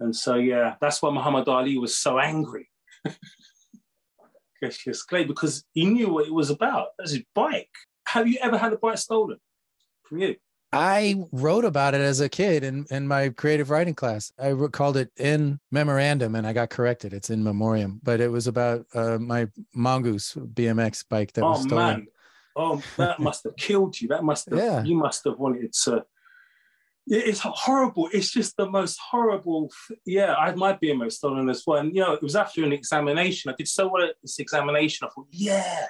And 0.00 0.14
so 0.14 0.34
yeah, 0.34 0.74
that's 0.80 1.00
why 1.00 1.10
Muhammad 1.10 1.48
Ali 1.48 1.78
was 1.78 1.96
so 1.96 2.18
angry. 2.18 2.68
Cassius 4.62 5.02
Clay 5.02 5.24
because 5.24 5.64
he 5.72 5.86
knew 5.86 6.12
what 6.12 6.26
it 6.26 6.34
was 6.34 6.50
about. 6.50 6.88
That's 6.98 7.12
his 7.12 7.22
bike. 7.34 7.70
Have 8.08 8.28
you 8.28 8.38
ever 8.40 8.58
had 8.58 8.72
a 8.72 8.78
bike 8.78 8.98
stolen 8.98 9.38
from 10.04 10.18
you? 10.18 10.36
I 10.72 11.24
wrote 11.32 11.64
about 11.64 11.94
it 11.94 12.00
as 12.00 12.20
a 12.20 12.28
kid 12.28 12.62
in, 12.62 12.86
in 12.90 13.08
my 13.08 13.30
creative 13.30 13.70
writing 13.70 13.94
class. 13.94 14.32
I 14.38 14.52
called 14.70 14.96
it 14.96 15.10
in 15.16 15.58
memorandum 15.72 16.36
and 16.36 16.46
I 16.46 16.52
got 16.52 16.70
corrected. 16.70 17.12
It's 17.12 17.30
in 17.30 17.42
memoriam, 17.42 18.00
but 18.04 18.20
it 18.20 18.28
was 18.28 18.46
about 18.46 18.86
uh, 18.94 19.18
my 19.18 19.48
mongoose 19.74 20.34
BMX 20.34 21.04
bike 21.08 21.32
that 21.32 21.42
oh, 21.42 21.50
was 21.50 21.62
stolen. 21.62 21.86
Man. 21.86 22.06
Oh, 22.54 22.82
that 22.98 23.18
must 23.18 23.44
have 23.44 23.56
killed 23.56 24.00
you. 24.00 24.08
That 24.08 24.22
must 24.22 24.48
have, 24.48 24.58
yeah. 24.62 24.84
you 24.84 24.94
must 24.94 25.24
have 25.24 25.38
wanted 25.38 25.72
to 25.72 26.04
it's 27.06 27.40
horrible. 27.40 28.08
It's 28.12 28.30
just 28.30 28.56
the 28.56 28.68
most 28.68 28.98
horrible. 28.98 29.70
Yeah, 30.04 30.34
I 30.36 30.46
had 30.46 30.56
my 30.56 30.74
BMO 30.74 31.10
stolen 31.10 31.48
as 31.48 31.64
well. 31.66 31.80
And, 31.80 31.94
you 31.94 32.02
know, 32.02 32.12
it 32.12 32.22
was 32.22 32.36
after 32.36 32.64
an 32.64 32.72
examination. 32.72 33.50
I 33.50 33.54
did 33.56 33.68
so 33.68 33.88
well 33.88 34.04
at 34.04 34.14
this 34.22 34.38
examination. 34.38 35.06
I 35.06 35.10
thought, 35.10 35.26
yeah, 35.30 35.86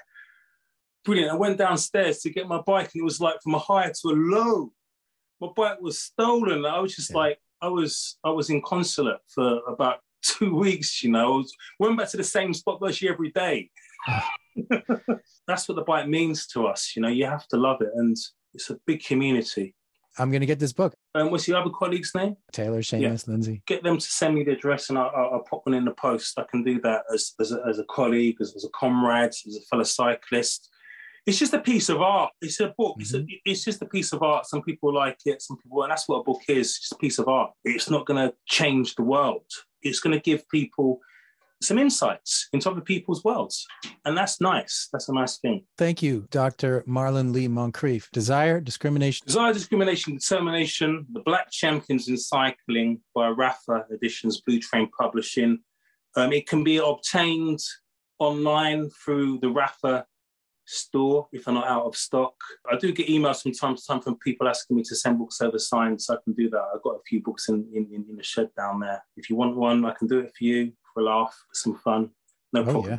brilliant. 1.05 1.33
I 1.33 1.37
went 1.37 1.59
downstairs 1.59 2.21
to 2.21 2.31
get 2.31 2.49
my 2.49 2.61
bike 2.61 2.91
and 2.95 3.01
it 3.01 3.05
was 3.05 3.21
like 3.21 3.37
from 3.43 3.55
a 3.55 3.59
high 3.59 3.87
to 3.87 4.09
a 4.09 4.15
low. 4.15 4.73
My 5.41 5.49
bike 5.55 5.81
was 5.81 5.99
stolen. 5.99 6.65
I 6.65 6.79
was 6.79 6.95
just 6.95 7.11
yeah. 7.11 7.17
like, 7.17 7.39
I 7.61 7.69
was, 7.69 8.19
I 8.25 8.31
was 8.31 8.51
inconsolate 8.51 9.21
for 9.29 9.61
about 9.69 9.99
two 10.23 10.55
weeks, 10.55 11.03
you 11.03 11.11
know. 11.11 11.35
I 11.35 11.37
was, 11.37 11.55
went 11.79 11.99
back 11.99 12.09
to 12.11 12.17
the 12.17 12.25
same 12.25 12.55
spot 12.55 12.81
virtually 12.81 13.13
every 13.13 13.31
day. 13.31 13.71
That's 15.47 15.69
what 15.69 15.75
the 15.75 15.83
bike 15.83 16.09
means 16.09 16.47
to 16.49 16.67
us, 16.67 16.95
you 16.95 17.03
know. 17.03 17.09
You 17.09 17.27
have 17.27 17.47
to 17.49 17.57
love 17.57 17.81
it. 17.81 17.91
And 17.95 18.17
it's 18.55 18.71
a 18.71 18.79
big 18.87 19.05
community. 19.05 19.75
I'm 20.19 20.31
going 20.31 20.41
to 20.41 20.47
get 20.47 20.59
this 20.59 20.73
book. 20.73 20.95
Um, 21.15 21.31
what's 21.31 21.47
your 21.47 21.59
other 21.59 21.71
colleague's 21.71 22.13
name? 22.15 22.37
Taylor, 22.53 22.81
Seamus, 22.81 23.01
yeah. 23.27 23.33
Lindsay. 23.33 23.63
Get 23.67 23.83
them 23.83 23.99
to 23.99 24.07
send 24.07 24.35
me 24.35 24.45
the 24.45 24.53
address 24.53 24.89
and 24.89 24.99
I'll, 24.99 25.13
I'll, 25.15 25.45
pop 25.49 25.63
one 25.65 25.75
in 25.75 25.85
the 25.85 25.93
post. 25.93 26.39
I 26.39 26.45
can 26.51 26.63
do 26.63 26.81
that 26.83 27.05
as, 27.13 27.33
as, 27.41 27.53
a, 27.53 27.63
as 27.69 27.79
a 27.79 27.85
colleague, 27.85 28.37
as, 28.41 28.55
as, 28.57 28.65
a 28.65 28.69
comrade, 28.71 29.31
as 29.31 29.57
a 29.57 29.61
fellow 29.63 29.85
cyclist. 29.85 30.69
It's 31.27 31.39
just 31.39 31.55
a 31.55 31.61
piece 31.61 31.89
of 31.89 32.01
art. 32.01 32.33
It's 32.41 32.61
a 32.61 32.75
book. 32.77 32.97
Mm-hmm. 32.97 33.01
It's, 33.01 33.15
a, 33.15 33.19
mm-hmm. 33.19 33.35
it's 33.45 33.65
just 33.65 33.83
a 33.83 33.87
piece 33.87 34.13
of 34.13 34.23
art. 34.23 34.47
Some 34.47 34.63
people 34.63 34.93
like 34.93 35.19
it, 35.27 35.43
some 35.43 35.59
people, 35.59 35.83
and 35.83 35.91
that's 35.91 36.09
what 36.09 36.21
a 36.21 36.25
book 36.25 36.41
is. 36.49 36.69
It's 36.69 36.81
just 36.81 36.93
a 36.93 36.97
piece 36.97 37.19
of 37.19 37.29
art. 37.29 37.53
It's 37.65 37.91
not 37.91 38.07
going 38.07 38.29
to 38.29 38.35
change 38.47 38.95
the 38.95 39.03
world. 39.03 39.47
It's 39.83 40.01
going 40.01 40.17
to 40.17 40.23
give 40.23 40.49
people 40.49 41.01
some 41.63 41.79
insights 41.79 42.49
into 42.53 42.71
other 42.71 42.81
people's 42.81 43.23
worlds. 43.25 43.67
And 44.05 44.17
that's 44.17 44.41
nice. 44.41 44.89
That's 44.93 45.09
a 45.09 45.15
nice 45.15 45.39
thing. 45.39 45.65
Thank 45.77 46.03
you, 46.03 46.27
Dr. 46.31 46.85
Marlon 46.89 47.33
Lee 47.33 47.49
Moncrieffe. 47.49 48.11
Desire, 48.13 48.61
Discrimination. 48.61 49.27
Desire, 49.27 49.53
Discrimination, 49.53 50.15
Determination, 50.15 51.07
The 51.13 51.21
Black 51.21 51.51
Champions 51.51 52.09
in 52.09 52.17
Cycling 52.17 53.01
by 53.15 53.31
Rapha 53.31 53.85
Editions, 53.93 54.41
Blue 54.41 54.59
Train 54.59 54.89
Publishing. 54.99 55.59
Um, 56.17 56.33
it 56.33 56.49
can 56.49 56.65
be 56.65 56.79
obtained 56.79 57.61
online 58.19 58.91
through 59.05 59.39
the 59.41 59.49
Rapha 59.49 60.05
store 60.67 61.29
if 61.33 61.45
they're 61.45 61.55
not 61.55 61.67
out 61.67 61.85
of 61.85 61.97
stock. 61.97 62.35
I 62.71 62.77
do 62.77 62.93
get 62.93 63.09
emails 63.09 63.43
from 63.43 63.53
time 63.53 63.77
to 63.77 63.83
time 63.85 64.01
from 64.01 64.17
people 64.19 64.49
asking 64.49 64.77
me 64.77 64.83
to 64.85 64.97
send 64.97 65.19
books 65.19 65.41
over 65.41 65.59
signed, 65.59 66.01
so 66.01 66.15
I 66.15 66.19
can 66.25 66.33
do 66.33 66.49
that. 66.51 66.65
I've 66.75 66.83
got 66.83 66.97
a 66.97 67.03
few 67.07 67.23
books 67.23 67.49
in, 67.49 67.67
in, 67.75 68.05
in 68.09 68.17
the 68.17 68.23
shed 68.23 68.49
down 68.57 68.81
there. 68.81 69.03
If 69.17 69.29
you 69.29 69.37
want 69.37 69.57
one, 69.57 69.85
I 69.85 69.93
can 69.93 70.09
do 70.09 70.21
it 70.21 70.33
for 70.37 70.45
you 70.45 70.73
a 71.01 71.03
laugh, 71.03 71.37
some 71.53 71.77
fun. 71.77 72.11
No 72.53 72.65
oh. 72.67 72.87
Yeah. 72.87 72.99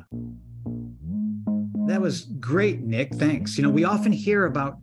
That 1.88 2.02
was 2.02 2.22
great, 2.40 2.82
Nick. 2.82 3.14
Thanks. 3.16 3.58
You 3.58 3.64
know, 3.64 3.70
we 3.70 3.84
often 3.84 4.12
hear 4.12 4.46
about 4.46 4.78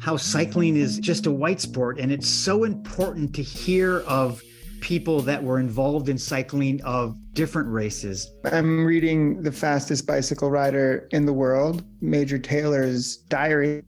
how 0.00 0.16
cycling 0.16 0.76
is 0.76 0.98
just 0.98 1.26
a 1.26 1.30
white 1.30 1.60
sport, 1.60 1.98
and 1.98 2.12
it's 2.12 2.28
so 2.28 2.64
important 2.64 3.34
to 3.34 3.42
hear 3.42 4.00
of 4.00 4.42
people 4.80 5.20
that 5.22 5.42
were 5.42 5.60
involved 5.60 6.08
in 6.08 6.18
cycling 6.18 6.82
of 6.82 7.16
different 7.34 7.68
races. 7.68 8.30
I'm 8.44 8.84
reading 8.84 9.42
The 9.42 9.52
Fastest 9.52 10.06
Bicycle 10.06 10.50
Rider 10.50 11.08
in 11.12 11.24
the 11.24 11.32
World, 11.32 11.84
Major 12.00 12.38
Taylor's 12.38 13.16
diary. 13.28 13.84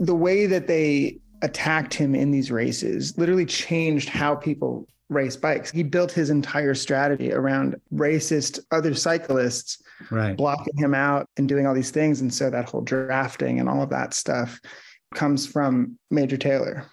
The 0.00 0.14
way 0.14 0.46
that 0.46 0.66
they 0.66 1.20
attacked 1.42 1.94
him 1.94 2.14
in 2.14 2.32
these 2.32 2.50
races 2.50 3.16
literally 3.16 3.46
changed 3.46 4.08
how 4.08 4.34
people 4.34 4.88
race 5.10 5.36
bikes. 5.36 5.70
He 5.70 5.82
built 5.82 6.12
his 6.12 6.30
entire 6.30 6.74
strategy 6.74 7.32
around 7.32 7.76
racist 7.92 8.58
other 8.70 8.94
cyclists 8.94 9.82
right. 10.10 10.36
blocking 10.36 10.76
him 10.76 10.94
out 10.94 11.28
and 11.36 11.48
doing 11.48 11.66
all 11.66 11.74
these 11.74 11.90
things. 11.90 12.20
And 12.20 12.32
so 12.32 12.50
that 12.50 12.68
whole 12.68 12.80
drafting 12.80 13.60
and 13.60 13.68
all 13.68 13.82
of 13.82 13.90
that 13.90 14.14
stuff 14.14 14.60
comes 15.14 15.46
from 15.46 15.98
Major 16.10 16.36
Taylor. 16.36 16.86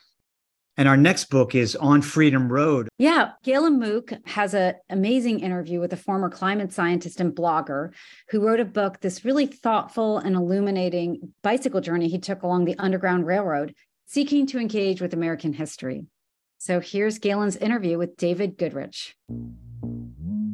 And 0.77 0.87
our 0.87 0.97
next 0.97 1.25
book 1.25 1.53
is 1.53 1.75
On 1.75 2.01
Freedom 2.01 2.51
Road. 2.51 2.87
Yeah, 2.97 3.31
Galen 3.43 3.77
Mook 3.77 4.13
has 4.25 4.53
an 4.53 4.75
amazing 4.89 5.41
interview 5.41 5.79
with 5.79 5.91
a 5.93 5.97
former 5.97 6.29
climate 6.29 6.71
scientist 6.71 7.19
and 7.19 7.35
blogger 7.35 7.93
who 8.29 8.45
wrote 8.45 8.61
a 8.61 8.65
book, 8.65 8.99
this 9.01 9.25
really 9.25 9.45
thoughtful 9.45 10.17
and 10.19 10.35
illuminating 10.35 11.33
bicycle 11.43 11.81
journey 11.81 12.07
he 12.07 12.19
took 12.19 12.43
along 12.43 12.65
the 12.65 12.77
Underground 12.79 13.27
Railroad, 13.27 13.75
seeking 14.07 14.47
to 14.47 14.59
engage 14.59 15.01
with 15.01 15.13
American 15.13 15.53
history. 15.53 16.05
So 16.63 16.79
here's 16.79 17.17
Galen's 17.17 17.57
interview 17.57 17.97
with 17.97 18.17
David 18.17 18.55
Goodrich. 18.55 19.17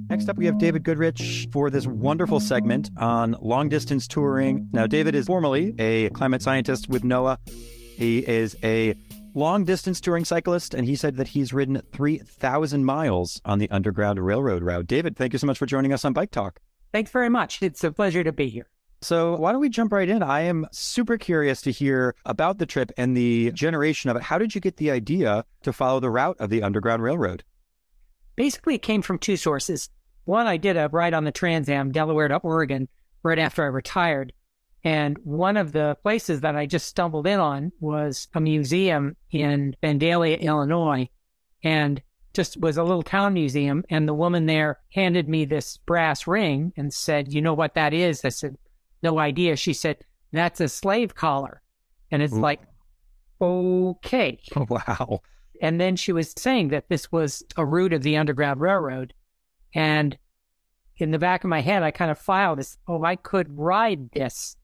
Next 0.10 0.30
up, 0.30 0.38
we 0.38 0.46
have 0.46 0.58
David 0.58 0.86
Goodrich 0.86 1.50
for 1.52 1.70
this 1.70 1.86
wonderful 1.86 2.40
segment 2.40 2.90
on 2.96 3.36
long 3.42 3.68
distance 3.68 4.08
touring. 4.08 4.70
Now, 4.72 4.88
David 4.88 5.16
is 5.16 5.26
formally 5.26 5.76
a 5.78 6.10
climate 6.12 6.42
scientist 6.42 6.88
with 6.88 7.04
NOAA. 7.04 7.38
He 7.50 8.20
is 8.20 8.56
a 8.64 8.96
long 9.34 9.66
distance 9.66 10.00
touring 10.00 10.24
cyclist, 10.24 10.74
and 10.74 10.88
he 10.88 10.96
said 10.96 11.18
that 11.18 11.28
he's 11.28 11.52
ridden 11.52 11.82
3,000 11.92 12.86
miles 12.86 13.42
on 13.44 13.60
the 13.60 13.70
Underground 13.70 14.26
Railroad 14.26 14.64
route. 14.64 14.88
David, 14.88 15.18
thank 15.18 15.34
you 15.34 15.40
so 15.40 15.46
much 15.46 15.58
for 15.58 15.66
joining 15.66 15.92
us 15.92 16.06
on 16.06 16.14
Bike 16.14 16.32
Talk. 16.32 16.62
Thanks 16.94 17.12
very 17.12 17.28
much. 17.28 17.62
It's 17.62 17.84
a 17.84 17.92
pleasure 17.92 18.24
to 18.24 18.32
be 18.32 18.48
here. 18.48 18.70
So, 19.02 19.36
why 19.36 19.52
don't 19.52 19.62
we 19.62 19.70
jump 19.70 19.92
right 19.92 20.10
in? 20.10 20.24
I 20.24 20.42
am 20.42 20.66
super 20.72 21.18
curious 21.18 21.62
to 21.62 21.72
hear 21.72 22.16
about 22.26 22.58
the 22.58 22.66
trip 22.66 22.92
and 22.98 23.16
the 23.16 23.52
generation 23.52 24.10
of 24.10 24.16
it. 24.16 24.24
How 24.24 24.40
did 24.40 24.56
you 24.56 24.62
get 24.62 24.78
the 24.78 24.90
idea 24.90 25.46
to 25.64 25.72
follow 25.72 26.00
the 26.00 26.10
route 26.10 26.38
of 26.40 26.50
the 26.50 26.64
Underground 26.64 27.04
Railroad? 27.04 27.44
Basically, 28.36 28.76
it 28.76 28.82
came 28.82 29.04
from 29.04 29.20
two 29.20 29.38
sources. 29.38 29.90
One, 30.26 30.48
I 30.48 30.58
did 30.58 30.78
a 30.78 30.90
ride 30.92 31.14
on 31.14 31.26
the 31.26 31.32
Trans 31.32 31.70
Am, 31.70 31.92
Delaware 31.92 32.28
to 32.28 32.38
Oregon, 32.38 32.88
right 33.24 33.40
after 33.40 33.64
I 33.64 33.68
retired. 33.68 34.34
And 34.84 35.18
one 35.24 35.58
of 35.58 35.74
the 35.74 35.98
places 36.02 36.42
that 36.42 36.56
I 36.56 36.66
just 36.66 36.88
stumbled 36.88 37.28
in 37.28 37.40
on 37.40 37.72
was 37.80 38.28
a 38.34 38.40
museum 38.40 39.16
in 39.32 39.76
Vandalia, 39.84 40.40
Illinois. 40.40 41.10
And 41.64 42.02
just 42.34 42.58
was 42.58 42.78
a 42.78 42.84
little 42.84 43.04
town 43.04 43.34
museum. 43.34 43.84
And 43.90 44.08
the 44.08 44.14
woman 44.14 44.46
there 44.46 44.80
handed 44.94 45.28
me 45.28 45.46
this 45.46 45.78
brass 45.78 46.28
ring 46.28 46.74
and 46.78 46.94
said, 46.94 47.34
You 47.34 47.42
know 47.42 47.54
what 47.54 47.74
that 47.76 47.94
is? 47.94 48.24
I 48.24 48.30
said, 48.30 48.58
no 49.04 49.20
idea. 49.20 49.56
She 49.56 49.74
said, 49.74 49.98
that's 50.32 50.60
a 50.60 50.68
slave 50.68 51.16
collar. 51.16 51.62
And 52.12 52.22
it's 52.22 52.34
Ooh. 52.34 52.40
like, 52.40 52.62
okay. 53.42 54.40
Wow. 54.56 55.22
And 55.62 55.82
then 55.82 55.96
she 55.96 56.12
was 56.12 56.34
saying 56.38 56.70
that 56.70 56.88
this 56.90 57.12
was 57.12 57.44
a 57.56 57.66
route 57.66 57.94
of 57.94 58.04
the 58.04 58.18
Underground 58.18 58.62
Railroad. 58.62 59.14
And 59.74 60.18
in 60.98 61.12
the 61.12 61.20
back 61.20 61.44
of 61.44 61.50
my 61.50 61.62
head, 61.62 61.84
I 61.84 61.92
kind 61.92 62.12
of 62.12 62.20
filed 62.20 62.60
this, 62.60 62.78
oh, 62.88 63.04
I 63.04 63.16
could 63.16 63.58
ride 63.58 64.12
this. 64.12 64.56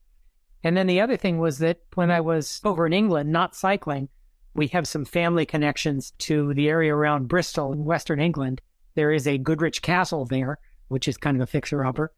And 0.62 0.76
then 0.76 0.86
the 0.86 1.00
other 1.00 1.16
thing 1.16 1.38
was 1.38 1.58
that 1.58 1.80
when 1.94 2.10
I 2.10 2.20
was 2.20 2.60
over 2.64 2.86
in 2.86 2.92
England, 2.92 3.30
not 3.30 3.54
cycling, 3.54 4.08
we 4.54 4.68
have 4.68 4.86
some 4.86 5.04
family 5.04 5.44
connections 5.44 6.12
to 6.18 6.54
the 6.54 6.68
area 6.68 6.94
around 6.94 7.28
Bristol 7.28 7.72
in 7.72 7.84
Western 7.84 8.20
England. 8.20 8.60
There 8.94 9.12
is 9.12 9.26
a 9.26 9.38
Goodrich 9.38 9.82
Castle 9.82 10.24
there, 10.24 10.58
which 10.88 11.08
is 11.08 11.16
kind 11.16 11.36
of 11.36 11.42
a 11.42 11.46
fixer 11.46 11.84
upper. 11.84 12.12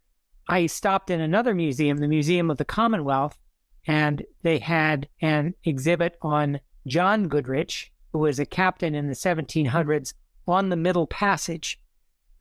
I 0.49 0.67
stopped 0.67 1.11
in 1.11 1.21
another 1.21 1.55
museum, 1.55 1.99
the 1.99 2.09
Museum 2.09 2.51
of 2.51 2.59
the 2.59 2.65
Commonwealth, 2.65 3.39
and 3.87 4.23
they 4.43 4.59
had 4.59 5.09
an 5.21 5.55
exhibit 5.65 6.17
on 6.23 6.61
John 6.87 7.29
Goodrich, 7.29 7.93
who 8.13 8.21
was 8.21 8.39
a 8.39 8.47
captain 8.47 8.95
in 8.95 9.09
the 9.09 9.15
1700s 9.15 10.15
on 10.47 10.69
the 10.69 10.77
Middle 10.77 11.07
Passage. 11.07 11.81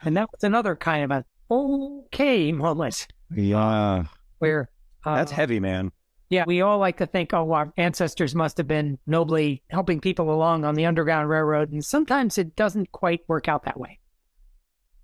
And 0.01 0.15
that 0.17 0.29
was 0.31 0.43
another 0.43 0.75
kind 0.75 1.03
of 1.03 1.11
a 1.11 1.25
okay 1.49 2.51
moment. 2.51 3.07
Yeah. 3.33 4.05
Where 4.39 4.69
uh, 5.03 5.15
that's 5.15 5.31
heavy, 5.31 5.59
man. 5.59 5.91
Yeah, 6.29 6.43
we 6.47 6.61
all 6.61 6.79
like 6.79 6.97
to 6.97 7.05
think, 7.05 7.33
oh, 7.33 7.51
our 7.51 7.71
ancestors 7.77 8.33
must 8.33 8.57
have 8.57 8.67
been 8.67 8.97
nobly 9.05 9.61
helping 9.69 10.01
people 10.01 10.31
along 10.31 10.65
on 10.65 10.73
the 10.73 10.85
Underground 10.85 11.29
Railroad. 11.29 11.71
And 11.71 11.85
sometimes 11.85 12.37
it 12.37 12.55
doesn't 12.55 12.91
quite 12.91 13.21
work 13.27 13.47
out 13.47 13.63
that 13.65 13.79
way. 13.79 13.99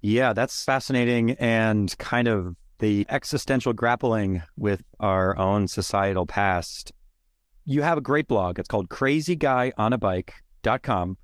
Yeah, 0.02 0.34
that's 0.34 0.66
fascinating 0.66 1.32
and 1.32 1.96
kind 2.00 2.28
of 2.28 2.56
the 2.82 3.06
existential 3.10 3.72
grappling 3.74 4.44
with 4.58 4.84
our 5.00 5.38
own 5.38 5.68
societal 5.68 6.26
past. 6.26 6.92
You 7.64 7.84
have 7.84 7.98
a 7.98 8.02
great 8.02 8.28
blog. 8.28 8.60
It's 8.60 8.68
called 8.68 8.90
crazyguyonabike.com. 8.90 11.18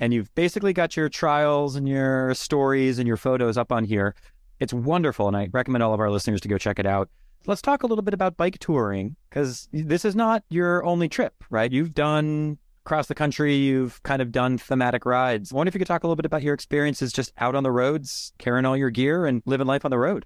And 0.00 0.12
you've 0.12 0.34
basically 0.34 0.72
got 0.72 0.96
your 0.96 1.08
trials 1.08 1.76
and 1.76 1.88
your 1.88 2.34
stories 2.34 2.98
and 2.98 3.06
your 3.06 3.16
photos 3.16 3.56
up 3.56 3.70
on 3.70 3.84
here. 3.84 4.16
It's 4.58 4.72
wonderful. 4.72 5.28
And 5.28 5.36
I 5.36 5.48
recommend 5.52 5.84
all 5.84 5.94
of 5.94 6.00
our 6.00 6.10
listeners 6.10 6.40
to 6.40 6.48
go 6.48 6.58
check 6.58 6.80
it 6.80 6.86
out. 6.86 7.08
Let's 7.46 7.62
talk 7.62 7.82
a 7.82 7.86
little 7.86 8.02
bit 8.02 8.14
about 8.14 8.38
bike 8.38 8.58
touring 8.58 9.16
because 9.28 9.68
this 9.72 10.06
is 10.06 10.16
not 10.16 10.42
your 10.48 10.82
only 10.84 11.10
trip, 11.10 11.34
right? 11.50 11.70
You've 11.70 11.92
done 11.92 12.56
across 12.86 13.08
the 13.08 13.14
country, 13.14 13.54
you've 13.54 14.02
kind 14.02 14.22
of 14.22 14.32
done 14.32 14.56
thematic 14.58 15.04
rides. 15.04 15.52
I 15.52 15.56
wonder 15.56 15.68
if 15.68 15.74
you 15.74 15.78
could 15.78 15.86
talk 15.86 16.04
a 16.04 16.06
little 16.06 16.16
bit 16.16 16.24
about 16.26 16.42
your 16.42 16.54
experiences 16.54 17.12
just 17.12 17.32
out 17.38 17.54
on 17.54 17.62
the 17.62 17.70
roads, 17.70 18.32
carrying 18.38 18.64
all 18.64 18.76
your 18.76 18.90
gear 18.90 19.26
and 19.26 19.42
living 19.46 19.66
life 19.66 19.84
on 19.84 19.90
the 19.90 19.98
road. 19.98 20.24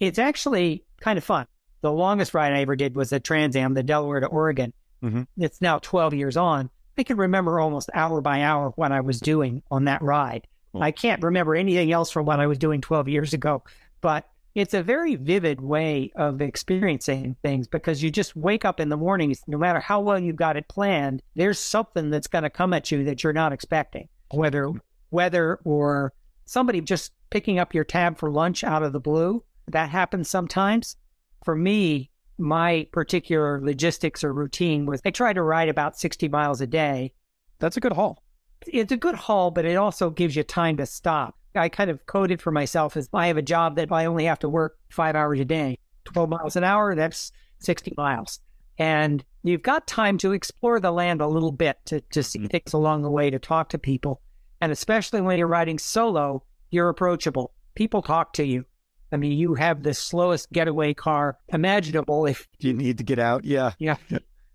It's 0.00 0.18
actually 0.18 0.84
kind 1.00 1.18
of 1.18 1.24
fun. 1.24 1.46
The 1.80 1.92
longest 1.92 2.34
ride 2.34 2.52
I 2.52 2.60
ever 2.60 2.76
did 2.76 2.96
was 2.96 3.10
the 3.10 3.20
Trans 3.20 3.56
Am, 3.56 3.74
the 3.74 3.82
Delaware 3.82 4.20
to 4.20 4.26
Oregon. 4.26 4.72
Mm-hmm. 5.02 5.22
It's 5.38 5.60
now 5.60 5.78
12 5.78 6.14
years 6.14 6.36
on. 6.36 6.70
I 6.96 7.04
can 7.04 7.16
remember 7.16 7.60
almost 7.60 7.90
hour 7.94 8.20
by 8.20 8.42
hour 8.42 8.70
what 8.70 8.90
I 8.90 9.00
was 9.00 9.20
doing 9.20 9.62
on 9.70 9.84
that 9.84 10.02
ride. 10.02 10.48
Cool. 10.72 10.82
I 10.82 10.90
can't 10.90 11.22
remember 11.22 11.54
anything 11.54 11.92
else 11.92 12.10
from 12.10 12.26
what 12.26 12.40
I 12.40 12.46
was 12.46 12.58
doing 12.58 12.80
12 12.80 13.08
years 13.08 13.32
ago, 13.32 13.62
but 14.00 14.28
it's 14.54 14.74
a 14.74 14.82
very 14.82 15.14
vivid 15.14 15.60
way 15.60 16.10
of 16.16 16.40
experiencing 16.40 17.36
things 17.42 17.68
because 17.68 18.02
you 18.02 18.10
just 18.10 18.34
wake 18.34 18.64
up 18.64 18.80
in 18.80 18.88
the 18.88 18.96
mornings, 18.96 19.42
no 19.46 19.56
matter 19.56 19.78
how 19.78 20.00
well 20.00 20.18
you've 20.18 20.34
got 20.34 20.56
it 20.56 20.66
planned, 20.66 21.22
there's 21.36 21.60
something 21.60 22.10
that's 22.10 22.26
going 22.26 22.42
to 22.42 22.50
come 22.50 22.74
at 22.74 22.90
you 22.90 23.04
that 23.04 23.22
you're 23.22 23.32
not 23.32 23.52
expecting, 23.52 24.08
whether 24.32 24.72
weather 25.12 25.60
or 25.64 26.12
somebody 26.44 26.80
just 26.80 27.12
picking 27.30 27.60
up 27.60 27.72
your 27.72 27.84
tab 27.84 28.18
for 28.18 28.30
lunch 28.30 28.64
out 28.64 28.82
of 28.82 28.92
the 28.92 29.00
blue 29.00 29.44
that 29.72 29.90
happens 29.90 30.28
sometimes. 30.28 30.96
For 31.44 31.54
me, 31.54 32.10
my 32.38 32.86
particular 32.92 33.60
logistics 33.60 34.22
or 34.22 34.32
routine 34.32 34.86
was 34.86 35.00
I 35.04 35.10
try 35.10 35.32
to 35.32 35.42
ride 35.42 35.68
about 35.68 35.98
60 35.98 36.28
miles 36.28 36.60
a 36.60 36.66
day. 36.66 37.12
That's 37.58 37.76
a 37.76 37.80
good 37.80 37.92
haul. 37.92 38.22
It's 38.66 38.92
a 38.92 38.96
good 38.96 39.14
haul, 39.14 39.50
but 39.50 39.64
it 39.64 39.76
also 39.76 40.10
gives 40.10 40.36
you 40.36 40.42
time 40.42 40.76
to 40.76 40.86
stop. 40.86 41.36
I 41.54 41.68
kind 41.68 41.90
of 41.90 42.06
coded 42.06 42.40
for 42.40 42.52
myself 42.52 42.96
as 42.96 43.08
I 43.12 43.26
have 43.26 43.36
a 43.36 43.42
job 43.42 43.76
that 43.76 43.90
I 43.90 44.04
only 44.04 44.24
have 44.24 44.38
to 44.40 44.48
work 44.48 44.78
five 44.90 45.16
hours 45.16 45.40
a 45.40 45.44
day, 45.44 45.78
12 46.04 46.28
miles 46.28 46.56
an 46.56 46.64
hour, 46.64 46.94
that's 46.94 47.32
60 47.60 47.94
miles. 47.96 48.40
And 48.78 49.24
you've 49.42 49.62
got 49.62 49.86
time 49.86 50.18
to 50.18 50.32
explore 50.32 50.78
the 50.78 50.92
land 50.92 51.20
a 51.20 51.26
little 51.26 51.50
bit, 51.50 51.78
to, 51.86 52.00
to 52.12 52.22
see 52.22 52.38
mm-hmm. 52.38 52.48
things 52.48 52.72
along 52.72 53.02
the 53.02 53.10
way, 53.10 53.30
to 53.30 53.38
talk 53.38 53.70
to 53.70 53.78
people. 53.78 54.20
And 54.60 54.70
especially 54.70 55.20
when 55.20 55.38
you're 55.38 55.48
riding 55.48 55.78
solo, 55.78 56.44
you're 56.70 56.88
approachable. 56.88 57.54
People 57.74 58.02
talk 58.02 58.32
to 58.34 58.44
you. 58.44 58.64
I 59.12 59.16
mean, 59.16 59.38
you 59.38 59.54
have 59.54 59.82
the 59.82 59.94
slowest 59.94 60.52
getaway 60.52 60.94
car 60.94 61.38
imaginable 61.48 62.26
if 62.26 62.46
you 62.58 62.72
need 62.72 62.98
to 62.98 63.04
get 63.04 63.18
out. 63.18 63.44
Yeah. 63.44 63.72
Yeah. 63.78 63.96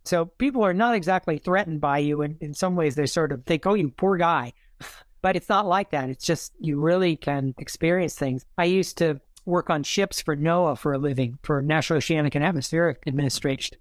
So 0.06 0.26
people 0.26 0.64
are 0.64 0.74
not 0.74 0.96
exactly 0.96 1.38
threatened 1.38 1.82
by 1.82 2.00
you. 2.00 2.22
And 2.22 2.38
in 2.42 2.54
some 2.54 2.76
ways, 2.76 2.96
they 2.96 3.06
sort 3.06 3.32
of 3.32 3.46
think, 3.46 3.66
oh, 3.66 3.74
you 3.74 3.90
poor 3.90 4.18
guy. 4.18 4.54
But 5.22 5.38
it's 5.38 5.48
not 5.48 5.66
like 5.66 5.92
that. 5.92 6.10
It's 6.10 6.26
just 6.26 6.52
you 6.60 6.82
really 6.82 7.16
can 7.16 7.56
experience 7.58 8.14
things. 8.14 8.46
I 8.58 8.66
used 8.66 8.98
to 8.98 9.22
work 9.46 9.70
on 9.70 9.84
ships 9.84 10.22
for 10.22 10.36
NOAA 10.36 10.78
for 10.78 10.92
a 10.92 10.98
living, 10.98 11.40
for 11.44 11.62
National 11.62 11.96
Oceanic 11.98 12.36
and 12.36 12.44
Atmospheric 12.44 13.02
Administration. 13.08 13.78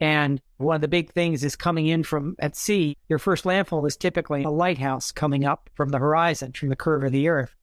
And 0.00 0.40
one 0.56 0.76
of 0.76 0.80
the 0.80 0.88
big 0.88 1.12
things 1.12 1.44
is 1.44 1.54
coming 1.54 1.86
in 1.86 2.02
from 2.02 2.34
at 2.38 2.56
sea. 2.56 2.96
Your 3.10 3.18
first 3.18 3.44
landfall 3.44 3.84
is 3.84 3.96
typically 3.96 4.42
a 4.42 4.50
lighthouse 4.50 5.12
coming 5.12 5.44
up 5.44 5.68
from 5.74 5.90
the 5.90 5.98
horizon, 5.98 6.52
from 6.52 6.70
the 6.70 6.76
curve 6.76 7.04
of 7.04 7.12
the 7.12 7.28
earth. 7.28 7.54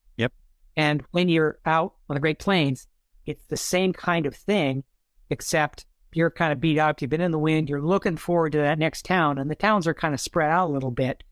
And 0.78 1.02
when 1.10 1.28
you're 1.28 1.58
out 1.66 1.94
on 2.08 2.14
the 2.14 2.20
Great 2.20 2.38
Plains, 2.38 2.86
it's 3.26 3.44
the 3.46 3.56
same 3.56 3.92
kind 3.92 4.26
of 4.26 4.34
thing, 4.34 4.84
except 5.28 5.84
you're 6.12 6.30
kind 6.30 6.52
of 6.52 6.60
beat 6.60 6.78
up. 6.78 7.02
You've 7.02 7.10
been 7.10 7.20
in 7.20 7.32
the 7.32 7.38
wind. 7.38 7.68
You're 7.68 7.82
looking 7.82 8.16
forward 8.16 8.52
to 8.52 8.58
that 8.58 8.78
next 8.78 9.04
town, 9.04 9.38
and 9.38 9.50
the 9.50 9.56
towns 9.56 9.88
are 9.88 9.92
kind 9.92 10.14
of 10.14 10.20
spread 10.20 10.50
out 10.50 10.70
a 10.70 10.72
little 10.72 10.92
bit. 10.92 11.24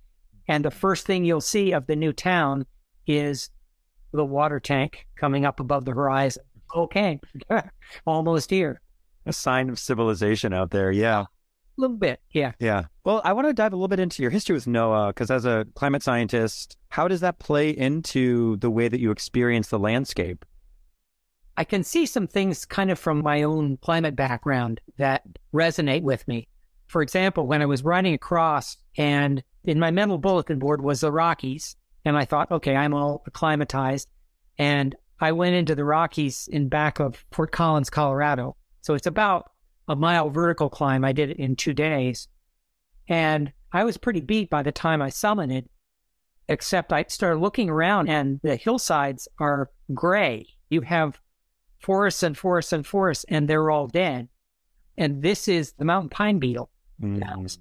And 0.48 0.64
the 0.64 0.72
first 0.72 1.06
thing 1.06 1.24
you'll 1.24 1.40
see 1.40 1.72
of 1.72 1.86
the 1.86 1.94
new 1.94 2.12
town 2.12 2.66
is 3.06 3.50
the 4.12 4.24
water 4.24 4.58
tank 4.58 5.06
coming 5.16 5.44
up 5.44 5.60
above 5.60 5.84
the 5.84 5.92
horizon. 5.92 6.42
Okay, 6.74 7.20
almost 8.04 8.50
here. 8.50 8.80
A 9.26 9.32
sign 9.32 9.70
of 9.70 9.78
civilization 9.78 10.52
out 10.52 10.72
there. 10.72 10.90
Yeah. 10.90 11.26
A 11.76 11.80
little 11.80 11.96
bit, 11.96 12.20
yeah. 12.30 12.52
Yeah. 12.58 12.84
Well, 13.04 13.20
I 13.24 13.32
want 13.34 13.48
to 13.48 13.52
dive 13.52 13.72
a 13.72 13.76
little 13.76 13.88
bit 13.88 14.00
into 14.00 14.22
your 14.22 14.30
history 14.30 14.54
with 14.54 14.64
NOAA 14.64 15.08
because 15.08 15.30
as 15.30 15.44
a 15.44 15.66
climate 15.74 16.02
scientist, 16.02 16.76
how 16.88 17.06
does 17.06 17.20
that 17.20 17.38
play 17.38 17.70
into 17.70 18.56
the 18.56 18.70
way 18.70 18.88
that 18.88 19.00
you 19.00 19.10
experience 19.10 19.68
the 19.68 19.78
landscape? 19.78 20.44
I 21.58 21.64
can 21.64 21.82
see 21.84 22.06
some 22.06 22.26
things 22.26 22.64
kind 22.64 22.90
of 22.90 22.98
from 22.98 23.22
my 23.22 23.42
own 23.42 23.78
climate 23.78 24.16
background 24.16 24.80
that 24.98 25.24
resonate 25.54 26.02
with 26.02 26.26
me. 26.28 26.48
For 26.86 27.02
example, 27.02 27.46
when 27.46 27.62
I 27.62 27.66
was 27.66 27.84
running 27.84 28.14
across 28.14 28.76
and 28.96 29.42
in 29.64 29.78
my 29.78 29.90
mental 29.90 30.18
bulletin 30.18 30.58
board 30.58 30.82
was 30.82 31.00
the 31.00 31.12
Rockies, 31.12 31.76
And 32.04 32.16
I 32.16 32.24
thought, 32.24 32.50
okay, 32.52 32.76
I'm 32.76 32.94
all 32.94 33.22
acclimatized. 33.26 34.08
And 34.58 34.94
I 35.20 35.32
went 35.32 35.56
into 35.56 35.74
the 35.74 35.84
Rockies 35.84 36.48
in 36.50 36.68
back 36.68 37.00
of 37.00 37.24
Fort 37.32 37.50
Collins, 37.50 37.90
Colorado. 37.90 38.56
So 38.82 38.94
it's 38.94 39.08
about 39.08 39.50
a 39.88 39.96
mile 39.96 40.30
vertical 40.30 40.68
climb. 40.68 41.04
I 41.04 41.12
did 41.12 41.30
it 41.30 41.38
in 41.38 41.56
two 41.56 41.74
days. 41.74 42.28
And 43.08 43.52
I 43.72 43.84
was 43.84 43.96
pretty 43.96 44.20
beat 44.20 44.50
by 44.50 44.62
the 44.62 44.72
time 44.72 45.00
I 45.00 45.10
summited, 45.10 45.66
except 46.48 46.92
I 46.92 47.04
started 47.08 47.40
looking 47.40 47.70
around 47.70 48.08
and 48.08 48.40
the 48.42 48.56
hillsides 48.56 49.28
are 49.38 49.70
gray. 49.92 50.46
You 50.70 50.80
have 50.82 51.20
forests 51.78 52.22
and 52.22 52.36
forests 52.36 52.72
and 52.72 52.86
forests, 52.86 53.24
and 53.28 53.48
they're 53.48 53.70
all 53.70 53.86
dead. 53.86 54.28
And 54.98 55.22
this 55.22 55.46
is 55.46 55.72
the 55.72 55.84
mountain 55.84 56.08
pine 56.08 56.38
beetle. 56.38 56.70
Mm. 57.00 57.58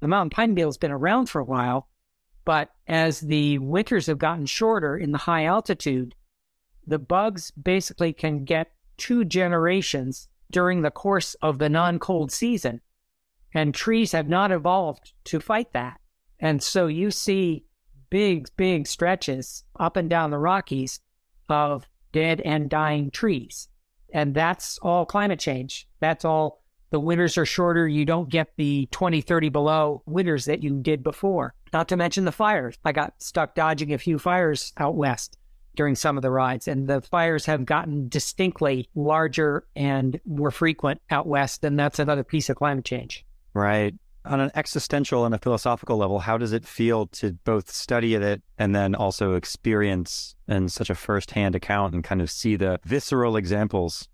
The 0.00 0.08
mountain 0.08 0.30
pine 0.30 0.54
beetle's 0.54 0.78
been 0.78 0.90
around 0.90 1.26
for 1.26 1.40
a 1.40 1.44
while, 1.44 1.88
but 2.44 2.70
as 2.88 3.20
the 3.20 3.58
winters 3.58 4.06
have 4.06 4.18
gotten 4.18 4.46
shorter 4.46 4.96
in 4.96 5.12
the 5.12 5.18
high 5.18 5.44
altitude, 5.44 6.14
the 6.86 6.98
bugs 6.98 7.50
basically 7.50 8.12
can 8.12 8.44
get 8.44 8.72
two 8.96 9.24
generations 9.24 10.28
during 10.50 10.82
the 10.82 10.90
course 10.90 11.34
of 11.42 11.58
the 11.58 11.68
non 11.68 11.98
cold 11.98 12.32
season. 12.32 12.80
And 13.52 13.74
trees 13.74 14.12
have 14.12 14.28
not 14.28 14.52
evolved 14.52 15.12
to 15.24 15.40
fight 15.40 15.72
that. 15.72 16.00
And 16.38 16.62
so 16.62 16.86
you 16.86 17.10
see 17.10 17.64
big, 18.08 18.48
big 18.56 18.86
stretches 18.86 19.64
up 19.78 19.96
and 19.96 20.08
down 20.08 20.30
the 20.30 20.38
Rockies 20.38 21.00
of 21.48 21.86
dead 22.12 22.40
and 22.42 22.70
dying 22.70 23.10
trees. 23.10 23.68
And 24.12 24.34
that's 24.34 24.78
all 24.78 25.04
climate 25.04 25.40
change. 25.40 25.88
That's 26.00 26.24
all 26.24 26.62
the 26.90 27.00
winters 27.00 27.38
are 27.38 27.46
shorter. 27.46 27.86
You 27.86 28.04
don't 28.04 28.28
get 28.28 28.48
the 28.56 28.88
20, 28.90 29.20
30 29.20 29.48
below 29.48 30.02
winters 30.06 30.44
that 30.46 30.62
you 30.62 30.80
did 30.80 31.02
before. 31.02 31.54
Not 31.72 31.88
to 31.88 31.96
mention 31.96 32.24
the 32.24 32.32
fires. 32.32 32.76
I 32.84 32.92
got 32.92 33.22
stuck 33.22 33.54
dodging 33.54 33.92
a 33.92 33.98
few 33.98 34.18
fires 34.18 34.72
out 34.76 34.96
west 34.96 35.36
during 35.76 35.94
some 35.94 36.16
of 36.16 36.22
the 36.22 36.30
rides, 36.30 36.68
and 36.68 36.88
the 36.88 37.00
fires 37.00 37.46
have 37.46 37.64
gotten 37.64 38.08
distinctly 38.08 38.88
larger 38.94 39.64
and 39.76 40.20
more 40.26 40.50
frequent 40.50 41.00
out 41.10 41.26
west. 41.26 41.64
And 41.64 41.78
that's 41.78 41.98
another 41.98 42.24
piece 42.24 42.48
of 42.48 42.56
climate 42.56 42.84
change. 42.84 43.24
Right. 43.54 43.94
On 44.24 44.38
an 44.38 44.50
existential 44.54 45.24
and 45.24 45.34
a 45.34 45.38
philosophical 45.38 45.96
level, 45.96 46.18
how 46.18 46.36
does 46.36 46.52
it 46.52 46.66
feel 46.66 47.06
to 47.06 47.32
both 47.44 47.70
study 47.70 48.14
it 48.14 48.42
and 48.58 48.74
then 48.74 48.94
also 48.94 49.34
experience 49.34 50.34
in 50.46 50.68
such 50.68 50.90
a 50.90 50.94
firsthand 50.94 51.54
account 51.54 51.94
and 51.94 52.04
kind 52.04 52.20
of 52.20 52.30
see 52.30 52.56
the 52.56 52.78
visceral 52.84 53.36
examples? 53.36 54.08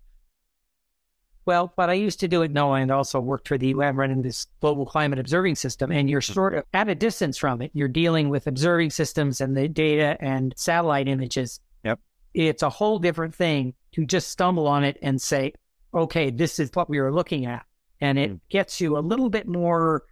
Well, 1.47 1.73
but 1.75 1.89
I 1.89 1.93
used 1.93 2.19
to 2.19 2.27
do 2.27 2.43
it 2.43 2.53
NOAA, 2.53 2.83
and 2.83 2.91
also 2.91 3.19
worked 3.19 3.47
for 3.47 3.57
the 3.57 3.69
UN 3.69 3.95
running 3.95 4.21
this 4.21 4.45
global 4.61 4.85
climate 4.85 5.17
observing 5.17 5.55
system, 5.55 5.91
and 5.91 6.07
you're 6.09 6.21
hmm. 6.21 6.33
sort 6.33 6.53
of 6.53 6.65
at 6.73 6.89
a 6.89 6.93
distance 6.93 7.37
from 7.37 7.63
it. 7.63 7.71
You're 7.73 7.87
dealing 7.87 8.29
with 8.29 8.45
observing 8.45 8.91
systems 8.91 9.41
and 9.41 9.57
the 9.57 9.67
data 9.67 10.17
and 10.19 10.53
satellite 10.55 11.07
images. 11.07 11.59
Yep. 11.83 11.99
It's 12.35 12.61
a 12.61 12.69
whole 12.69 12.99
different 12.99 13.33
thing 13.33 13.73
to 13.93 14.05
just 14.05 14.27
stumble 14.27 14.67
on 14.67 14.83
it 14.83 14.99
and 15.01 15.19
say, 15.19 15.53
okay, 15.93 16.29
this 16.29 16.59
is 16.59 16.69
what 16.75 16.89
we 16.89 16.99
were 16.99 17.13
looking 17.13 17.47
at 17.47 17.65
and 18.01 18.17
it 18.17 18.29
hmm. 18.29 18.35
gets 18.49 18.79
you 18.79 18.97
a 18.97 18.99
little 18.99 19.29
bit 19.29 19.47
more 19.47 20.03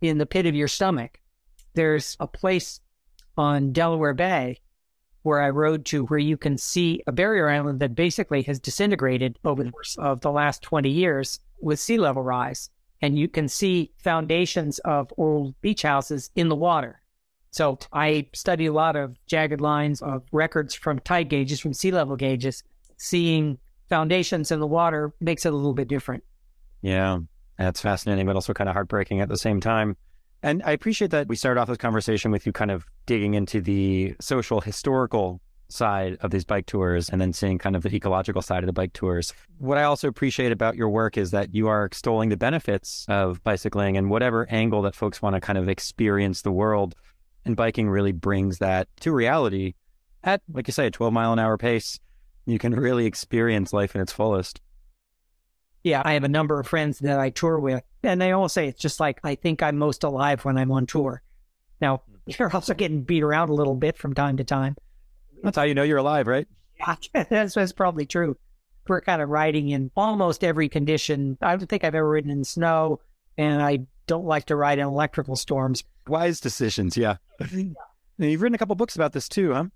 in 0.00 0.18
the 0.18 0.26
pit 0.26 0.46
of 0.46 0.54
your 0.54 0.68
stomach. 0.68 1.20
There's 1.74 2.16
a 2.20 2.26
place 2.26 2.80
on 3.36 3.72
Delaware 3.72 4.14
Bay 4.14 4.60
where 5.22 5.40
I 5.40 5.50
rode 5.50 5.84
to 5.86 6.04
where 6.06 6.18
you 6.18 6.36
can 6.36 6.58
see 6.58 7.02
a 7.06 7.12
barrier 7.12 7.48
island 7.48 7.80
that 7.80 7.94
basically 7.94 8.42
has 8.42 8.58
disintegrated 8.58 9.38
over 9.44 9.62
the 9.62 9.68
mm-hmm. 9.68 9.74
course 9.74 9.96
of 9.98 10.20
the 10.20 10.30
last 10.30 10.62
20 10.62 10.88
years 10.88 11.40
with 11.60 11.80
sea 11.80 11.98
level 11.98 12.22
rise. 12.22 12.70
And 13.00 13.18
you 13.18 13.28
can 13.28 13.48
see 13.48 13.92
foundations 13.98 14.78
of 14.80 15.12
old 15.16 15.60
beach 15.60 15.82
houses 15.82 16.30
in 16.36 16.48
the 16.48 16.56
water. 16.56 17.00
So 17.50 17.78
I 17.92 18.28
study 18.32 18.66
a 18.66 18.72
lot 18.72 18.96
of 18.96 19.16
jagged 19.26 19.60
lines 19.60 20.00
of 20.02 20.22
records 20.32 20.74
from 20.74 20.98
tide 21.00 21.28
gauges, 21.28 21.60
from 21.60 21.74
sea 21.74 21.90
level 21.90 22.16
gauges. 22.16 22.62
Seeing 22.96 23.58
foundations 23.88 24.50
in 24.50 24.60
the 24.60 24.66
water 24.66 25.12
makes 25.20 25.44
it 25.44 25.52
a 25.52 25.56
little 25.56 25.74
bit 25.74 25.88
different. 25.88 26.24
Yeah, 26.80 27.18
that's 27.58 27.80
fascinating, 27.80 28.26
but 28.26 28.36
also 28.36 28.54
kind 28.54 28.68
of 28.68 28.74
heartbreaking 28.74 29.20
at 29.20 29.28
the 29.28 29.36
same 29.36 29.60
time. 29.60 29.96
And 30.42 30.62
I 30.64 30.72
appreciate 30.72 31.12
that 31.12 31.28
we 31.28 31.36
started 31.36 31.60
off 31.60 31.68
this 31.68 31.78
conversation 31.78 32.30
with 32.30 32.46
you 32.46 32.52
kind 32.52 32.70
of 32.70 32.84
digging 33.06 33.34
into 33.34 33.60
the 33.60 34.14
social, 34.20 34.60
historical 34.60 35.40
side 35.68 36.18
of 36.20 36.30
these 36.30 36.44
bike 36.44 36.66
tours 36.66 37.08
and 37.08 37.20
then 37.20 37.32
seeing 37.32 37.58
kind 37.58 37.74
of 37.74 37.82
the 37.82 37.94
ecological 37.94 38.42
side 38.42 38.62
of 38.62 38.66
the 38.66 38.72
bike 38.72 38.92
tours. 38.92 39.32
What 39.58 39.78
I 39.78 39.84
also 39.84 40.08
appreciate 40.08 40.52
about 40.52 40.76
your 40.76 40.88
work 40.88 41.16
is 41.16 41.30
that 41.30 41.54
you 41.54 41.68
are 41.68 41.84
extolling 41.84 42.28
the 42.28 42.36
benefits 42.36 43.06
of 43.08 43.42
bicycling 43.42 43.96
and 43.96 44.10
whatever 44.10 44.46
angle 44.50 44.82
that 44.82 44.94
folks 44.94 45.22
want 45.22 45.34
to 45.34 45.40
kind 45.40 45.58
of 45.58 45.68
experience 45.68 46.42
the 46.42 46.52
world. 46.52 46.94
And 47.44 47.56
biking 47.56 47.88
really 47.88 48.12
brings 48.12 48.58
that 48.58 48.88
to 49.00 49.12
reality 49.12 49.74
at, 50.22 50.42
like 50.52 50.68
you 50.68 50.72
say, 50.72 50.86
a 50.86 50.90
12 50.90 51.12
mile 51.12 51.32
an 51.32 51.38
hour 51.38 51.56
pace. 51.56 51.98
You 52.46 52.58
can 52.58 52.74
really 52.74 53.06
experience 53.06 53.72
life 53.72 53.94
in 53.94 54.00
its 54.00 54.12
fullest. 54.12 54.60
Yeah, 55.82 56.02
I 56.04 56.12
have 56.12 56.24
a 56.24 56.28
number 56.28 56.60
of 56.60 56.66
friends 56.66 57.00
that 57.00 57.18
I 57.18 57.30
tour 57.30 57.58
with, 57.58 57.82
and 58.02 58.20
they 58.20 58.32
all 58.32 58.48
say 58.48 58.68
it's 58.68 58.80
just 58.80 59.00
like 59.00 59.20
I 59.24 59.34
think 59.34 59.62
I'm 59.62 59.78
most 59.78 60.04
alive 60.04 60.44
when 60.44 60.56
I'm 60.56 60.70
on 60.70 60.86
tour. 60.86 61.22
Now, 61.80 62.02
hmm. 62.06 62.14
you're 62.38 62.54
also 62.54 62.74
getting 62.74 63.02
beat 63.02 63.22
around 63.22 63.48
a 63.48 63.54
little 63.54 63.74
bit 63.74 63.96
from 63.96 64.14
time 64.14 64.36
to 64.36 64.44
time. 64.44 64.76
That's 65.42 65.56
how 65.56 65.64
you 65.64 65.74
know 65.74 65.82
you're 65.82 65.98
alive, 65.98 66.26
right? 66.26 66.46
Yeah, 66.78 66.94
that's, 67.28 67.54
that's 67.54 67.72
probably 67.72 68.06
true. 68.06 68.36
We're 68.88 69.00
kind 69.00 69.22
of 69.22 69.28
riding 69.28 69.68
in 69.68 69.90
almost 69.96 70.42
every 70.42 70.68
condition. 70.68 71.38
I 71.40 71.56
don't 71.56 71.68
think 71.68 71.84
I've 71.84 71.94
ever 71.94 72.08
ridden 72.08 72.30
in 72.30 72.44
snow, 72.44 73.00
and 73.36 73.62
I 73.62 73.86
don't 74.06 74.24
like 74.24 74.46
to 74.46 74.56
ride 74.56 74.78
in 74.78 74.86
electrical 74.86 75.36
storms. 75.36 75.84
Wise 76.08 76.40
decisions, 76.40 76.96
yeah. 76.96 77.16
You've 78.18 78.42
written 78.42 78.54
a 78.54 78.58
couple 78.58 78.74
books 78.74 78.96
about 78.96 79.12
this 79.12 79.28
too, 79.28 79.52
huh? 79.52 79.66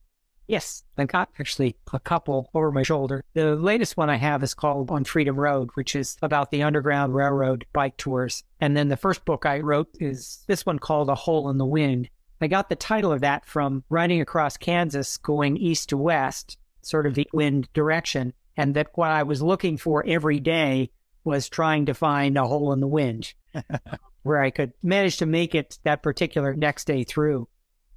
Yes, 0.47 0.85
I've 0.97 1.09
got 1.09 1.31
actually 1.41 1.77
a 1.93 1.99
couple 1.99 2.51
over 2.55 2.71
my 2.71 2.83
shoulder. 2.83 3.25
The 3.35 3.57
latest 3.57 3.97
one 3.97 4.09
I 4.09 4.17
have 4.17 4.43
is 4.43 4.55
called 4.55 4.91
On 4.91 5.05
Freedom 5.05 5.39
Road, 5.39 5.71
which 5.75 5.97
is 5.97 6.17
about 6.23 6.51
the 6.51 6.63
Underground 6.63 7.15
Railroad 7.15 7.67
bike 7.73 7.97
tours. 7.97 8.45
And 8.61 8.77
then 8.77 8.89
the 8.89 8.97
first 8.97 9.25
book 9.25 9.45
I 9.45 9.59
wrote 9.61 9.89
is 9.99 10.45
this 10.47 10.65
one 10.65 10.79
called 10.79 11.09
A 11.09 11.15
Hole 11.15 11.51
in 11.51 11.59
the 11.59 11.67
Wind. 11.67 12.09
I 12.41 12.47
got 12.47 12.69
the 12.69 12.77
title 12.77 13.13
of 13.13 13.23
that 13.23 13.47
from 13.47 13.83
riding 13.89 14.21
across 14.21 14.57
Kansas 14.57 15.17
going 15.17 15.57
east 15.57 15.89
to 15.89 15.97
west, 15.97 16.59
sort 16.83 17.07
of 17.07 17.15
the 17.15 17.29
wind 17.33 17.69
direction. 17.73 18.33
And 18.57 18.75
that 18.75 18.89
what 18.95 19.11
I 19.11 19.25
was 19.25 19.43
looking 19.43 19.77
for 19.77 20.05
every 20.07 20.39
day 20.39 20.91
was 21.25 21.49
trying 21.49 21.87
to 21.87 21.95
find 21.95 22.37
a 22.37 22.47
hole 22.47 22.73
in 22.73 22.81
the 22.81 22.87
wind 22.87 23.35
where 24.23 24.41
I 24.41 24.51
could 24.51 24.73
manage 24.83 25.17
to 25.19 25.27
make 25.27 25.55
it 25.55 25.79
that 25.83 26.03
particular 26.03 26.55
next 26.55 26.87
day 26.87 27.05
through. 27.05 27.49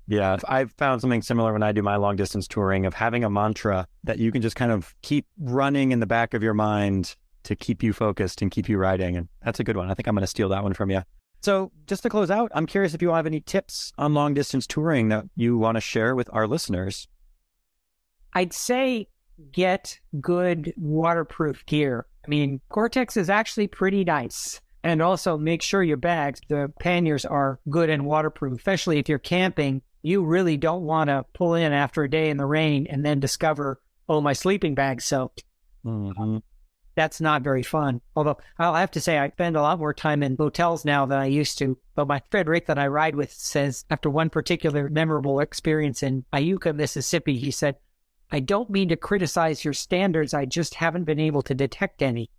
Yeah, 0.10 0.38
I've 0.48 0.72
found 0.72 1.02
something 1.02 1.22
similar 1.22 1.54
when 1.54 1.62
I 1.62 1.72
do 1.72 1.84
my 1.84 1.96
long 1.98 2.16
distance 2.16 2.48
touring 2.48 2.88
of 2.88 2.96
having 2.96 3.24
a 3.24 3.30
mantra 3.30 3.88
that 4.06 4.18
you 4.18 4.32
can 4.32 4.42
just 4.42 4.56
kind 4.56 4.72
of 4.72 4.96
keep 5.04 5.28
running 5.38 5.92
in 5.92 6.00
the 6.00 6.08
back 6.08 6.34
of 6.34 6.42
your 6.42 6.56
mind 6.56 7.16
to 7.44 7.56
keep 7.56 7.84
you 7.84 7.94
focused 7.94 8.42
and 8.42 8.50
keep 8.50 8.68
you 8.68 8.80
riding. 8.80 9.16
And 9.16 9.28
that's 9.46 9.60
a 9.60 9.64
good 9.64 9.78
one. 9.78 9.92
I 9.92 9.94
think 9.94 10.08
I'm 10.08 10.16
going 10.16 10.22
to 10.22 10.28
steal 10.28 10.50
that 10.50 10.64
one 10.64 10.74
from 10.74 10.90
you. 10.90 11.04
So, 11.42 11.72
just 11.86 12.02
to 12.04 12.10
close 12.10 12.32
out, 12.32 12.52
I'm 12.56 12.66
curious 12.66 12.96
if 12.96 13.04
you 13.04 13.14
have 13.14 13.28
any 13.28 13.40
tips 13.40 13.94
on 14.00 14.16
long 14.16 14.34
distance 14.34 14.66
touring 14.66 15.10
that 15.10 15.26
you 15.36 15.60
want 15.60 15.78
to 15.78 15.82
share 15.82 16.16
with 16.16 16.28
our 16.34 16.48
listeners. 16.48 17.08
I'd 18.34 18.52
say 18.52 19.10
get 19.52 20.00
good 20.20 20.74
waterproof 20.76 21.64
gear. 21.68 22.08
I 22.26 22.30
mean, 22.30 22.62
Gore-Tex 22.70 23.16
is 23.16 23.30
actually 23.30 23.68
pretty 23.68 24.04
nice. 24.04 24.60
And 24.84 25.04
also 25.04 25.38
make 25.38 25.62
sure 25.62 25.84
your 25.84 25.98
bags, 25.98 26.42
the 26.48 26.74
panniers 26.80 27.26
are 27.26 27.60
good 27.70 27.92
and 27.92 28.06
waterproof, 28.06 28.58
especially 28.58 28.98
if 28.98 29.08
you're 29.08 29.20
camping 29.20 29.84
you 30.02 30.24
really 30.24 30.58
don't 30.58 30.84
want 30.84 31.10
to 31.10 31.26
pull 31.34 31.56
in 31.56 31.74
after 31.74 32.04
a 32.04 32.10
day 32.10 32.30
in 32.30 32.38
the 32.38 32.46
rain 32.46 32.88
and 32.90 33.06
then 33.06 33.20
discover, 33.20 33.82
oh, 34.08 34.22
my 34.22 34.34
sleeping 34.34 34.76
bag's 34.76 35.06
soaked. 35.06 35.44
Mm-hmm. 35.86 36.38
That's 36.96 37.22
not 37.22 37.44
very 37.44 37.64
fun. 37.64 38.02
Although 38.16 38.38
I'll 38.58 38.76
have 38.76 38.92
to 38.92 39.02
say, 39.02 39.18
I 39.18 39.30
spend 39.30 39.56
a 39.56 39.62
lot 39.62 39.80
more 39.80 39.94
time 39.94 40.22
in 40.22 40.36
hotels 40.36 40.84
now 40.84 41.06
than 41.06 41.20
I 41.20 41.28
used 41.28 41.58
to. 41.60 41.78
But 41.96 42.08
my 42.08 42.22
friend 42.30 42.48
Rick 42.50 42.68
that 42.68 42.80
I 42.80 42.88
ride 42.88 43.16
with 43.16 43.32
says, 43.32 43.86
after 43.90 44.10
one 44.10 44.30
particular 44.30 44.90
memorable 44.90 45.40
experience 45.40 46.04
in 46.04 46.26
Iuka, 46.34 46.76
Mississippi, 46.76 47.38
he 47.38 47.52
said, 47.52 47.76
I 48.32 48.42
don't 48.42 48.70
mean 48.70 48.90
to 48.90 48.98
criticize 48.98 49.64
your 49.64 49.74
standards. 49.74 50.34
I 50.34 50.46
just 50.46 50.76
haven't 50.76 51.06
been 51.06 51.20
able 51.20 51.42
to 51.44 51.56
detect 51.56 52.02
any. 52.02 52.30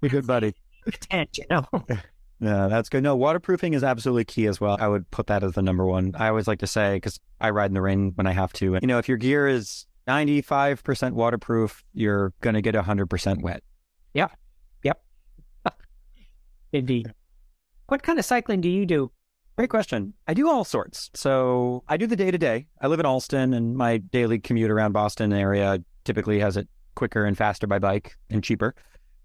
Be 0.00 0.08
good 0.08 0.26
buddy. 0.26 0.54
you 1.12 1.44
know. 1.50 1.66
Yeah, 2.40 2.68
that's 2.68 2.88
good. 2.88 3.02
No, 3.02 3.16
waterproofing 3.16 3.74
is 3.74 3.82
absolutely 3.82 4.24
key 4.24 4.46
as 4.46 4.60
well. 4.60 4.76
I 4.80 4.86
would 4.86 5.10
put 5.10 5.26
that 5.26 5.42
as 5.42 5.52
the 5.52 5.62
number 5.62 5.84
one. 5.84 6.14
I 6.16 6.28
always 6.28 6.46
like 6.46 6.60
to 6.60 6.66
say, 6.66 6.96
because 6.96 7.18
I 7.40 7.50
ride 7.50 7.70
in 7.70 7.74
the 7.74 7.82
rain 7.82 8.12
when 8.14 8.26
I 8.26 8.32
have 8.32 8.52
to, 8.54 8.74
and 8.74 8.82
you 8.82 8.86
know, 8.86 8.98
if 8.98 9.08
your 9.08 9.18
gear 9.18 9.48
is 9.48 9.86
95% 10.08 11.12
waterproof, 11.12 11.82
you're 11.92 12.32
going 12.40 12.54
to 12.54 12.62
get 12.62 12.74
100% 12.74 13.42
wet. 13.42 13.62
Yeah. 14.14 14.28
Yep. 14.84 15.02
Indeed. 16.72 17.12
What 17.88 18.02
kind 18.02 18.18
of 18.18 18.24
cycling 18.24 18.60
do 18.60 18.68
you 18.68 18.86
do? 18.86 19.10
Great 19.56 19.70
question. 19.70 20.14
I 20.28 20.34
do 20.34 20.48
all 20.48 20.62
sorts. 20.62 21.10
So 21.14 21.82
I 21.88 21.96
do 21.96 22.06
the 22.06 22.14
day 22.14 22.30
to 22.30 22.38
day. 22.38 22.68
I 22.80 22.86
live 22.86 23.00
in 23.00 23.06
Allston, 23.06 23.52
and 23.54 23.76
my 23.76 23.98
daily 23.98 24.38
commute 24.38 24.70
around 24.70 24.92
Boston 24.92 25.32
area 25.32 25.82
typically 26.04 26.38
has 26.38 26.56
it 26.56 26.68
quicker 26.94 27.24
and 27.24 27.36
faster 27.36 27.66
by 27.66 27.78
bike 27.78 28.16
and 28.30 28.44
cheaper. 28.44 28.74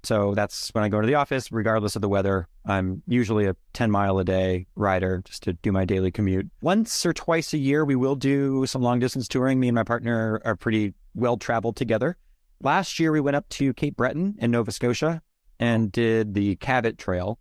So 0.03 0.33
that's 0.35 0.69
when 0.73 0.83
I 0.83 0.89
go 0.89 0.99
to 0.99 1.07
the 1.07 1.15
office, 1.15 1.51
regardless 1.51 1.95
of 1.95 2.01
the 2.01 2.09
weather. 2.09 2.47
I'm 2.65 3.01
usually 3.07 3.45
a 3.45 3.55
10 3.71 3.89
mile 3.89 4.19
a 4.19 4.25
day 4.25 4.67
rider 4.75 5.21
just 5.25 5.43
to 5.43 5.53
do 5.53 5.71
my 5.71 5.85
daily 5.85 6.11
commute. 6.11 6.49
Once 6.61 7.05
or 7.05 7.13
twice 7.13 7.53
a 7.53 7.57
year, 7.57 7.85
we 7.85 7.95
will 7.95 8.15
do 8.15 8.65
some 8.65 8.81
long 8.81 8.99
distance 8.99 9.27
touring. 9.27 9.59
Me 9.59 9.69
and 9.69 9.75
my 9.75 9.83
partner 9.83 10.41
are 10.43 10.57
pretty 10.57 10.93
well 11.15 11.37
traveled 11.37 11.77
together. 11.77 12.17
Last 12.61 12.99
year, 12.99 13.11
we 13.11 13.21
went 13.21 13.35
up 13.35 13.47
to 13.49 13.73
Cape 13.73 13.95
Breton 13.95 14.35
in 14.39 14.51
Nova 14.51 14.71
Scotia 14.71 15.21
and 15.59 15.91
did 15.91 16.33
the 16.33 16.55
Cabot 16.57 16.97
Trail. 16.97 17.39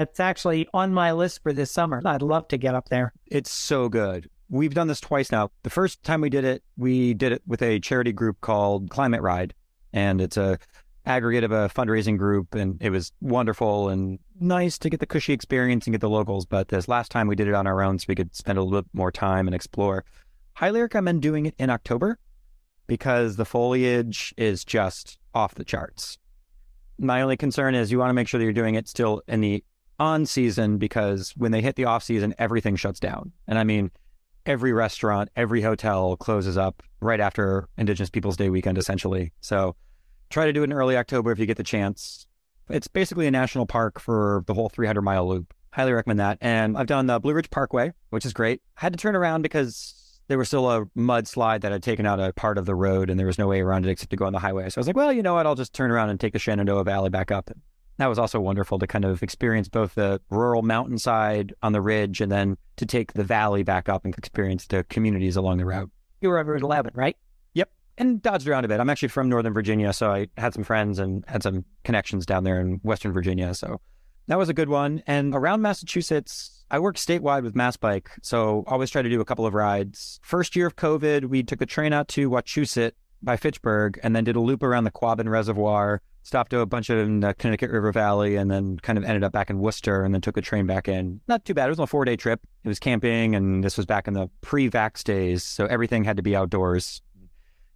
It's 0.00 0.20
actually 0.20 0.68
on 0.72 0.94
my 0.94 1.12
list 1.12 1.42
for 1.42 1.52
this 1.52 1.70
summer. 1.70 2.00
I'd 2.04 2.22
love 2.22 2.48
to 2.48 2.56
get 2.56 2.74
up 2.74 2.88
there. 2.88 3.12
It's 3.26 3.50
so 3.50 3.88
good. 3.88 4.30
We've 4.48 4.72
done 4.72 4.86
this 4.86 5.00
twice 5.00 5.30
now. 5.30 5.50
The 5.62 5.70
first 5.70 6.02
time 6.04 6.20
we 6.20 6.30
did 6.30 6.44
it, 6.44 6.62
we 6.76 7.12
did 7.12 7.32
it 7.32 7.42
with 7.46 7.60
a 7.60 7.80
charity 7.80 8.12
group 8.12 8.40
called 8.40 8.88
Climate 8.88 9.20
Ride, 9.20 9.52
and 9.92 10.20
it's 10.20 10.36
a 10.36 10.58
aggregate 11.08 11.42
of 11.42 11.50
a 11.50 11.68
fundraising 11.68 12.18
group, 12.18 12.54
and 12.54 12.80
it 12.80 12.90
was 12.90 13.12
wonderful 13.20 13.88
and 13.88 14.18
nice 14.38 14.78
to 14.78 14.90
get 14.90 15.00
the 15.00 15.06
cushy 15.06 15.32
experience 15.32 15.86
and 15.86 15.94
get 15.94 16.00
the 16.00 16.08
locals. 16.08 16.46
But 16.46 16.68
this 16.68 16.86
last 16.86 17.10
time 17.10 17.26
we 17.26 17.34
did 17.34 17.48
it 17.48 17.54
on 17.54 17.66
our 17.66 17.82
own, 17.82 17.98
so 17.98 18.04
we 18.08 18.14
could 18.14 18.34
spend 18.36 18.58
a 18.58 18.62
little 18.62 18.82
bit 18.82 18.90
more 18.92 19.10
time 19.10 19.48
and 19.48 19.54
explore. 19.54 20.04
Highly 20.54 20.80
recommend 20.80 21.22
doing 21.22 21.46
it 21.46 21.54
in 21.58 21.70
October 21.70 22.18
because 22.86 23.36
the 23.36 23.44
foliage 23.44 24.34
is 24.36 24.64
just 24.64 25.18
off 25.34 25.54
the 25.54 25.64
charts. 25.64 26.18
My 26.98 27.22
only 27.22 27.36
concern 27.36 27.74
is 27.74 27.90
you 27.90 27.98
want 27.98 28.10
to 28.10 28.14
make 28.14 28.28
sure 28.28 28.38
that 28.38 28.44
you're 28.44 28.52
doing 28.52 28.74
it 28.74 28.88
still 28.88 29.22
in 29.28 29.40
the 29.40 29.64
on 29.98 30.26
season 30.26 30.78
because 30.78 31.32
when 31.36 31.52
they 31.52 31.62
hit 31.62 31.76
the 31.76 31.84
off 31.84 32.02
season, 32.02 32.34
everything 32.38 32.76
shuts 32.76 33.00
down. 33.00 33.32
And 33.46 33.58
I 33.58 33.64
mean, 33.64 33.90
every 34.46 34.72
restaurant, 34.72 35.30
every 35.36 35.62
hotel 35.62 36.16
closes 36.16 36.56
up 36.56 36.82
right 37.00 37.20
after 37.20 37.68
Indigenous 37.76 38.10
Peoples 38.10 38.36
Day 38.36 38.50
weekend, 38.50 38.78
essentially. 38.78 39.32
So 39.40 39.76
try 40.30 40.46
to 40.46 40.52
do 40.52 40.62
it 40.62 40.64
in 40.64 40.72
early 40.72 40.96
October 40.96 41.32
if 41.32 41.38
you 41.38 41.46
get 41.46 41.56
the 41.56 41.64
chance. 41.64 42.26
It's 42.68 42.88
basically 42.88 43.26
a 43.26 43.30
national 43.30 43.66
park 43.66 43.98
for 43.98 44.44
the 44.46 44.54
whole 44.54 44.68
300 44.68 45.00
mile 45.02 45.26
loop. 45.28 45.54
Highly 45.72 45.92
recommend 45.92 46.20
that. 46.20 46.38
And 46.40 46.76
I've 46.76 46.86
done 46.86 47.06
the 47.06 47.20
Blue 47.20 47.34
Ridge 47.34 47.50
Parkway, 47.50 47.92
which 48.10 48.26
is 48.26 48.32
great. 48.32 48.62
Had 48.74 48.92
to 48.92 48.98
turn 48.98 49.16
around 49.16 49.42
because 49.42 50.20
there 50.28 50.38
was 50.38 50.48
still 50.48 50.70
a 50.70 50.84
mudslide 50.96 51.62
that 51.62 51.72
had 51.72 51.82
taken 51.82 52.06
out 52.06 52.20
a 52.20 52.32
part 52.32 52.58
of 52.58 52.66
the 52.66 52.74
road 52.74 53.10
and 53.10 53.18
there 53.18 53.26
was 53.26 53.38
no 53.38 53.46
way 53.46 53.60
around 53.60 53.86
it 53.86 53.90
except 53.90 54.10
to 54.10 54.16
go 54.16 54.26
on 54.26 54.32
the 54.32 54.38
highway. 54.38 54.68
So 54.68 54.78
I 54.78 54.80
was 54.80 54.86
like, 54.86 54.96
well, 54.96 55.12
you 55.12 55.22
know 55.22 55.34
what? 55.34 55.46
I'll 55.46 55.54
just 55.54 55.72
turn 55.72 55.90
around 55.90 56.10
and 56.10 56.20
take 56.20 56.34
the 56.34 56.38
Shenandoah 56.38 56.84
Valley 56.84 57.10
back 57.10 57.30
up. 57.30 57.50
That 57.96 58.06
was 58.06 58.18
also 58.18 58.38
wonderful 58.38 58.78
to 58.78 58.86
kind 58.86 59.04
of 59.04 59.22
experience 59.22 59.68
both 59.68 59.94
the 59.94 60.20
rural 60.30 60.62
mountainside 60.62 61.52
on 61.62 61.72
the 61.72 61.80
ridge 61.80 62.20
and 62.20 62.30
then 62.30 62.56
to 62.76 62.86
take 62.86 63.14
the 63.14 63.24
valley 63.24 63.64
back 63.64 63.88
up 63.88 64.04
and 64.04 64.16
experience 64.16 64.66
the 64.66 64.84
communities 64.84 65.36
along 65.36 65.58
the 65.58 65.66
route. 65.66 65.90
You 66.20 66.28
were 66.28 66.38
over 66.38 66.54
at 66.54 66.62
11, 66.62 66.92
right? 66.94 67.16
And 67.98 68.22
dodged 68.22 68.48
around 68.48 68.64
a 68.64 68.68
bit. 68.68 68.80
I'm 68.80 68.88
actually 68.88 69.08
from 69.08 69.28
Northern 69.28 69.52
Virginia, 69.52 69.92
so 69.92 70.10
I 70.10 70.28
had 70.38 70.54
some 70.54 70.64
friends 70.64 70.98
and 70.98 71.24
had 71.28 71.42
some 71.42 71.64
connections 71.84 72.24
down 72.24 72.44
there 72.44 72.60
in 72.60 72.80
Western 72.84 73.12
Virginia. 73.12 73.52
So 73.54 73.80
that 74.28 74.38
was 74.38 74.48
a 74.48 74.54
good 74.54 74.68
one. 74.68 75.02
And 75.06 75.34
around 75.34 75.62
Massachusetts, 75.62 76.64
I 76.70 76.78
work 76.78 76.96
statewide 76.96 77.42
with 77.42 77.56
Mass 77.56 77.76
Bike, 77.76 78.10
so 78.22 78.62
always 78.66 78.90
try 78.90 79.02
to 79.02 79.08
do 79.08 79.20
a 79.20 79.24
couple 79.24 79.46
of 79.46 79.54
rides. 79.54 80.20
First 80.22 80.54
year 80.54 80.66
of 80.66 80.76
COVID, 80.76 81.24
we 81.24 81.42
took 81.42 81.58
the 81.58 81.66
train 81.66 81.92
out 81.92 82.08
to 82.08 82.30
Wachusett 82.30 82.92
by 83.22 83.36
Fitchburg 83.36 83.98
and 84.02 84.14
then 84.14 84.24
did 84.24 84.36
a 84.36 84.40
loop 84.40 84.62
around 84.62 84.84
the 84.84 84.90
Quabbin 84.90 85.28
Reservoir, 85.28 86.02
stopped 86.22 86.50
to 86.50 86.60
a 86.60 86.66
bunch 86.66 86.90
of 86.90 86.98
in 86.98 87.20
the 87.20 87.32
Connecticut 87.34 87.70
River 87.70 87.90
Valley, 87.90 88.36
and 88.36 88.50
then 88.50 88.78
kind 88.78 88.98
of 88.98 89.04
ended 89.04 89.24
up 89.24 89.32
back 89.32 89.48
in 89.48 89.58
Worcester 89.60 90.04
and 90.04 90.12
then 90.12 90.20
took 90.20 90.36
a 90.36 90.42
train 90.42 90.66
back 90.66 90.88
in. 90.88 91.20
Not 91.26 91.44
too 91.44 91.54
bad. 91.54 91.66
It 91.66 91.70
was 91.70 91.78
a 91.78 91.86
four 91.86 92.04
day 92.04 92.16
trip. 92.16 92.40
It 92.64 92.68
was 92.68 92.78
camping, 92.78 93.34
and 93.34 93.64
this 93.64 93.76
was 93.76 93.86
back 93.86 94.06
in 94.06 94.14
the 94.14 94.28
pre 94.42 94.68
vax 94.68 95.02
days, 95.02 95.42
so 95.42 95.66
everything 95.66 96.04
had 96.04 96.18
to 96.18 96.22
be 96.22 96.36
outdoors. 96.36 97.00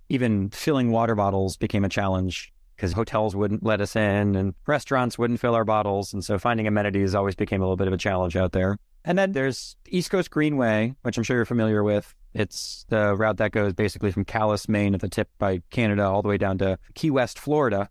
Even 0.08 0.50
filling 0.50 0.90
water 0.90 1.14
bottles 1.14 1.56
became 1.56 1.84
a 1.84 1.88
challenge 1.88 2.52
because 2.76 2.92
hotels 2.92 3.36
wouldn't 3.36 3.62
let 3.62 3.80
us 3.80 3.94
in 3.94 4.34
and 4.34 4.54
restaurants 4.66 5.18
wouldn't 5.18 5.40
fill 5.40 5.54
our 5.54 5.64
bottles. 5.64 6.12
And 6.12 6.24
so 6.24 6.38
finding 6.38 6.66
amenities 6.66 7.14
always 7.14 7.34
became 7.34 7.60
a 7.60 7.64
little 7.64 7.76
bit 7.76 7.86
of 7.86 7.92
a 7.92 7.98
challenge 7.98 8.36
out 8.36 8.52
there. 8.52 8.76
And 9.04 9.18
then 9.18 9.32
there's 9.32 9.76
East 9.88 10.10
Coast 10.10 10.30
Greenway, 10.30 10.94
which 11.02 11.16
I'm 11.16 11.24
sure 11.24 11.36
you're 11.36 11.44
familiar 11.44 11.82
with. 11.82 12.14
It's 12.34 12.86
the 12.88 13.14
route 13.14 13.36
that 13.38 13.52
goes 13.52 13.72
basically 13.72 14.12
from 14.12 14.24
Calais, 14.24 14.60
Maine 14.68 14.94
at 14.94 15.00
the 15.00 15.08
tip 15.08 15.28
by 15.38 15.60
Canada 15.70 16.04
all 16.04 16.22
the 16.22 16.28
way 16.28 16.38
down 16.38 16.58
to 16.58 16.78
Key 16.94 17.10
West, 17.10 17.38
Florida. 17.38 17.88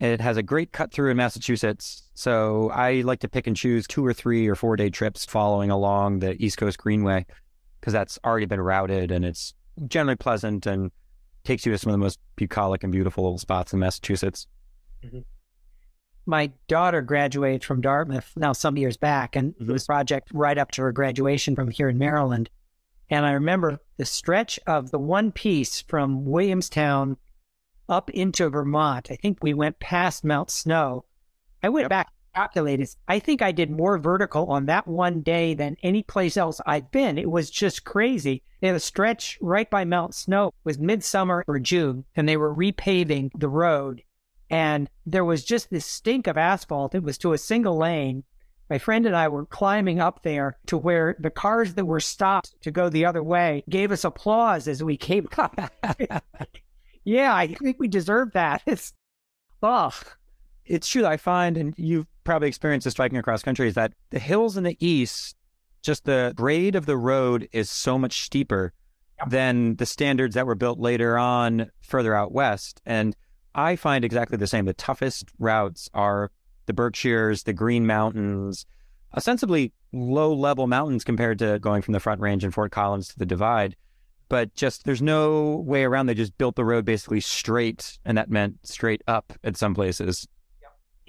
It 0.00 0.20
has 0.20 0.36
a 0.36 0.42
great 0.42 0.72
cut 0.72 0.92
through 0.92 1.10
in 1.10 1.16
Massachusetts. 1.16 2.10
So 2.14 2.70
I 2.70 3.02
like 3.02 3.20
to 3.20 3.28
pick 3.28 3.46
and 3.46 3.56
choose 3.56 3.86
two 3.86 4.04
or 4.04 4.12
three 4.12 4.48
or 4.48 4.54
four 4.54 4.76
day 4.76 4.90
trips 4.90 5.24
following 5.24 5.70
along 5.70 6.20
the 6.20 6.42
East 6.42 6.56
Coast 6.56 6.78
Greenway 6.78 7.26
because 7.80 7.92
that's 7.92 8.18
already 8.24 8.46
been 8.46 8.60
routed 8.60 9.10
and 9.10 9.24
it's 9.24 9.54
generally 9.88 10.16
pleasant 10.16 10.66
and 10.66 10.90
takes 11.44 11.64
you 11.66 11.72
to 11.72 11.78
some 11.78 11.90
of 11.90 11.94
the 11.94 12.04
most 12.04 12.18
bucolic 12.36 12.82
and 12.82 12.92
beautiful 12.92 13.24
little 13.24 13.38
spots 13.38 13.72
in 13.72 13.78
Massachusetts. 13.78 14.46
Mm-hmm. 15.04 15.20
My 16.26 16.50
daughter 16.68 17.02
graduated 17.02 17.64
from 17.64 17.80
Dartmouth 17.80 18.32
now 18.36 18.52
some 18.52 18.76
years 18.76 18.96
back, 18.96 19.36
and 19.36 19.54
mm-hmm. 19.54 19.70
it 19.70 19.72
was 19.72 19.84
a 19.84 19.86
project 19.86 20.28
right 20.32 20.58
up 20.58 20.70
to 20.72 20.82
her 20.82 20.92
graduation 20.92 21.54
from 21.54 21.70
here 21.70 21.88
in 21.88 21.98
Maryland. 21.98 22.50
And 23.08 23.26
I 23.26 23.32
remember 23.32 23.80
the 23.96 24.04
stretch 24.04 24.60
of 24.66 24.90
the 24.90 24.98
one 24.98 25.32
piece 25.32 25.80
from 25.82 26.24
Williamstown 26.24 27.16
up 27.88 28.08
into 28.10 28.48
Vermont. 28.48 29.08
I 29.10 29.16
think 29.16 29.38
we 29.42 29.52
went 29.52 29.80
past 29.80 30.24
Mount 30.24 30.50
Snow. 30.50 31.04
I 31.62 31.68
went 31.68 31.90
yep. 31.90 32.06
Back 32.34 32.50
calculated. 32.50 32.88
I 33.08 33.18
think 33.18 33.42
I 33.42 33.52
did 33.52 33.70
more 33.70 33.98
vertical 33.98 34.46
on 34.46 34.66
that 34.66 34.86
one 34.86 35.22
day 35.22 35.54
than 35.54 35.76
any 35.82 36.02
place 36.02 36.36
else 36.36 36.60
I'd 36.66 36.90
been. 36.90 37.18
It 37.18 37.30
was 37.30 37.50
just 37.50 37.84
crazy. 37.84 38.42
They 38.60 38.68
had 38.68 38.76
a 38.76 38.80
stretch 38.80 39.38
right 39.40 39.68
by 39.68 39.84
Mount 39.84 40.14
Snow. 40.14 40.52
Was 40.64 40.78
midsummer 40.78 41.44
or 41.48 41.58
June, 41.58 42.04
and 42.16 42.28
they 42.28 42.36
were 42.36 42.54
repaving 42.54 43.30
the 43.38 43.48
road. 43.48 44.02
And 44.50 44.90
there 45.06 45.24
was 45.24 45.44
just 45.44 45.70
this 45.70 45.86
stink 45.86 46.26
of 46.26 46.36
asphalt. 46.36 46.94
It 46.94 47.02
was 47.02 47.18
to 47.18 47.32
a 47.32 47.38
single 47.38 47.76
lane. 47.76 48.24
My 48.68 48.78
friend 48.78 49.06
and 49.06 49.16
I 49.16 49.28
were 49.28 49.46
climbing 49.46 50.00
up 50.00 50.22
there 50.22 50.58
to 50.66 50.76
where 50.76 51.16
the 51.18 51.30
cars 51.30 51.74
that 51.74 51.84
were 51.84 52.00
stopped 52.00 52.54
to 52.62 52.70
go 52.70 52.88
the 52.88 53.04
other 53.04 53.22
way 53.22 53.64
gave 53.68 53.90
us 53.90 54.04
applause 54.04 54.68
as 54.68 54.82
we 54.82 54.96
came 54.96 55.28
up. 55.38 55.58
yeah, 57.04 57.34
I 57.34 57.54
think 57.54 57.78
we 57.78 57.88
deserve 57.88 58.32
that. 58.32 58.62
It's, 58.66 58.92
oh, 59.62 59.92
it's 60.64 60.88
true. 60.88 61.04
I 61.04 61.16
find, 61.16 61.56
and 61.56 61.74
you've 61.76 62.06
probably 62.30 62.46
experienced 62.46 62.84
this 62.84 62.94
biking 62.94 63.18
across 63.18 63.42
country, 63.42 63.66
is 63.66 63.74
that 63.74 63.92
the 64.10 64.20
hills 64.20 64.56
in 64.56 64.62
the 64.62 64.76
east, 64.78 65.34
just 65.82 66.04
the 66.04 66.32
grade 66.36 66.76
of 66.76 66.86
the 66.86 66.96
road 66.96 67.48
is 67.50 67.68
so 67.68 67.98
much 67.98 68.22
steeper 68.22 68.72
than 69.26 69.74
the 69.78 69.84
standards 69.84 70.36
that 70.36 70.46
were 70.46 70.54
built 70.54 70.78
later 70.78 71.18
on 71.18 71.68
further 71.80 72.14
out 72.14 72.30
west. 72.30 72.80
And 72.86 73.16
I 73.56 73.74
find 73.74 74.04
exactly 74.04 74.38
the 74.38 74.46
same. 74.46 74.64
The 74.64 74.74
toughest 74.74 75.24
routes 75.40 75.90
are 75.92 76.30
the 76.66 76.72
Berkshires, 76.72 77.42
the 77.42 77.52
Green 77.52 77.84
Mountains, 77.84 78.64
ostensibly 79.16 79.72
low 79.92 80.32
level 80.32 80.68
mountains 80.68 81.02
compared 81.02 81.40
to 81.40 81.58
going 81.58 81.82
from 81.82 81.94
the 81.94 82.00
Front 82.00 82.20
Range 82.20 82.44
and 82.44 82.54
Fort 82.54 82.70
Collins 82.70 83.08
to 83.08 83.18
the 83.18 83.26
Divide. 83.26 83.74
But 84.28 84.54
just 84.54 84.84
there's 84.84 85.02
no 85.02 85.64
way 85.66 85.82
around. 85.82 86.06
They 86.06 86.14
just 86.14 86.38
built 86.38 86.54
the 86.54 86.64
road 86.64 86.84
basically 86.84 87.22
straight, 87.22 87.98
and 88.04 88.16
that 88.16 88.30
meant 88.30 88.64
straight 88.64 89.02
up 89.08 89.32
at 89.42 89.56
some 89.56 89.74
places 89.74 90.28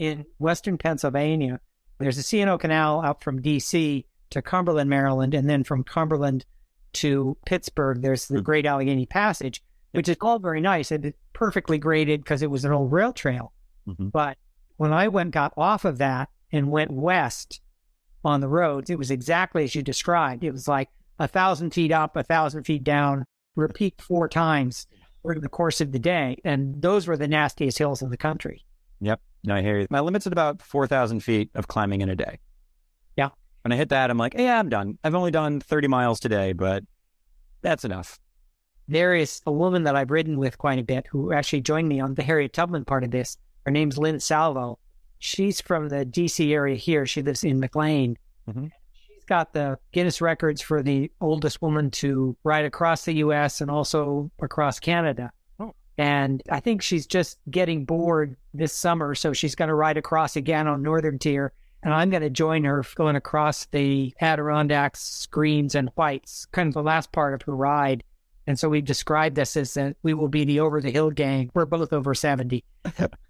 in 0.02 0.26
western 0.39 0.80
Pennsylvania. 0.80 1.60
There's 1.99 2.18
a 2.18 2.24
C&O 2.24 2.58
Canal 2.58 3.04
out 3.06 3.24
from 3.24 3.39
D.C. 3.39 4.04
to 4.32 4.41
Cumberland, 4.41 4.89
Maryland, 4.89 5.36
and 5.36 5.47
then 5.47 5.64
from 5.64 5.84
Cumberland 5.84 6.43
to 6.93 7.38
Pittsburgh, 7.45 8.02
there's 8.02 8.28
the 8.28 8.39
hmm. 8.39 8.43
Great 8.43 8.66
Allegheny 8.66 9.06
Passage, 9.06 9.64
which 9.91 10.10
is 10.10 10.18
all 10.20 10.39
very 10.39 10.60
nice 10.60 10.89
and 10.89 11.14
perfectly 11.34 11.78
graded 11.78 12.24
because 12.24 12.41
it 12.41 12.49
was 12.49 12.66
an 12.66 12.72
old 12.72 12.91
rail 12.91 13.14
trail. 13.14 13.54
Mm-hmm. 13.88 14.08
But 14.08 14.38
when 14.78 14.91
I 14.91 15.08
went 15.08 15.32
got 15.32 15.54
off 15.56 15.86
of 15.86 15.99
that 15.99 16.30
and 16.52 16.72
went 16.72 16.89
west 16.91 17.62
on 18.26 18.41
the 18.41 18.47
roads, 18.49 18.89
it 18.89 18.97
was 18.97 19.12
exactly 19.12 19.64
as 19.64 19.76
you 19.76 19.84
described. 19.84 20.43
It 20.43 20.52
was 20.52 20.68
like 20.68 20.89
a 21.20 21.28
thousand 21.28 21.76
feet 21.76 21.91
up, 21.91 22.16
a 22.16 22.24
thousand 22.24 22.64
feet 22.64 22.84
down, 22.84 23.24
repeat 23.56 24.02
four 24.02 24.28
times 24.28 24.88
during 25.24 25.41
the 25.41 25.49
course 25.49 25.80
of 25.80 25.91
the 25.91 25.99
day. 25.99 26.41
And 26.43 26.82
those 26.82 27.06
were 27.06 27.18
the 27.18 27.28
nastiest 27.28 27.78
hills 27.78 28.02
in 28.02 28.10
the 28.10 28.18
country. 28.18 28.66
Yep. 29.02 29.20
No, 29.43 29.56
I 29.56 29.62
hear 29.62 29.80
you. 29.80 29.88
My 29.89 29.99
limit's 29.99 30.28
at 30.28 30.34
about 30.34 30.62
4,000 30.62 31.20
feet 31.22 31.49
of 31.56 31.68
climbing 31.68 32.02
in 32.02 32.10
a 32.10 32.16
day. 32.16 32.39
Yeah. 33.18 33.30
When 33.64 33.72
I 33.72 33.76
hit 33.76 33.89
that, 33.89 34.10
I'm 34.10 34.18
like, 34.18 34.36
yeah, 34.38 34.60
I'm 34.60 34.70
done. 34.70 34.97
I've 35.04 35.16
only 35.16 35.32
done 35.32 35.60
30 35.60 35.88
miles 35.88 36.20
today, 36.20 36.54
but 36.54 36.84
that's 37.62 37.84
enough. 37.84 38.20
There 38.88 39.16
is 39.16 39.41
a 39.45 39.52
woman 39.52 39.84
that 39.84 39.95
I've 39.95 40.12
ridden 40.12 40.38
with 40.38 40.58
quite 40.58 40.80
a 40.80 40.84
bit 40.84 41.08
who 41.10 41.34
actually 41.34 41.62
joined 41.62 41.88
me 41.88 41.99
on 41.99 42.14
the 42.16 42.24
Harriet 42.24 42.54
Tubman 42.54 42.86
part 42.86 43.04
of 43.04 43.12
this. 43.12 43.38
Her 43.66 43.72
name's 43.72 43.97
Lynn 43.97 44.20
Salvo. 44.20 44.80
She's 45.20 45.62
from 45.62 45.89
the 45.89 46.06
DC 46.06 46.52
area 46.52 46.76
here. 46.76 47.06
She 47.06 47.22
lives 47.22 47.43
in 47.43 47.60
McLean. 47.60 48.18
Mm-hmm. 48.49 48.68
She's 48.93 49.24
got 49.26 49.54
the 49.54 49.78
Guinness 49.91 50.20
records 50.20 50.62
for 50.62 50.82
the 50.82 51.12
oldest 51.22 51.62
woman 51.62 51.91
to 51.91 52.36
ride 52.43 52.66
across 52.66 53.06
the 53.06 53.14
U.S. 53.16 53.62
and 53.62 53.70
also 53.70 54.32
across 54.41 54.80
Canada. 54.80 55.32
And 56.02 56.41
I 56.49 56.60
think 56.60 56.82
she's 56.82 57.06
just 57.06 57.38
getting 57.52 57.86
bored 57.86 58.36
this 58.56 58.74
summer. 58.74 59.14
So 59.14 59.34
she's 59.34 59.54
going 59.54 59.68
to 59.70 59.76
ride 59.76 59.97
across 59.97 60.36
again 60.36 60.68
on 60.68 60.82
Northern 60.82 61.20
Tier. 61.20 61.54
And 61.84 61.93
I'm 61.93 62.10
going 62.10 62.24
to 62.24 62.30
join 62.32 62.64
her 62.64 62.84
going 62.95 63.16
across 63.16 63.68
the 63.68 64.12
Adirondacks, 64.20 65.28
Greens, 65.28 65.76
and 65.76 65.91
Whites, 65.93 66.47
kind 66.54 66.70
of 66.70 66.74
the 66.74 66.82
last 66.82 67.12
part 67.12 67.36
of 67.36 67.43
her 67.43 67.56
ride. 67.56 68.04
And 68.47 68.58
so 68.58 68.68
we've 68.68 68.84
described 68.84 69.36
this 69.36 69.56
as 69.56 69.76
that 69.76 69.95
we 70.02 70.16
will 70.16 70.28
be 70.28 70.43
the 70.43 70.60
over 70.60 70.82
the 70.82 70.89
hill 70.89 71.12
gang. 71.12 71.52
We're 71.54 71.68
both 71.68 71.93
over 71.93 72.16
70. 72.16 72.64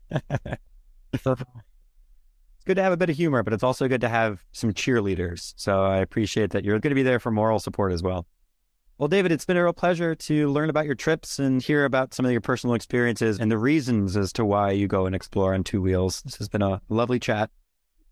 it's 0.09 1.23
good 1.23 2.75
to 2.75 2.83
have 2.83 2.93
a 2.93 2.97
bit 2.97 3.09
of 3.09 3.17
humor, 3.17 3.43
but 3.43 3.51
it's 3.51 3.63
also 3.63 3.89
good 3.89 3.99
to 3.99 4.09
have 4.09 4.45
some 4.53 4.71
cheerleaders. 4.71 5.53
So 5.57 5.83
I 5.83 5.97
appreciate 5.97 6.51
that 6.51 6.63
you're 6.63 6.79
going 6.79 6.91
to 6.91 6.95
be 6.95 7.03
there 7.03 7.19
for 7.19 7.31
moral 7.31 7.59
support 7.59 7.91
as 7.91 8.01
well. 8.01 8.25
Well, 9.01 9.07
David, 9.07 9.31
it's 9.31 9.45
been 9.45 9.57
a 9.57 9.63
real 9.63 9.73
pleasure 9.73 10.13
to 10.13 10.51
learn 10.51 10.69
about 10.69 10.85
your 10.85 10.93
trips 10.93 11.39
and 11.39 11.59
hear 11.59 11.85
about 11.85 12.13
some 12.13 12.23
of 12.23 12.31
your 12.31 12.39
personal 12.39 12.75
experiences 12.75 13.39
and 13.39 13.49
the 13.49 13.57
reasons 13.57 14.15
as 14.15 14.31
to 14.33 14.45
why 14.45 14.69
you 14.73 14.87
go 14.87 15.07
and 15.07 15.15
explore 15.15 15.55
on 15.55 15.63
two 15.63 15.81
wheels. 15.81 16.21
This 16.21 16.35
has 16.35 16.47
been 16.47 16.61
a 16.61 16.79
lovely 16.87 17.19
chat. 17.19 17.49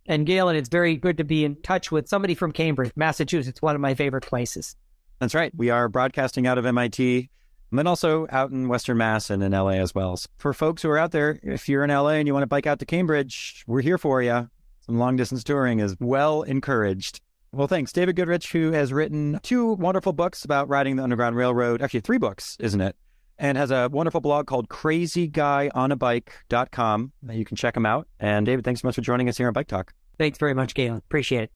And 0.08 0.26
Galen, 0.26 0.56
it's 0.56 0.68
very 0.68 0.96
good 0.96 1.18
to 1.18 1.24
be 1.24 1.46
in 1.46 1.58
touch 1.62 1.92
with 1.92 2.08
somebody 2.10 2.34
from 2.34 2.52
Cambridge, 2.52 2.92
Massachusetts, 2.96 3.62
one 3.62 3.76
of 3.76 3.82
my 3.82 3.94
favorite 3.94 4.26
places. 4.26 4.76
That's 5.20 5.36
right. 5.36 5.52
We 5.56 5.70
are 5.70 5.90
broadcasting 5.90 6.48
out 6.48 6.58
of 6.58 6.66
MIT 6.66 7.30
and 7.70 7.78
then 7.78 7.86
also 7.86 8.26
out 8.32 8.50
in 8.50 8.68
Western 8.68 8.98
Mass 8.98 9.30
and 9.30 9.44
in 9.44 9.52
LA 9.52 9.74
as 9.74 9.94
well. 9.94 10.18
So 10.18 10.28
for 10.40 10.56
folks 10.56 10.82
who 10.82 10.90
are 10.90 10.98
out 10.98 11.12
there, 11.12 11.40
if 11.44 11.70
you're 11.70 11.84
in 11.84 11.92
LA 11.92 12.14
and 12.14 12.28
you 12.28 12.34
want 12.34 12.42
to 12.42 12.48
bike 12.48 12.66
out 12.66 12.80
to 12.80 12.88
Cambridge, 12.88 13.64
we're 13.68 13.82
here 13.82 14.00
for 14.00 14.24
you. 14.24 14.50
Some 14.88 14.98
long 14.98 15.18
distance 15.18 15.44
touring 15.44 15.82
is 15.82 15.96
well 16.00 16.42
encouraged. 16.42 17.22
Well, 17.52 17.68
thanks. 17.68 17.92
David 17.92 18.16
Goodrich, 18.16 18.52
who 18.52 18.74
has 18.74 18.94
written 18.94 19.40
two 19.42 19.74
wonderful 19.74 20.14
books 20.14 20.46
about 20.46 20.70
riding 20.70 20.98
the 20.98 21.04
Underground 21.04 21.36
Railroad, 21.36 21.82
actually, 21.82 22.02
three 22.02 22.20
books, 22.20 22.56
isn't 22.60 22.80
it? 22.80 22.96
And 23.40 23.58
has 23.58 23.72
a 23.72 23.90
wonderful 23.92 24.22
blog 24.22 24.46
called 24.48 24.70
crazyguyonabike.com. 24.70 27.12
You 27.32 27.46
can 27.46 27.58
check 27.58 27.76
him 27.76 27.86
out. 27.86 28.08
And 28.20 28.46
David, 28.46 28.66
thanks 28.66 28.82
so 28.82 28.88
much 28.88 28.96
for 28.96 29.02
joining 29.02 29.30
us 29.30 29.38
here 29.38 29.48
on 29.48 29.54
Bike 29.54 29.68
Talk. 29.68 29.94
Thanks 30.18 30.38
very 30.38 30.54
much, 30.54 30.76
Galen. 30.76 30.98
Appreciate 30.98 31.44
it. 31.44 31.52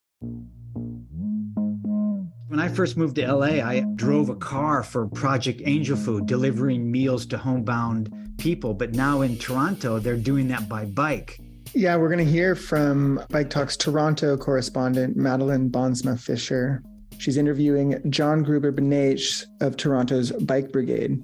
When 2.47 2.59
I 2.59 2.69
first 2.69 2.97
moved 2.97 3.15
to 3.15 3.31
LA, 3.31 3.61
I 3.65 3.83
drove 3.95 4.29
a 4.29 4.35
car 4.35 4.83
for 4.83 5.07
Project 5.07 5.61
Angel 5.65 5.97
Food, 5.97 6.27
delivering 6.27 6.91
meals 6.91 7.25
to 7.27 7.37
homebound 7.37 8.11
people. 8.37 8.73
But 8.73 8.93
now 8.93 9.21
in 9.21 9.37
Toronto, 9.37 9.99
they're 9.99 10.15
doing 10.15 10.47
that 10.49 10.69
by 10.69 10.85
bike. 10.85 11.39
Yeah, 11.75 11.95
we're 11.95 12.09
going 12.09 12.23
to 12.23 12.31
hear 12.31 12.53
from 12.53 13.19
Bike 13.31 13.49
Talk's 13.49 13.75
Toronto 13.75 14.37
correspondent, 14.37 15.17
Madeleine 15.17 15.71
Bonsma 15.71 16.19
Fisher. 16.19 16.83
She's 17.17 17.35
interviewing 17.35 17.99
John 18.11 18.43
Gruber 18.43 18.71
Benaich 18.71 19.43
of 19.59 19.75
Toronto's 19.75 20.31
Bike 20.31 20.71
Brigade. 20.71 21.23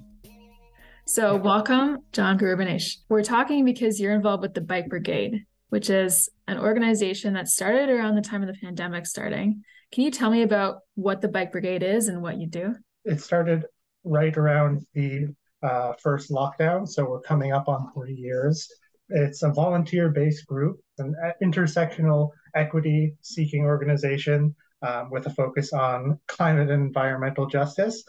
So, 1.06 1.36
welcome, 1.36 2.00
John 2.14 2.38
Gruber 2.38 2.64
Benaich. 2.64 2.98
We're 3.10 3.22
talking 3.22 3.64
because 3.64 4.00
you're 4.00 4.14
involved 4.14 4.42
with 4.42 4.56
the 4.56 4.62
Bike 4.62 4.90
Brigade, 4.90 5.46
which 5.70 5.92
is 5.92 6.30
an 6.48 6.58
organization 6.58 7.34
that 7.34 7.48
started 7.48 7.90
around 7.90 8.16
the 8.16 8.22
time 8.22 8.42
of 8.42 8.48
the 8.48 8.60
pandemic 8.60 9.06
starting. 9.06 9.62
Can 9.92 10.04
you 10.04 10.10
tell 10.10 10.32
me 10.32 10.42
about 10.42 10.80
what 10.96 11.22
the 11.22 11.28
Bike 11.28 11.52
Brigade 11.52 11.84
is 11.84 12.08
and 12.08 12.24
what 12.24 12.38
you 12.38 12.48
do? 12.48 12.74
It 13.06 13.22
started 13.22 13.66
right 14.04 14.36
around 14.36 14.84
the 14.96 15.28
uh, 15.62 15.94
first 16.02 16.32
lockdown. 16.32 16.88
So, 16.88 17.08
we're 17.08 17.22
coming 17.22 17.52
up 17.52 17.68
on 17.68 17.92
three 17.94 18.16
years. 18.16 18.68
It's 19.10 19.44
a 19.44 19.52
volunteer 19.52 20.10
based 20.10 20.46
group, 20.46 20.80
an 20.98 21.16
intersectional 21.42 22.30
equity 22.56 23.16
seeking 23.22 23.66
organization 23.66 24.56
um, 24.82 25.10
with 25.10 25.26
a 25.26 25.32
focus 25.32 25.74
on 25.74 26.20
climate 26.28 26.70
and 26.70 26.88
environmental 26.88 27.48
justice. 27.48 28.04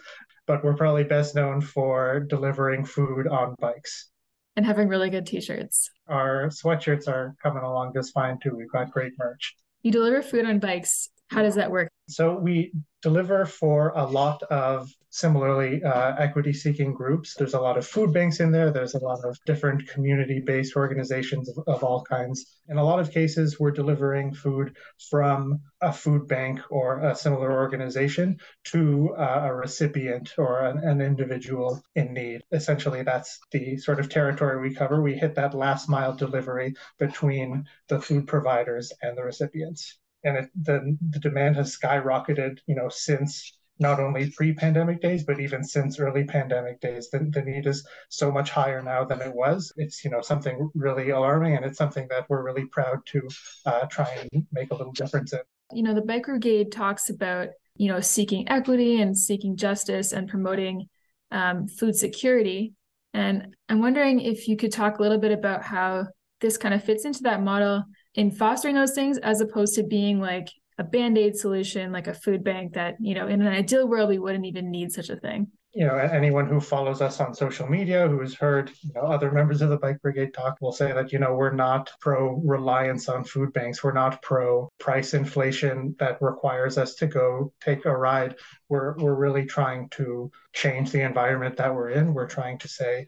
But 0.47 0.65
we're 0.65 0.77
probably 0.77 1.05
best 1.05 1.35
known 1.35 1.61
for 1.61 2.21
delivering 2.21 2.85
food 2.85 3.27
on 3.29 3.55
bikes. 3.61 4.11
And 4.57 4.67
having 4.67 4.89
really 4.89 5.11
good 5.11 5.27
t 5.27 5.41
shirts. 5.41 5.91
Our 6.09 6.49
sweatshirts 6.49 7.09
are 7.09 7.35
coming 7.43 7.63
along 7.63 7.93
just 7.95 8.13
fine 8.13 8.39
too. 8.43 8.57
We've 8.57 8.71
got 8.71 8.91
great 8.91 9.13
merch. 9.19 9.55
You 9.83 9.93
deliver 9.93 10.23
food 10.23 10.45
on 10.45 10.59
bikes. 10.59 11.09
How 11.29 11.43
does 11.43 11.55
that 11.55 11.71
work? 11.71 11.89
So 12.09 12.35
we 12.35 12.73
deliver 13.03 13.47
for 13.47 13.93
a 13.95 14.05
lot 14.05 14.43
of 14.45 14.91
similarly 15.11 15.83
uh, 15.83 16.15
equity 16.17 16.53
seeking 16.53 16.95
groups. 16.95 17.35
There's 17.35 17.55
a 17.55 17.61
lot 17.61 17.77
of 17.77 17.87
food 17.87 18.13
banks 18.13 18.41
in 18.41 18.53
there. 18.53 18.71
There's 18.71 18.95
a 18.95 19.05
lot 19.05 19.25
of 19.25 19.39
different 19.45 19.87
community 19.89 20.41
based 20.41 20.77
organizations 20.77 21.49
of, 21.49 21.59
of, 21.67 21.85
all 21.85 22.05
kinds. 22.05 22.47
In 22.69 22.79
a 22.79 22.85
lot 22.85 23.01
of 23.01 23.11
cases, 23.11 23.59
we're 23.59 23.73
delivering 23.73 24.33
food 24.33 24.77
from 25.11 25.61
a 25.81 25.93
food 25.93 26.29
bank 26.29 26.61
or 26.71 27.01
a 27.01 27.15
similar 27.15 27.53
organization 27.53 28.39
to 28.65 29.15
uh, 29.19 29.41
a 29.45 29.55
recipient 29.55 30.35
or 30.39 30.61
an, 30.61 30.79
an 30.79 31.01
individual 31.01 31.83
in 31.97 32.15
need. 32.15 32.43
Essentially, 32.53 33.03
that's 33.03 33.39
the 33.51 33.77
sort 33.79 33.99
of 33.99 34.09
territory 34.09 34.61
we 34.61 34.75
cover. 34.75 35.03
We 35.03 35.15
hit 35.15 35.35
that 35.35 35.55
last 35.55 35.89
mile 35.89 36.15
delivery 36.15 36.75
between 36.99 37.65
the 37.89 38.01
food 38.01 38.29
providers 38.29 38.93
and 39.03 39.19
the 39.19 39.25
recipients 39.25 39.99
and 40.23 40.37
it, 40.37 40.51
the 40.55 40.99
the 41.11 41.19
demand 41.19 41.57
has 41.57 41.77
skyrocketed, 41.77 42.59
you 42.67 42.75
know, 42.75 42.91
since 42.91 43.59
not 43.81 43.99
only 43.99 44.31
pre-pandemic 44.31 45.01
days, 45.01 45.25
but 45.25 45.41
even 45.41 45.65
since 45.65 45.99
early 45.99 46.25
pandemic 46.25 46.81
days. 46.81 47.09
The, 47.11 47.19
the 47.31 47.43
need 47.43 47.67
is 47.67 47.87
so 48.11 48.31
much 48.31 48.51
higher 48.51 48.83
now 48.83 49.05
than 49.05 49.21
it 49.21 49.35
was. 49.35 49.73
It's 49.77 50.05
you 50.05 50.11
know 50.11 50.21
something 50.21 50.71
really 50.75 51.11
alarming, 51.11 51.57
and 51.57 51.65
it's 51.65 51.79
something 51.79 52.07
that 52.11 52.29
we're 52.29 52.45
really 52.45 52.67
proud 52.67 52.99
to 53.07 53.29
uh, 53.67 53.87
try 53.87 54.29
and 54.33 54.47
make 54.53 54.71
a 54.71 54.75
little 54.75 54.93
difference 54.93 55.33
in. 55.33 55.41
You 55.73 55.83
know, 55.83 55.95
the 55.95 56.03
Bike 56.03 56.25
Brigade 56.25 56.71
talks 56.71 57.09
about 57.11 57.49
you 57.77 57.89
know 57.89 58.01
seeking 58.01 58.49
equity 58.49 59.01
and 59.01 59.17
seeking 59.17 59.57
justice 59.57 60.13
and 60.13 60.29
promoting 60.29 60.89
um, 61.31 61.67
food 61.67 61.97
security. 61.97 62.75
And 63.15 63.57
I'm 63.69 63.81
wondering 63.81 64.21
if 64.21 64.47
you 64.47 64.57
could 64.57 64.73
talk 64.73 64.99
a 64.99 65.03
little 65.03 65.19
bit 65.19 65.33
about 65.33 65.63
how 65.63 66.07
this 66.41 66.57
kind 66.57 66.75
of 66.75 66.85
fits 66.85 67.05
into 67.05 67.23
that 67.25 67.43
model 67.43 67.85
in 68.15 68.31
fostering 68.31 68.75
those 68.75 68.95
things 68.95 69.19
as 69.19 69.41
opposed 69.41 69.75
to 69.75 69.83
being 69.83 70.21
like 70.21 70.49
a 70.81 70.85
band-aid 70.85 71.37
solution 71.37 71.93
like 71.93 72.07
a 72.07 72.15
food 72.15 72.43
bank 72.43 72.73
that 72.73 72.97
you 73.01 73.15
know 73.15 73.27
in 73.27 73.43
an 73.43 73.49
ideal 73.49 73.87
world 73.87 74.09
we 74.09 74.19
wouldn't 74.19 74.47
even 74.47 74.71
need 74.71 74.91
such 74.91 75.11
a 75.11 75.17
thing. 75.17 75.47
You 75.75 75.87
know 75.87 75.97
anyone 75.97 76.49
who 76.49 76.59
follows 76.59 77.03
us 77.03 77.21
on 77.21 77.35
social 77.35 77.69
media 77.69 78.09
who 78.09 78.19
has 78.21 78.35
heard 78.35 78.73
you 78.83 78.91
know, 78.95 79.03
other 79.03 79.31
members 79.31 79.61
of 79.61 79.69
the 79.69 79.77
bike 79.77 80.01
brigade 80.01 80.33
talk 80.33 80.57
will 80.63 80.73
say 80.73 80.91
that 80.93 81.13
you 81.13 81.19
know 81.19 81.35
we're 81.35 81.53
not 81.53 81.91
pro 82.01 82.41
reliance 82.45 83.11
on 83.11 83.25
food 83.25 83.53
banks. 83.53 83.85
We're 83.85 83.93
not 83.93 84.23
pro 84.23 84.71
price 84.81 85.13
inflation 85.13 85.95
that 85.99 86.17
requires 86.23 86.79
us 86.79 86.95
to 86.97 87.07
go 87.07 87.53
take 87.61 87.85
a 87.85 87.95
ride. 87.95 88.37
We're 88.71 88.97
we're 88.97 89.15
really 89.15 89.45
trying 89.45 89.91
to 89.91 90.33
change 90.55 90.93
the 90.93 91.03
environment 91.03 91.59
that 91.59 91.75
we're 91.75 91.91
in. 91.91 92.15
We're 92.15 92.27
trying 92.27 92.59
to 92.61 92.69
say 92.69 93.07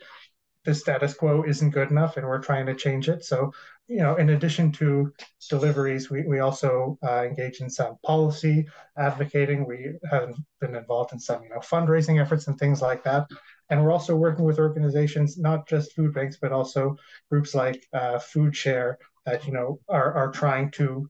the 0.65 0.75
status 0.75 1.15
quo 1.15 1.43
isn't 1.43 1.71
good 1.71 1.91
enough 1.91 2.17
and 2.17 2.27
we're 2.27 2.39
trying 2.39 2.67
to 2.67 2.75
change 2.75 3.09
it. 3.09 3.25
So 3.25 3.53
you 3.89 3.99
know, 3.99 4.17
in 4.17 4.31
addition 4.31 4.73
to 4.73 5.13
deliveries, 5.51 6.11
we, 6.11 6.23
we 6.27 6.39
also 6.41 6.99
uh, 7.03 7.25
engage 7.25 7.61
in 7.61 7.69
some 7.69 7.97
policy 8.07 8.67
advocating. 8.97 9.67
We 9.67 9.93
have 10.11 10.35
been 10.61 10.75
involved 10.75 11.13
in 11.13 11.19
some, 11.19 11.43
you 11.43 11.51
know, 11.51 11.59
fundraising 11.59 12.21
efforts 12.21 12.47
and 12.47 12.59
things 12.59 12.81
like 12.81 13.03
that. 13.05 13.27
And 13.71 13.83
we're 13.83 13.93
also 13.93 14.17
working 14.17 14.45
with 14.45 14.59
organizations, 14.59 15.39
not 15.39 15.69
just 15.69 15.93
food 15.95 16.15
banks, 16.15 16.39
but 16.41 16.53
also 16.53 16.97
groups 17.31 17.55
like 17.55 17.85
uh, 17.93 18.19
Food 18.19 18.57
Share 18.57 18.99
that, 19.27 19.47
you 19.47 19.53
know, 19.53 19.79
are, 19.89 20.13
are 20.15 20.31
trying 20.31 20.71
to 20.73 21.09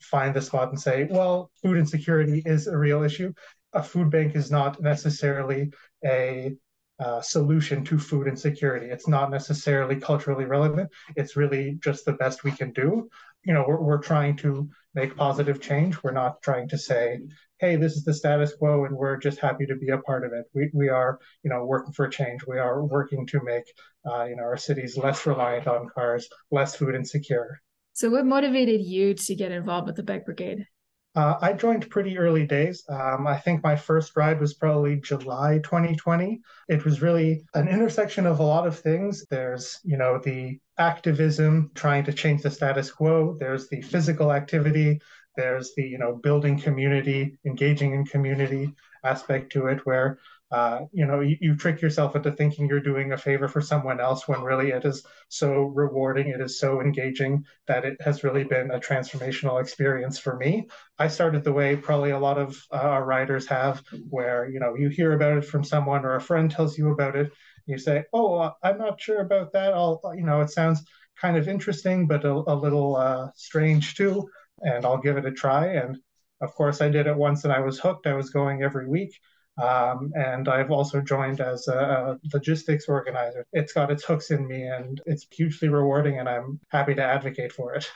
find 0.00 0.34
the 0.34 0.42
spot 0.42 0.68
and 0.68 0.80
say, 0.80 1.08
well, 1.10 1.50
food 1.62 1.78
insecurity 1.78 2.42
is 2.44 2.66
a 2.66 2.76
real 2.76 3.02
issue. 3.02 3.32
A 3.72 3.82
food 3.82 4.10
bank 4.10 4.36
is 4.36 4.50
not 4.50 4.80
necessarily 4.80 5.72
a 6.04 6.56
uh, 6.98 7.20
solution 7.20 7.84
to 7.84 7.98
food 7.98 8.28
insecurity. 8.28 8.86
It's 8.86 9.08
not 9.08 9.30
necessarily 9.30 9.96
culturally 9.96 10.44
relevant. 10.44 10.90
It's 11.16 11.36
really 11.36 11.78
just 11.82 12.04
the 12.04 12.12
best 12.12 12.44
we 12.44 12.52
can 12.52 12.72
do. 12.72 13.08
You 13.44 13.52
know, 13.52 13.64
we're, 13.66 13.80
we're 13.80 14.02
trying 14.02 14.36
to 14.38 14.68
make 14.94 15.16
positive 15.16 15.60
change. 15.60 16.02
We're 16.02 16.12
not 16.12 16.40
trying 16.42 16.68
to 16.68 16.78
say, 16.78 17.20
hey, 17.58 17.76
this 17.76 17.92
is 17.94 18.04
the 18.04 18.14
status 18.14 18.54
quo 18.54 18.84
and 18.84 18.96
we're 18.96 19.16
just 19.16 19.38
happy 19.38 19.66
to 19.66 19.76
be 19.76 19.90
a 19.90 19.98
part 19.98 20.24
of 20.24 20.32
it. 20.32 20.46
We, 20.54 20.70
we 20.72 20.88
are, 20.88 21.18
you 21.42 21.50
know, 21.50 21.64
working 21.64 21.92
for 21.92 22.08
change. 22.08 22.42
We 22.46 22.58
are 22.58 22.84
working 22.84 23.26
to 23.28 23.40
make, 23.42 23.64
uh, 24.06 24.24
you 24.24 24.36
know, 24.36 24.44
our 24.44 24.56
cities 24.56 24.96
less 24.96 25.26
reliant 25.26 25.66
on 25.66 25.88
cars, 25.88 26.28
less 26.50 26.76
food 26.76 26.94
insecure. 26.94 27.60
So 27.92 28.10
what 28.10 28.26
motivated 28.26 28.80
you 28.80 29.14
to 29.14 29.34
get 29.34 29.52
involved 29.52 29.86
with 29.86 29.96
the 29.96 30.02
Bike 30.02 30.24
Brigade? 30.24 30.66
Uh, 31.14 31.36
I 31.40 31.52
joined 31.52 31.88
pretty 31.90 32.18
early 32.18 32.44
days. 32.44 32.82
Um, 32.88 33.26
I 33.26 33.38
think 33.38 33.62
my 33.62 33.76
first 33.76 34.16
ride 34.16 34.40
was 34.40 34.54
probably 34.54 34.96
July 34.96 35.60
2020. 35.62 36.40
It 36.68 36.84
was 36.84 37.02
really 37.02 37.44
an 37.54 37.68
intersection 37.68 38.26
of 38.26 38.40
a 38.40 38.42
lot 38.42 38.66
of 38.66 38.78
things. 38.78 39.24
There's, 39.30 39.78
you 39.84 39.96
know, 39.96 40.18
the 40.18 40.58
activism 40.76 41.70
trying 41.74 42.04
to 42.04 42.12
change 42.12 42.42
the 42.42 42.50
status 42.50 42.90
quo. 42.90 43.36
There's 43.38 43.68
the 43.68 43.80
physical 43.82 44.32
activity. 44.32 45.00
There's 45.36 45.72
the, 45.76 45.84
you 45.84 45.98
know, 45.98 46.16
building 46.16 46.58
community, 46.58 47.38
engaging 47.44 47.94
in 47.94 48.04
community 48.06 48.72
aspect 49.04 49.52
to 49.52 49.66
it, 49.66 49.84
where 49.86 50.18
uh, 50.54 50.82
you 50.92 51.04
know, 51.04 51.18
you, 51.18 51.36
you, 51.40 51.56
trick 51.56 51.82
yourself 51.82 52.14
into 52.14 52.30
thinking 52.30 52.68
you're 52.68 52.78
doing 52.78 53.10
a 53.10 53.18
favor 53.18 53.48
for 53.48 53.60
someone 53.60 53.98
else 53.98 54.28
when 54.28 54.40
really 54.40 54.70
it 54.70 54.84
is 54.84 55.04
so 55.28 55.62
rewarding, 55.62 56.28
it 56.28 56.40
is 56.40 56.60
so 56.60 56.80
engaging 56.80 57.44
that 57.66 57.84
it 57.84 57.96
has 58.00 58.22
really 58.22 58.44
been 58.44 58.70
a 58.70 58.78
transformational 58.78 59.60
experience 59.60 60.16
for 60.16 60.36
me. 60.36 60.68
I 60.96 61.08
started 61.08 61.42
the 61.42 61.52
way 61.52 61.74
probably 61.74 62.10
a 62.10 62.18
lot 62.20 62.38
of 62.38 62.56
uh, 62.70 62.76
our 62.76 63.04
riders 63.04 63.48
have, 63.48 63.82
where 64.10 64.48
you 64.48 64.60
know 64.60 64.76
you 64.76 64.90
hear 64.90 65.14
about 65.14 65.38
it 65.38 65.44
from 65.44 65.64
someone 65.64 66.04
or 66.04 66.14
a 66.14 66.20
friend 66.20 66.48
tells 66.48 66.78
you 66.78 66.92
about 66.92 67.16
it, 67.16 67.32
you 67.66 67.76
say, 67.76 68.04
"Oh, 68.12 68.36
uh, 68.36 68.52
I'm 68.62 68.78
not 68.78 69.00
sure 69.00 69.22
about 69.22 69.52
that." 69.54 69.72
I'll, 69.72 70.00
you 70.14 70.24
know, 70.24 70.40
it 70.40 70.50
sounds 70.50 70.84
kind 71.20 71.36
of 71.36 71.48
interesting, 71.48 72.06
but 72.06 72.24
a, 72.24 72.32
a 72.32 72.54
little 72.54 72.94
uh, 72.94 73.28
strange 73.34 73.96
too, 73.96 74.28
and 74.60 74.84
I'll 74.84 74.98
give 74.98 75.16
it 75.16 75.26
a 75.26 75.32
try. 75.32 75.66
And 75.66 75.98
of 76.40 76.54
course, 76.54 76.80
I 76.80 76.88
did 76.88 77.06
it 77.06 77.16
once, 77.16 77.44
and 77.44 77.52
I 77.52 77.60
was 77.60 77.78
hooked. 77.80 78.06
I 78.06 78.14
was 78.14 78.30
going 78.30 78.62
every 78.62 78.88
week 78.88 79.12
Um, 79.56 80.10
and 80.16 80.48
I've 80.48 80.70
also 80.72 81.00
joined 81.00 81.40
as 81.40 81.68
a, 81.68 82.18
logistics 82.32 82.88
organizer. 82.88 83.46
It's 83.52 83.72
got 83.72 83.90
its 83.92 84.04
hooks 84.04 84.30
in 84.32 84.46
me 84.48 84.62
and 84.64 85.00
it's 85.06 85.26
hugely 85.30 85.68
rewarding, 85.68 86.18
and 86.18 86.28
I'm 86.28 86.60
happy 86.70 86.94
to 86.96 87.02
advocate 87.04 87.52
for 87.52 87.74
it. 87.74 87.86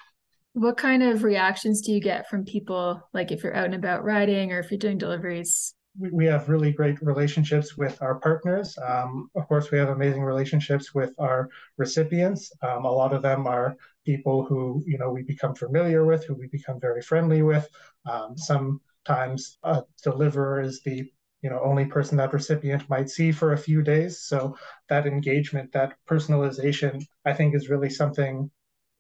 What 0.53 0.77
kind 0.77 1.03
of 1.03 1.25
reactions 1.25 1.81
do 1.81 1.91
you 1.93 2.01
get 2.01 2.29
from 2.29 2.45
people, 2.45 3.01
like 3.15 3.33
if 3.33 3.43
you're 3.43 3.57
out 3.57 3.65
and 3.67 3.75
about 3.75 4.05
riding 4.05 4.53
or 4.53 4.59
if 4.61 4.71
you're 4.71 4.79
doing 4.79 4.99
deliveries? 4.99 5.75
We 5.99 6.27
have 6.27 6.49
really 6.49 6.73
great 6.73 7.01
relationships 7.03 7.77
with 7.77 8.01
our 8.03 8.21
partners. 8.21 8.79
Um, 8.79 9.31
of 9.35 9.49
course, 9.49 9.71
we 9.71 9.79
have 9.79 9.89
amazing 9.89 10.23
relationships 10.23 10.95
with 10.95 11.13
our 11.19 11.49
recipients. 11.77 12.53
Um, 12.63 12.85
a 12.85 12.91
lot 12.91 13.13
of 13.13 13.23
them 13.23 13.47
are 13.49 13.77
people 14.11 14.45
who 14.49 14.61
you 14.87 14.99
know 15.01 15.11
we 15.17 15.23
become 15.23 15.55
familiar 15.55 16.03
with, 16.11 16.25
who 16.25 16.35
we 16.35 16.49
become 16.59 16.79
very 16.81 17.03
friendly 17.11 17.43
with. 17.43 17.67
Um, 18.13 18.31
sometimes 18.51 19.59
a 19.63 19.83
deliverer 20.03 20.61
is 20.69 20.75
the 20.85 20.99
you 21.43 21.51
know 21.51 21.61
only 21.71 21.87
person 21.87 22.17
that 22.19 22.33
recipient 22.33 22.89
might 22.95 23.11
see 23.17 23.31
for 23.33 23.53
a 23.53 23.65
few 23.67 23.81
days 23.83 24.13
so 24.31 24.57
that 24.89 25.07
engagement 25.07 25.73
that 25.73 25.95
personalization 26.11 26.93
i 27.31 27.33
think 27.33 27.55
is 27.55 27.71
really 27.73 27.91
something 27.91 28.51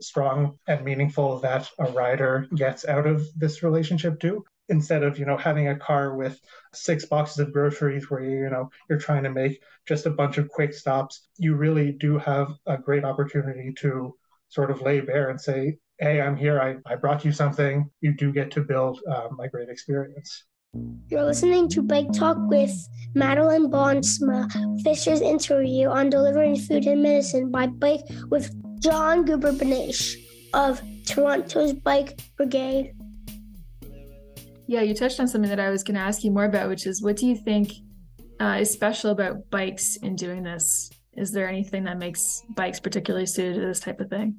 strong 0.00 0.56
and 0.68 0.84
meaningful 0.84 1.40
that 1.40 1.68
a 1.78 1.86
rider 1.92 2.46
gets 2.54 2.86
out 2.86 3.06
of 3.06 3.26
this 3.36 3.62
relationship 3.62 4.20
too 4.20 4.44
instead 4.68 5.02
of 5.02 5.18
you 5.18 5.26
know 5.26 5.36
having 5.36 5.68
a 5.68 5.78
car 5.78 6.14
with 6.14 6.38
six 6.72 7.04
boxes 7.06 7.38
of 7.40 7.52
groceries 7.52 8.09
where 8.09 8.22
you, 8.22 8.38
you 8.44 8.50
know 8.50 8.70
you're 8.88 9.06
trying 9.06 9.24
to 9.24 9.30
make 9.30 9.61
just 9.86 10.06
a 10.06 10.11
bunch 10.20 10.38
of 10.38 10.48
quick 10.48 10.72
stops 10.72 11.28
you 11.38 11.56
really 11.56 11.92
do 11.92 12.18
have 12.18 12.48
a 12.66 12.78
great 12.78 13.04
opportunity 13.04 13.72
to 13.76 14.14
sort 14.49 14.70
of 14.70 14.80
lay 14.82 15.01
bare 15.01 15.30
and 15.30 15.40
say 15.40 15.76
hey 15.99 16.20
i'm 16.20 16.36
here 16.36 16.61
i, 16.61 16.76
I 16.90 16.96
brought 16.96 17.24
you 17.24 17.32
something 17.32 17.90
you 18.01 18.14
do 18.14 18.32
get 18.32 18.51
to 18.53 18.62
build 18.62 19.01
um, 19.09 19.38
a 19.40 19.49
great 19.49 19.68
experience 19.68 20.44
you're 21.09 21.24
listening 21.24 21.68
to 21.70 21.82
Bike 21.82 22.12
Talk 22.12 22.36
with 22.40 22.70
Madeleine 23.14 23.70
Bonsma, 23.70 24.82
Fisher's 24.82 25.22
interview 25.22 25.88
on 25.88 26.11
delivering 26.11 26.57
food 26.57 26.84
and 26.84 27.03
medicine 27.03 27.51
by 27.51 27.68
bike 27.68 28.03
with 28.28 28.55
John 28.80 29.24
Gruber 29.24 29.53
Benaich 29.53 30.16
of 30.53 30.82
Toronto's 31.07 31.72
Bike 31.72 32.20
Brigade. 32.36 32.92
Yeah, 34.66 34.82
you 34.82 34.94
touched 34.94 35.18
on 35.18 35.28
something 35.28 35.49
that 35.49 35.61
I 35.61 35.70
was 35.70 35.82
going 35.82 35.94
to 35.94 36.03
ask 36.03 36.22
you 36.22 36.30
more 36.30 36.44
about, 36.44 36.68
which 36.68 36.86
is 36.86 37.03
what 37.03 37.16
do 37.16 37.26
you 37.26 37.36
think 37.36 37.72
uh, 38.38 38.59
is 38.61 38.70
special 38.70 39.11
about 39.11 39.49
bikes 39.51 39.96
in 39.96 40.14
doing 40.14 40.42
this? 40.42 40.90
Is 41.18 41.32
there 41.32 41.48
anything 41.48 41.84
that 41.84 41.98
makes 41.98 42.42
bikes 42.50 42.80
particularly 42.80 43.26
suited 43.26 43.60
to 43.60 43.66
this 43.66 43.80
type 43.80 44.00
of 44.00 44.08
thing? 44.08 44.36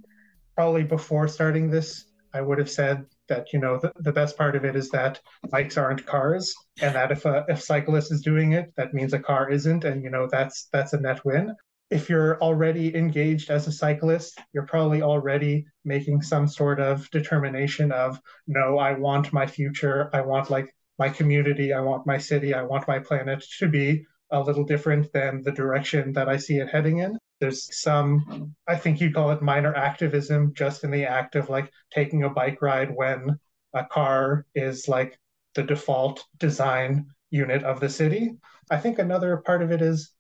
Probably 0.55 0.83
before 0.83 1.27
starting 1.27 1.69
this, 1.69 2.05
I 2.33 2.41
would 2.41 2.57
have 2.57 2.69
said 2.69 3.05
that 3.27 3.53
you 3.53 3.59
know 3.59 3.77
the, 3.77 3.93
the 3.99 4.11
best 4.11 4.37
part 4.37 4.55
of 4.55 4.65
it 4.65 4.75
is 4.75 4.89
that 4.89 5.19
bikes 5.49 5.77
aren't 5.77 6.05
cars 6.05 6.53
and 6.81 6.95
that 6.95 7.11
if 7.11 7.25
a 7.25 7.45
if 7.47 7.61
cyclist 7.61 8.11
is 8.11 8.21
doing 8.21 8.51
it 8.53 8.73
that 8.75 8.93
means 8.93 9.13
a 9.13 9.19
car 9.19 9.49
isn't 9.49 9.85
and 9.85 10.03
you 10.03 10.09
know 10.09 10.27
that's 10.29 10.67
that's 10.73 10.93
a 10.93 10.99
net 10.99 11.23
win 11.23 11.55
if 11.89 12.09
you're 12.09 12.39
already 12.41 12.95
engaged 12.95 13.49
as 13.49 13.67
a 13.67 13.71
cyclist 13.71 14.39
you're 14.53 14.65
probably 14.65 15.01
already 15.01 15.65
making 15.85 16.21
some 16.21 16.47
sort 16.47 16.79
of 16.79 17.09
determination 17.11 17.91
of 17.91 18.19
no 18.47 18.77
i 18.77 18.93
want 18.93 19.31
my 19.31 19.45
future 19.45 20.09
i 20.13 20.21
want 20.21 20.49
like 20.49 20.75
my 20.97 21.07
community 21.07 21.71
i 21.71 21.79
want 21.79 22.05
my 22.05 22.17
city 22.17 22.53
i 22.53 22.61
want 22.61 22.87
my 22.87 22.99
planet 22.99 23.43
to 23.59 23.67
be 23.67 24.03
a 24.31 24.41
little 24.41 24.63
different 24.63 25.11
than 25.13 25.41
the 25.43 25.51
direction 25.51 26.13
that 26.13 26.29
i 26.29 26.37
see 26.37 26.57
it 26.57 26.69
heading 26.69 26.99
in 26.99 27.17
there's 27.39 27.69
some, 27.79 28.55
I 28.67 28.75
think 28.75 28.99
you'd 28.99 29.13
call 29.13 29.31
it 29.31 29.41
minor 29.41 29.73
activism, 29.73 30.53
just 30.53 30.83
in 30.83 30.91
the 30.91 31.05
act 31.05 31.35
of 31.35 31.49
like 31.49 31.71
taking 31.91 32.23
a 32.23 32.29
bike 32.29 32.61
ride 32.61 32.93
when 32.93 33.39
a 33.73 33.85
car 33.85 34.45
is 34.55 34.87
like 34.87 35.17
the 35.55 35.63
default 35.63 36.25
design 36.37 37.07
unit 37.29 37.63
of 37.63 37.79
the 37.79 37.89
city. 37.89 38.37
I 38.69 38.77
think 38.77 38.99
another 38.99 39.37
part 39.37 39.61
of 39.61 39.71
it 39.71 39.81
is 39.81 40.11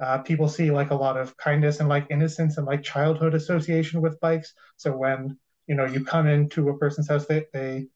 uh, 0.00 0.18
people 0.18 0.48
see 0.48 0.70
like 0.70 0.90
a 0.90 0.94
lot 0.94 1.16
of 1.16 1.36
kindness 1.38 1.80
and 1.80 1.88
like 1.88 2.06
innocence 2.10 2.58
and 2.58 2.66
like 2.66 2.82
childhood 2.82 3.34
association 3.34 4.02
with 4.02 4.20
bikes. 4.20 4.52
So 4.76 4.94
when 4.94 5.38
you 5.66 5.74
know 5.74 5.86
you 5.86 6.04
come 6.04 6.26
into 6.26 6.68
a 6.68 6.78
person's 6.78 7.08
house, 7.08 7.26
they 7.26 7.46
they 7.54 7.86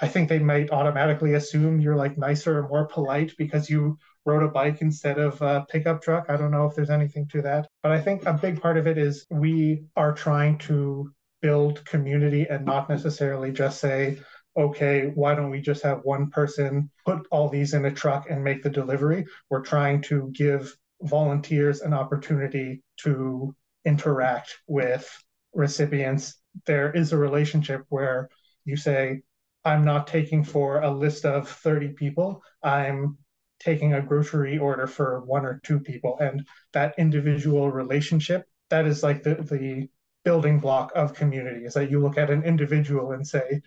I 0.00 0.08
think 0.08 0.28
they 0.28 0.38
might 0.38 0.70
automatically 0.70 1.34
assume 1.34 1.80
you're 1.80 1.96
like 1.96 2.18
nicer 2.18 2.58
or 2.58 2.68
more 2.68 2.86
polite 2.86 3.32
because 3.38 3.70
you 3.70 3.98
rode 4.28 4.42
a 4.42 4.48
bike 4.48 4.82
instead 4.82 5.18
of 5.18 5.40
a 5.40 5.64
pickup 5.70 6.02
truck. 6.02 6.26
I 6.28 6.36
don't 6.36 6.50
know 6.50 6.66
if 6.66 6.74
there's 6.74 6.90
anything 6.90 7.26
to 7.28 7.40
that. 7.42 7.66
But 7.82 7.92
I 7.92 8.00
think 8.00 8.26
a 8.26 8.34
big 8.34 8.60
part 8.60 8.76
of 8.76 8.86
it 8.86 8.98
is 8.98 9.26
we 9.30 9.84
are 9.96 10.12
trying 10.12 10.58
to 10.58 11.10
build 11.40 11.82
community 11.86 12.46
and 12.48 12.66
not 12.66 12.90
necessarily 12.90 13.52
just 13.52 13.80
say, 13.80 14.18
okay, 14.54 15.12
why 15.14 15.34
don't 15.34 15.50
we 15.50 15.62
just 15.62 15.82
have 15.82 16.00
one 16.02 16.28
person 16.30 16.90
put 17.06 17.26
all 17.30 17.48
these 17.48 17.72
in 17.72 17.86
a 17.86 17.90
truck 17.90 18.26
and 18.28 18.44
make 18.44 18.62
the 18.62 18.68
delivery? 18.68 19.24
We're 19.48 19.62
trying 19.62 20.02
to 20.02 20.30
give 20.34 20.76
volunteers 21.00 21.80
an 21.80 21.94
opportunity 21.94 22.82
to 23.04 23.54
interact 23.86 24.56
with 24.66 25.08
recipients. 25.54 26.34
There 26.66 26.90
is 26.92 27.12
a 27.12 27.16
relationship 27.16 27.84
where 27.88 28.28
you 28.66 28.76
say, 28.76 29.22
I'm 29.64 29.84
not 29.86 30.06
taking 30.06 30.44
for 30.44 30.82
a 30.82 30.90
list 30.90 31.24
of 31.24 31.48
30 31.48 31.90
people. 31.90 32.42
I'm 32.62 33.16
taking 33.60 33.94
a 33.94 34.02
grocery 34.02 34.58
order 34.58 34.86
for 34.86 35.20
one 35.24 35.44
or 35.44 35.60
two 35.64 35.80
people 35.80 36.16
and 36.20 36.46
that 36.72 36.94
individual 36.98 37.70
relationship 37.70 38.46
that 38.70 38.86
is 38.86 39.02
like 39.02 39.22
the 39.22 39.34
the 39.34 39.88
building 40.24 40.58
block 40.58 40.92
of 40.94 41.14
community 41.14 41.64
is 41.64 41.74
that 41.74 41.90
you 41.90 42.00
look 42.00 42.18
at 42.18 42.30
an 42.30 42.42
individual 42.42 43.12
and 43.12 43.26
say 43.26 43.60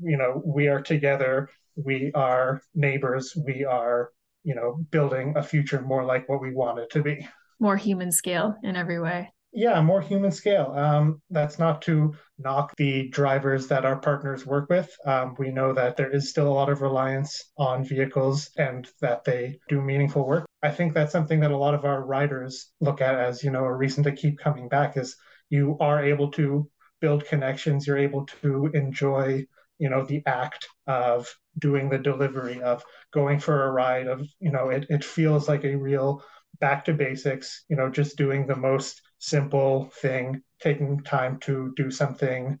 you 0.00 0.16
know 0.16 0.42
we 0.44 0.68
are 0.68 0.80
together 0.80 1.48
we 1.76 2.10
are 2.14 2.60
neighbors 2.74 3.36
we 3.46 3.64
are 3.64 4.10
you 4.42 4.54
know 4.54 4.78
building 4.90 5.34
a 5.36 5.42
future 5.42 5.80
more 5.82 6.04
like 6.04 6.28
what 6.28 6.40
we 6.40 6.54
want 6.54 6.78
it 6.78 6.90
to 6.90 7.02
be. 7.02 7.26
More 7.60 7.76
human 7.76 8.12
scale 8.12 8.56
in 8.62 8.76
every 8.76 9.00
way 9.00 9.32
yeah, 9.52 9.80
more 9.80 10.00
human 10.00 10.30
scale. 10.30 10.72
Um, 10.76 11.22
that's 11.30 11.58
not 11.58 11.82
to 11.82 12.14
knock 12.38 12.74
the 12.76 13.08
drivers 13.08 13.66
that 13.68 13.84
our 13.84 13.96
partners 13.96 14.46
work 14.46 14.68
with. 14.68 14.94
Um, 15.06 15.34
we 15.38 15.50
know 15.50 15.72
that 15.72 15.96
there 15.96 16.10
is 16.10 16.28
still 16.28 16.48
a 16.48 16.52
lot 16.52 16.68
of 16.68 16.82
reliance 16.82 17.50
on 17.56 17.84
vehicles 17.84 18.50
and 18.56 18.86
that 19.00 19.24
they 19.24 19.58
do 19.68 19.80
meaningful 19.80 20.26
work. 20.26 20.46
I 20.62 20.70
think 20.70 20.92
that's 20.92 21.12
something 21.12 21.40
that 21.40 21.50
a 21.50 21.56
lot 21.56 21.74
of 21.74 21.84
our 21.84 22.04
riders 22.04 22.70
look 22.80 23.00
at 23.00 23.14
as, 23.14 23.42
you 23.42 23.50
know, 23.50 23.64
a 23.64 23.72
reason 23.74 24.04
to 24.04 24.12
keep 24.12 24.38
coming 24.38 24.68
back 24.68 24.96
is 24.96 25.16
you 25.50 25.76
are 25.80 26.04
able 26.04 26.30
to 26.32 26.68
build 27.00 27.24
connections, 27.24 27.86
you're 27.86 27.96
able 27.96 28.26
to 28.42 28.66
enjoy, 28.74 29.46
you 29.78 29.88
know, 29.88 30.04
the 30.04 30.22
act 30.26 30.66
of 30.86 31.32
doing 31.58 31.88
the 31.88 31.98
delivery, 31.98 32.60
of 32.60 32.84
going 33.12 33.38
for 33.38 33.64
a 33.64 33.72
ride, 33.72 34.08
of, 34.08 34.26
you 34.40 34.50
know, 34.52 34.68
it, 34.68 34.86
it 34.90 35.04
feels 35.04 35.48
like 35.48 35.64
a 35.64 35.74
real 35.74 36.22
back 36.60 36.84
to 36.84 36.92
basics, 36.92 37.64
you 37.68 37.76
know, 37.76 37.88
just 37.88 38.16
doing 38.16 38.46
the 38.46 38.56
most 38.56 39.00
simple 39.18 39.90
thing, 40.00 40.42
taking 40.60 41.02
time 41.02 41.38
to 41.40 41.72
do 41.76 41.90
something 41.90 42.58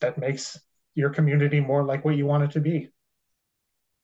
that 0.00 0.18
makes 0.18 0.58
your 0.94 1.10
community 1.10 1.60
more 1.60 1.84
like 1.84 2.04
what 2.04 2.16
you 2.16 2.26
want 2.26 2.44
it 2.44 2.50
to 2.52 2.60
be. 2.60 2.90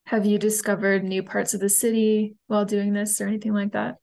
Have 0.07 0.25
you 0.25 0.39
discovered 0.39 1.05
new 1.05 1.23
parts 1.23 1.55
of 1.55 1.61
the 1.61 1.69
city 1.69 2.37
while 2.47 2.65
doing 2.65 2.95
this 2.95 3.21
or 3.21 3.27
anything 3.27 3.53
like 3.53 3.73
that? 3.73 3.97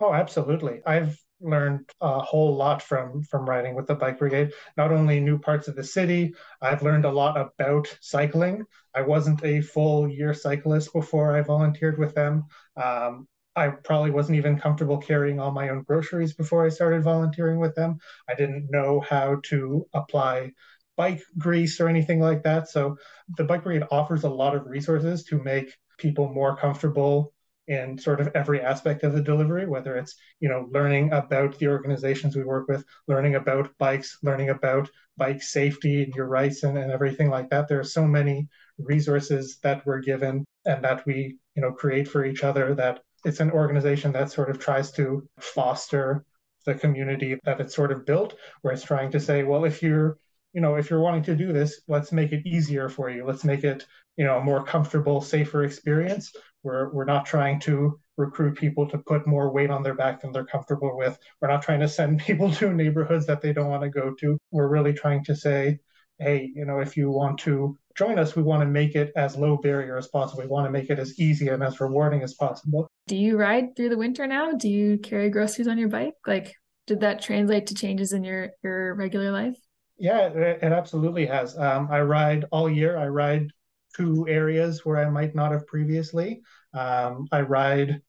Oh, 0.00 0.12
absolutely. 0.12 0.80
I've 0.86 1.18
learned 1.40 1.90
a 2.00 2.20
whole 2.20 2.56
lot 2.56 2.80
from 2.80 3.22
from 3.24 3.48
riding 3.48 3.74
with 3.74 3.86
the 3.86 3.94
bike 3.94 4.18
brigade 4.18 4.50
not 4.76 4.92
only 4.92 5.20
new 5.20 5.36
parts 5.38 5.66
of 5.68 5.74
the 5.74 5.82
city 5.82 6.32
i've 6.62 6.80
learned 6.82 7.04
a 7.04 7.10
lot 7.10 7.36
about 7.36 7.86
cycling 8.00 8.64
i 8.94 9.02
wasn't 9.02 9.44
a 9.44 9.60
full 9.60 10.08
year 10.08 10.32
cyclist 10.32 10.92
before 10.92 11.36
i 11.36 11.42
volunteered 11.42 11.98
with 11.98 12.14
them 12.14 12.44
um, 12.82 13.26
I 13.56 13.68
probably 13.68 14.10
wasn't 14.10 14.38
even 14.38 14.58
comfortable 14.58 14.98
carrying 14.98 15.38
all 15.38 15.52
my 15.52 15.68
own 15.68 15.82
groceries 15.82 16.34
before 16.34 16.66
I 16.66 16.70
started 16.70 17.04
volunteering 17.04 17.60
with 17.60 17.74
them. 17.74 17.98
I 18.28 18.34
didn't 18.34 18.68
know 18.70 19.00
how 19.00 19.40
to 19.44 19.86
apply 19.92 20.52
bike 20.96 21.22
grease 21.38 21.80
or 21.80 21.88
anything 21.88 22.20
like 22.20 22.42
that. 22.44 22.68
So 22.68 22.96
the 23.36 23.44
Bike 23.44 23.62
Brigade 23.62 23.86
offers 23.90 24.24
a 24.24 24.28
lot 24.28 24.54
of 24.54 24.66
resources 24.66 25.24
to 25.24 25.42
make 25.42 25.72
people 25.98 26.32
more 26.32 26.56
comfortable 26.56 27.32
in 27.66 27.96
sort 27.98 28.20
of 28.20 28.30
every 28.34 28.60
aspect 28.60 29.04
of 29.04 29.14
the 29.14 29.22
delivery, 29.22 29.66
whether 29.66 29.96
it's, 29.96 30.14
you 30.40 30.48
know, 30.48 30.68
learning 30.70 31.12
about 31.12 31.58
the 31.58 31.68
organizations 31.68 32.36
we 32.36 32.44
work 32.44 32.68
with, 32.68 32.84
learning 33.08 33.36
about 33.36 33.70
bikes, 33.78 34.18
learning 34.22 34.50
about 34.50 34.90
bike 35.16 35.42
safety 35.42 36.02
and 36.02 36.14
your 36.14 36.26
rights 36.26 36.62
and, 36.62 36.76
and 36.76 36.90
everything 36.90 37.30
like 37.30 37.48
that. 37.50 37.68
There 37.68 37.80
are 37.80 37.84
so 37.84 38.06
many 38.06 38.48
resources 38.78 39.58
that 39.62 39.86
we're 39.86 40.00
given 40.00 40.44
and 40.66 40.84
that 40.84 41.06
we, 41.06 41.38
you 41.56 41.62
know, 41.62 41.72
create 41.72 42.08
for 42.08 42.24
each 42.24 42.44
other 42.44 42.74
that 42.74 43.00
it's 43.24 43.40
an 43.40 43.50
organization 43.50 44.12
that 44.12 44.30
sort 44.30 44.50
of 44.50 44.58
tries 44.58 44.90
to 44.92 45.28
foster 45.40 46.24
the 46.66 46.74
community 46.74 47.38
that 47.44 47.60
it's 47.60 47.74
sort 47.74 47.92
of 47.92 48.06
built, 48.06 48.34
where 48.62 48.72
it's 48.72 48.84
trying 48.84 49.10
to 49.12 49.20
say, 49.20 49.42
well, 49.42 49.64
if 49.64 49.82
you're 49.82 50.18
you 50.52 50.60
know 50.60 50.76
if 50.76 50.88
you're 50.88 51.00
wanting 51.00 51.24
to 51.24 51.34
do 51.34 51.52
this 51.52 51.80
let's 51.88 52.12
make 52.12 52.30
it 52.30 52.46
easier 52.46 52.88
for 52.88 53.10
you 53.10 53.26
let's 53.26 53.42
make 53.42 53.64
it 53.64 53.84
you 54.16 54.24
know 54.24 54.38
a 54.38 54.44
more 54.44 54.64
comfortable 54.64 55.20
safer 55.20 55.64
experience 55.64 56.32
we're 56.62 56.92
we're 56.92 57.04
not 57.04 57.26
trying 57.26 57.58
to 57.58 57.98
recruit 58.16 58.56
people 58.56 58.88
to 58.88 58.98
put 58.98 59.26
more 59.26 59.52
weight 59.52 59.68
on 59.68 59.82
their 59.82 59.96
back 59.96 60.20
than 60.20 60.30
they're 60.30 60.46
comfortable 60.46 60.96
with 60.96 61.18
we're 61.40 61.48
not 61.48 61.64
trying 61.64 61.80
to 61.80 61.88
send 61.88 62.20
people 62.26 62.52
to 62.52 62.72
neighborhoods 62.72 63.26
that 63.26 63.42
they 63.42 63.52
don't 63.52 63.68
want 63.68 63.82
to 63.82 63.90
go 63.90 64.14
to 64.14 64.38
we're 64.52 64.68
really 64.68 64.92
trying 64.92 65.24
to 65.24 65.34
say 65.34 65.76
hey 66.20 66.48
you 66.54 66.64
know 66.64 66.78
if 66.78 66.96
you 66.96 67.10
want 67.10 67.36
to 67.36 67.76
join 67.94 68.18
us, 68.18 68.34
we 68.34 68.42
want 68.42 68.62
to 68.62 68.66
make 68.66 68.94
it 68.94 69.12
as 69.16 69.36
low 69.36 69.56
barrier 69.56 69.96
as 69.96 70.08
possible. 70.08 70.42
We 70.42 70.48
want 70.48 70.66
to 70.66 70.70
make 70.72 70.90
it 70.90 70.98
as 70.98 71.18
easy 71.18 71.48
and 71.48 71.62
as 71.62 71.80
rewarding 71.80 72.22
as 72.22 72.34
possible. 72.34 72.88
Do 73.06 73.16
you 73.16 73.36
ride 73.38 73.76
through 73.76 73.90
the 73.90 73.98
winter 73.98 74.26
now? 74.26 74.52
Do 74.52 74.68
you 74.68 74.98
carry 74.98 75.30
groceries 75.30 75.68
on 75.68 75.78
your 75.78 75.88
bike? 75.88 76.14
Like, 76.26 76.54
did 76.86 77.00
that 77.00 77.22
translate 77.22 77.66
to 77.68 77.74
changes 77.74 78.12
in 78.12 78.24
your 78.24 78.50
your 78.62 78.94
regular 78.94 79.30
life? 79.30 79.56
Yeah, 79.98 80.28
it, 80.28 80.62
it 80.62 80.72
absolutely 80.72 81.26
has. 81.26 81.56
Um, 81.56 81.88
I 81.90 82.00
ride 82.00 82.46
all 82.50 82.68
year. 82.68 82.96
I 82.96 83.06
ride 83.08 83.50
to 83.96 84.26
areas 84.28 84.84
where 84.84 84.96
I 84.96 85.08
might 85.08 85.34
not 85.34 85.52
have 85.52 85.66
previously. 85.66 86.42
Um, 86.72 87.28
I 87.30 87.42
ride 87.42 88.00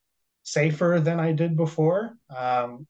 safer 0.44 1.00
than 1.04 1.20
I 1.20 1.32
did 1.32 1.56
before. 1.56 2.18
Um, 2.36 2.88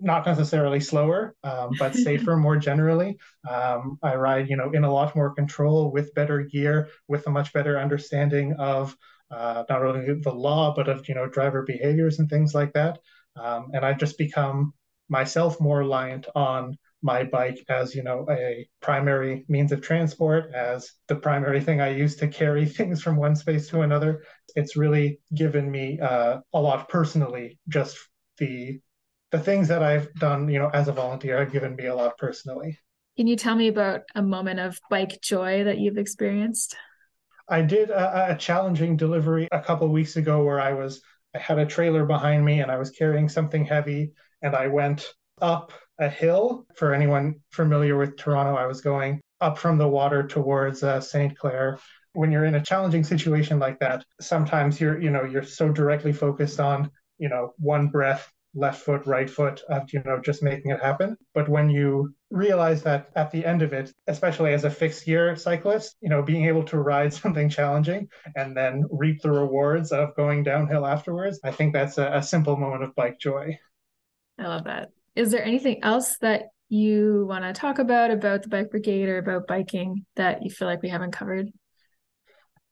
not 0.00 0.26
necessarily 0.26 0.80
slower, 0.80 1.34
um, 1.44 1.70
but 1.78 1.94
safer 1.96 2.36
more 2.36 2.56
generally. 2.56 3.18
Um, 3.48 3.98
I 4.02 4.14
ride, 4.14 4.48
you 4.48 4.56
know, 4.56 4.70
in 4.72 4.84
a 4.84 4.92
lot 4.92 5.16
more 5.16 5.34
control 5.34 5.90
with 5.92 6.14
better 6.14 6.42
gear, 6.42 6.88
with 7.08 7.26
a 7.26 7.30
much 7.30 7.52
better 7.52 7.78
understanding 7.78 8.54
of 8.54 8.96
uh, 9.30 9.64
not 9.68 9.84
only 9.84 10.20
the 10.20 10.32
law 10.32 10.74
but 10.74 10.88
of 10.88 11.08
you 11.08 11.14
know 11.14 11.28
driver 11.28 11.62
behaviors 11.62 12.18
and 12.18 12.28
things 12.28 12.54
like 12.54 12.72
that. 12.72 12.98
Um, 13.36 13.70
and 13.72 13.84
I've 13.84 13.98
just 13.98 14.18
become 14.18 14.72
myself 15.08 15.60
more 15.60 15.78
reliant 15.78 16.26
on 16.34 16.76
my 17.02 17.22
bike 17.22 17.64
as 17.68 17.94
you 17.94 18.02
know 18.02 18.26
a 18.28 18.68
primary 18.80 19.44
means 19.48 19.70
of 19.70 19.80
transport 19.80 20.52
as 20.52 20.92
the 21.06 21.14
primary 21.14 21.60
thing 21.60 21.80
i 21.80 21.88
use 21.88 22.16
to 22.16 22.26
carry 22.26 22.66
things 22.78 23.00
from 23.00 23.16
one 23.16 23.36
space 23.36 23.68
to 23.68 23.82
another. 23.82 24.22
It's 24.56 24.76
really 24.76 25.20
given 25.34 25.70
me 25.70 26.00
uh, 26.00 26.40
a 26.52 26.60
lot 26.60 26.88
personally 26.88 27.58
just 27.68 27.96
the 28.38 28.80
the 29.30 29.38
things 29.38 29.68
that 29.68 29.82
i've 29.82 30.12
done 30.14 30.48
you 30.48 30.58
know 30.58 30.70
as 30.72 30.88
a 30.88 30.92
volunteer 30.92 31.38
have 31.38 31.52
given 31.52 31.76
me 31.76 31.86
a 31.86 31.94
lot 31.94 32.18
personally. 32.18 32.78
Can 33.16 33.26
you 33.26 33.36
tell 33.36 33.56
me 33.56 33.68
about 33.68 34.02
a 34.14 34.22
moment 34.22 34.60
of 34.60 34.78
bike 34.90 35.20
joy 35.22 35.64
that 35.64 35.78
you've 35.78 35.98
experienced 35.98 36.76
i 37.48 37.60
did 37.60 37.90
a, 37.90 38.32
a 38.32 38.36
challenging 38.36 38.96
delivery 38.96 39.48
a 39.52 39.60
couple 39.60 39.88
weeks 39.88 40.16
ago 40.16 40.44
where 40.44 40.60
i 40.60 40.72
was 40.72 41.00
i 41.34 41.38
had 41.38 41.58
a 41.58 41.66
trailer 41.66 42.04
behind 42.04 42.44
me 42.44 42.60
and 42.60 42.70
i 42.70 42.76
was 42.76 42.90
carrying 42.90 43.28
something 43.28 43.64
heavy 43.64 44.12
and 44.42 44.54
i 44.54 44.66
went 44.66 45.06
up 45.40 45.72
a 45.98 46.08
hill. 46.08 46.66
For 46.74 46.94
anyone 46.94 47.36
familiar 47.50 47.96
with 47.96 48.16
Toronto, 48.16 48.54
I 48.54 48.66
was 48.66 48.80
going 48.80 49.20
up 49.40 49.58
from 49.58 49.78
the 49.78 49.88
water 49.88 50.26
towards 50.26 50.82
uh, 50.82 51.00
St. 51.00 51.36
Clair. 51.36 51.78
When 52.12 52.32
you're 52.32 52.44
in 52.44 52.56
a 52.56 52.62
challenging 52.62 53.04
situation 53.04 53.58
like 53.58 53.78
that, 53.80 54.04
sometimes 54.20 54.80
you're, 54.80 55.00
you 55.00 55.10
know, 55.10 55.24
you're 55.24 55.42
so 55.42 55.70
directly 55.70 56.12
focused 56.12 56.58
on, 56.58 56.90
you 57.18 57.28
know, 57.28 57.52
one 57.58 57.88
breath, 57.88 58.30
left 58.54 58.82
foot, 58.82 59.06
right 59.06 59.28
foot, 59.28 59.60
of, 59.68 59.92
you 59.92 60.02
know, 60.04 60.20
just 60.20 60.42
making 60.42 60.70
it 60.70 60.82
happen. 60.82 61.16
But 61.34 61.48
when 61.48 61.70
you 61.70 62.14
realize 62.30 62.82
that 62.82 63.10
at 63.16 63.30
the 63.30 63.44
end 63.44 63.62
of 63.62 63.72
it, 63.72 63.92
especially 64.06 64.52
as 64.52 64.64
a 64.64 64.70
fixed 64.70 65.04
gear 65.06 65.34
cyclist, 65.36 65.96
you 66.00 66.08
know, 66.08 66.22
being 66.22 66.44
able 66.44 66.64
to 66.64 66.78
ride 66.78 67.12
something 67.22 67.48
challenging 67.48 68.08
and 68.36 68.56
then 68.56 68.84
reap 68.90 69.22
the 69.22 69.30
rewards 69.30 69.92
of 69.92 70.14
going 70.16 70.42
downhill 70.42 70.86
afterwards, 70.86 71.40
I 71.44 71.50
think 71.50 71.72
that's 71.72 71.98
a, 71.98 72.12
a 72.14 72.22
simple 72.22 72.56
moment 72.56 72.84
of 72.84 72.94
bike 72.94 73.18
joy. 73.18 73.58
I 74.38 74.46
love 74.46 74.64
that 74.64 74.90
is 75.18 75.32
there 75.32 75.44
anything 75.44 75.82
else 75.82 76.16
that 76.18 76.44
you 76.68 77.26
want 77.28 77.42
to 77.42 77.52
talk 77.52 77.80
about 77.80 78.12
about 78.12 78.44
the 78.44 78.48
bike 78.48 78.70
brigade 78.70 79.08
or 79.08 79.18
about 79.18 79.48
biking 79.48 80.06
that 80.14 80.44
you 80.44 80.50
feel 80.50 80.68
like 80.68 80.80
we 80.80 80.88
haven't 80.88 81.10
covered? 81.10 81.50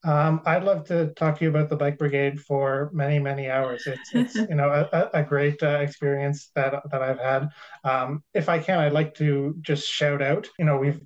Um, 0.06 0.40
I'd 0.46 0.62
love 0.62 0.84
to 0.86 1.08
talk 1.14 1.38
to 1.38 1.44
you 1.44 1.50
about 1.50 1.68
the 1.68 1.76
bike 1.76 1.98
brigade 1.98 2.40
for 2.40 2.90
many, 2.92 3.18
many 3.18 3.50
hours. 3.50 3.88
It's, 3.88 4.14
it's 4.14 4.34
you 4.50 4.54
know 4.54 4.70
a, 4.92 5.10
a 5.12 5.22
great 5.24 5.60
uh, 5.62 5.80
experience 5.80 6.50
that 6.54 6.80
that 6.90 7.02
I've 7.02 7.18
had. 7.18 7.48
Um, 7.82 8.22
if 8.32 8.48
I 8.48 8.60
can, 8.60 8.78
I'd 8.78 8.92
like 8.92 9.14
to 9.16 9.56
just 9.60 9.88
shout 9.88 10.22
out. 10.22 10.48
You 10.58 10.64
know, 10.64 10.78
we've 10.78 11.00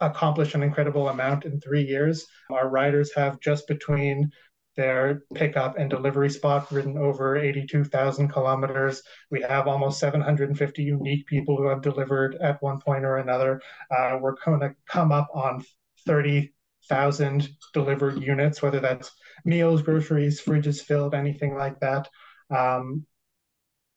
accomplished 0.00 0.54
an 0.54 0.62
incredible 0.62 1.10
amount 1.10 1.44
in 1.44 1.60
three 1.60 1.82
years. 1.82 2.26
Our 2.50 2.68
riders 2.68 3.12
have 3.14 3.38
just 3.40 3.68
between 3.68 4.30
their 4.76 5.22
pickup 5.34 5.76
and 5.76 5.90
delivery 5.90 6.30
spot 6.30 6.70
ridden 6.70 6.96
over 6.96 7.36
82,000 7.36 8.28
kilometers. 8.28 9.02
We 9.30 9.42
have 9.42 9.66
almost 9.66 9.98
750 9.98 10.84
unique 10.84 11.26
people 11.26 11.56
who 11.56 11.66
have 11.66 11.82
delivered 11.82 12.36
at 12.36 12.62
one 12.62 12.80
point 12.80 13.04
or 13.04 13.16
another. 13.16 13.60
Uh, 13.90 14.18
we're 14.20 14.36
going 14.44 14.60
to 14.60 14.74
come 14.88 15.10
up 15.10 15.28
on 15.34 15.64
30,000 16.88 17.48
delivered 17.72 18.22
units, 18.22 18.62
whether 18.62 18.80
that's 18.80 19.10
meals, 19.44 19.82
groceries, 19.82 20.40
fridges 20.40 20.80
filled, 20.80 21.14
anything 21.14 21.54
like 21.54 21.78
that. 21.80 22.08
Um, 22.50 23.06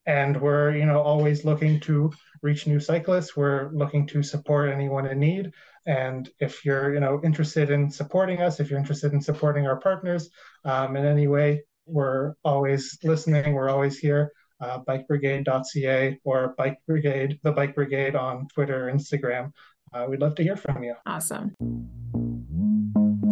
and 0.08 0.42
we're 0.42 0.76
you 0.76 0.86
know 0.86 1.00
always 1.00 1.46
looking 1.46 1.80
to 1.82 2.12
reach 2.42 2.66
new 2.66 2.80
cyclists. 2.80 3.38
We're 3.38 3.70
looking 3.72 4.08
to 4.08 4.24
support 4.24 4.72
anyone 4.72 5.06
in 5.06 5.20
need. 5.20 5.52
And 5.86 6.28
if 6.40 6.66
you're 6.66 6.94
you 6.94 7.00
know 7.00 7.22
interested 7.24 7.70
in 7.70 7.90
supporting 7.92 8.42
us 8.42 8.60
if 8.60 8.70
you're 8.70 8.80
interested 8.80 9.14
in 9.14 9.22
supporting 9.22 9.68
our 9.68 9.80
partners 9.80 10.30
um, 10.66 10.96
in 10.96 11.06
any 11.06 11.28
way 11.28 11.64
we're 11.86 12.34
always 12.44 12.98
listening. 13.04 13.54
We're 13.54 13.70
always 13.70 13.98
here 14.00 14.32
uh, 14.60 14.80
bikebrigade.ca 14.88 16.20
or 16.24 16.56
bike 16.58 16.78
brigade 16.88 17.40
the 17.44 17.52
bike 17.52 17.76
brigade 17.76 18.16
on 18.16 18.48
twitter 18.48 18.92
instagram. 18.94 19.52
Uh, 19.94 20.06
we'd 20.10 20.22
love 20.22 20.36
to 20.36 20.44
hear 20.44 20.56
from 20.56 20.84
you. 20.84 20.96
Awesome 21.06 21.54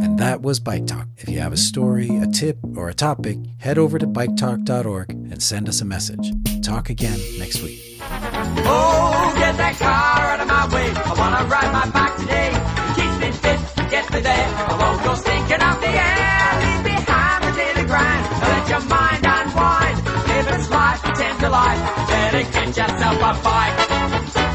and 0.02 0.18
that 0.20 0.41
was 0.41 0.60
Bike 0.60 0.88
Talk. 0.88 1.08
If 1.18 1.30
you 1.30 1.39
have 1.39 1.54
a 1.54 1.58
story, 1.58 2.10
a 2.18 2.28
tip, 2.28 2.58
or 2.76 2.89
a 2.89 2.93
topic, 2.93 3.38
head 3.60 3.78
over 3.78 4.00
to 4.00 4.08
biketalk.org 4.08 5.10
and 5.12 5.41
send 5.41 5.68
us 5.70 5.82
a 5.82 5.86
message. 5.86 6.32
Talk 6.64 6.89
again 6.89 7.20
next 7.38 7.62
week. 7.62 7.80
Oh, 8.02 9.34
get 9.38 9.58
that 9.58 9.76
car 9.78 10.32
out 10.32 10.39
of 10.39 10.47
my 10.47 10.66
way. 10.74 10.89
I 10.91 11.14
want 11.20 11.34
to 11.39 11.45
ride 11.45 11.72
my 11.74 11.89
bike 11.91 12.16
today. 12.18 12.50
It 12.50 12.95
keeps 12.95 13.18
me 13.20 13.32
fit, 13.32 13.89
gets 13.89 14.10
me 14.12 14.20
there. 14.22 14.47
I 14.68 14.74
won't 14.80 15.04
go 15.04 15.14
stinking 15.16 15.62
off 15.62 15.80
the 15.82 15.91
air. 15.91 16.47
Leave 16.64 16.84
behind 16.84 17.43
the 17.43 17.52
daily 17.60 17.86
grind. 17.88 18.24
Let 18.41 18.70
your 18.70 18.84
mind 18.88 19.24
unwind. 19.26 19.97
Live 20.28 20.47
its 20.60 20.70
life, 20.70 21.02
pretend 21.04 21.39
to 21.39 21.50
life. 21.50 21.82
Better 22.08 22.43
get 22.52 22.68
yourself 22.68 23.18
a 23.18 23.43
bike. 23.43 24.49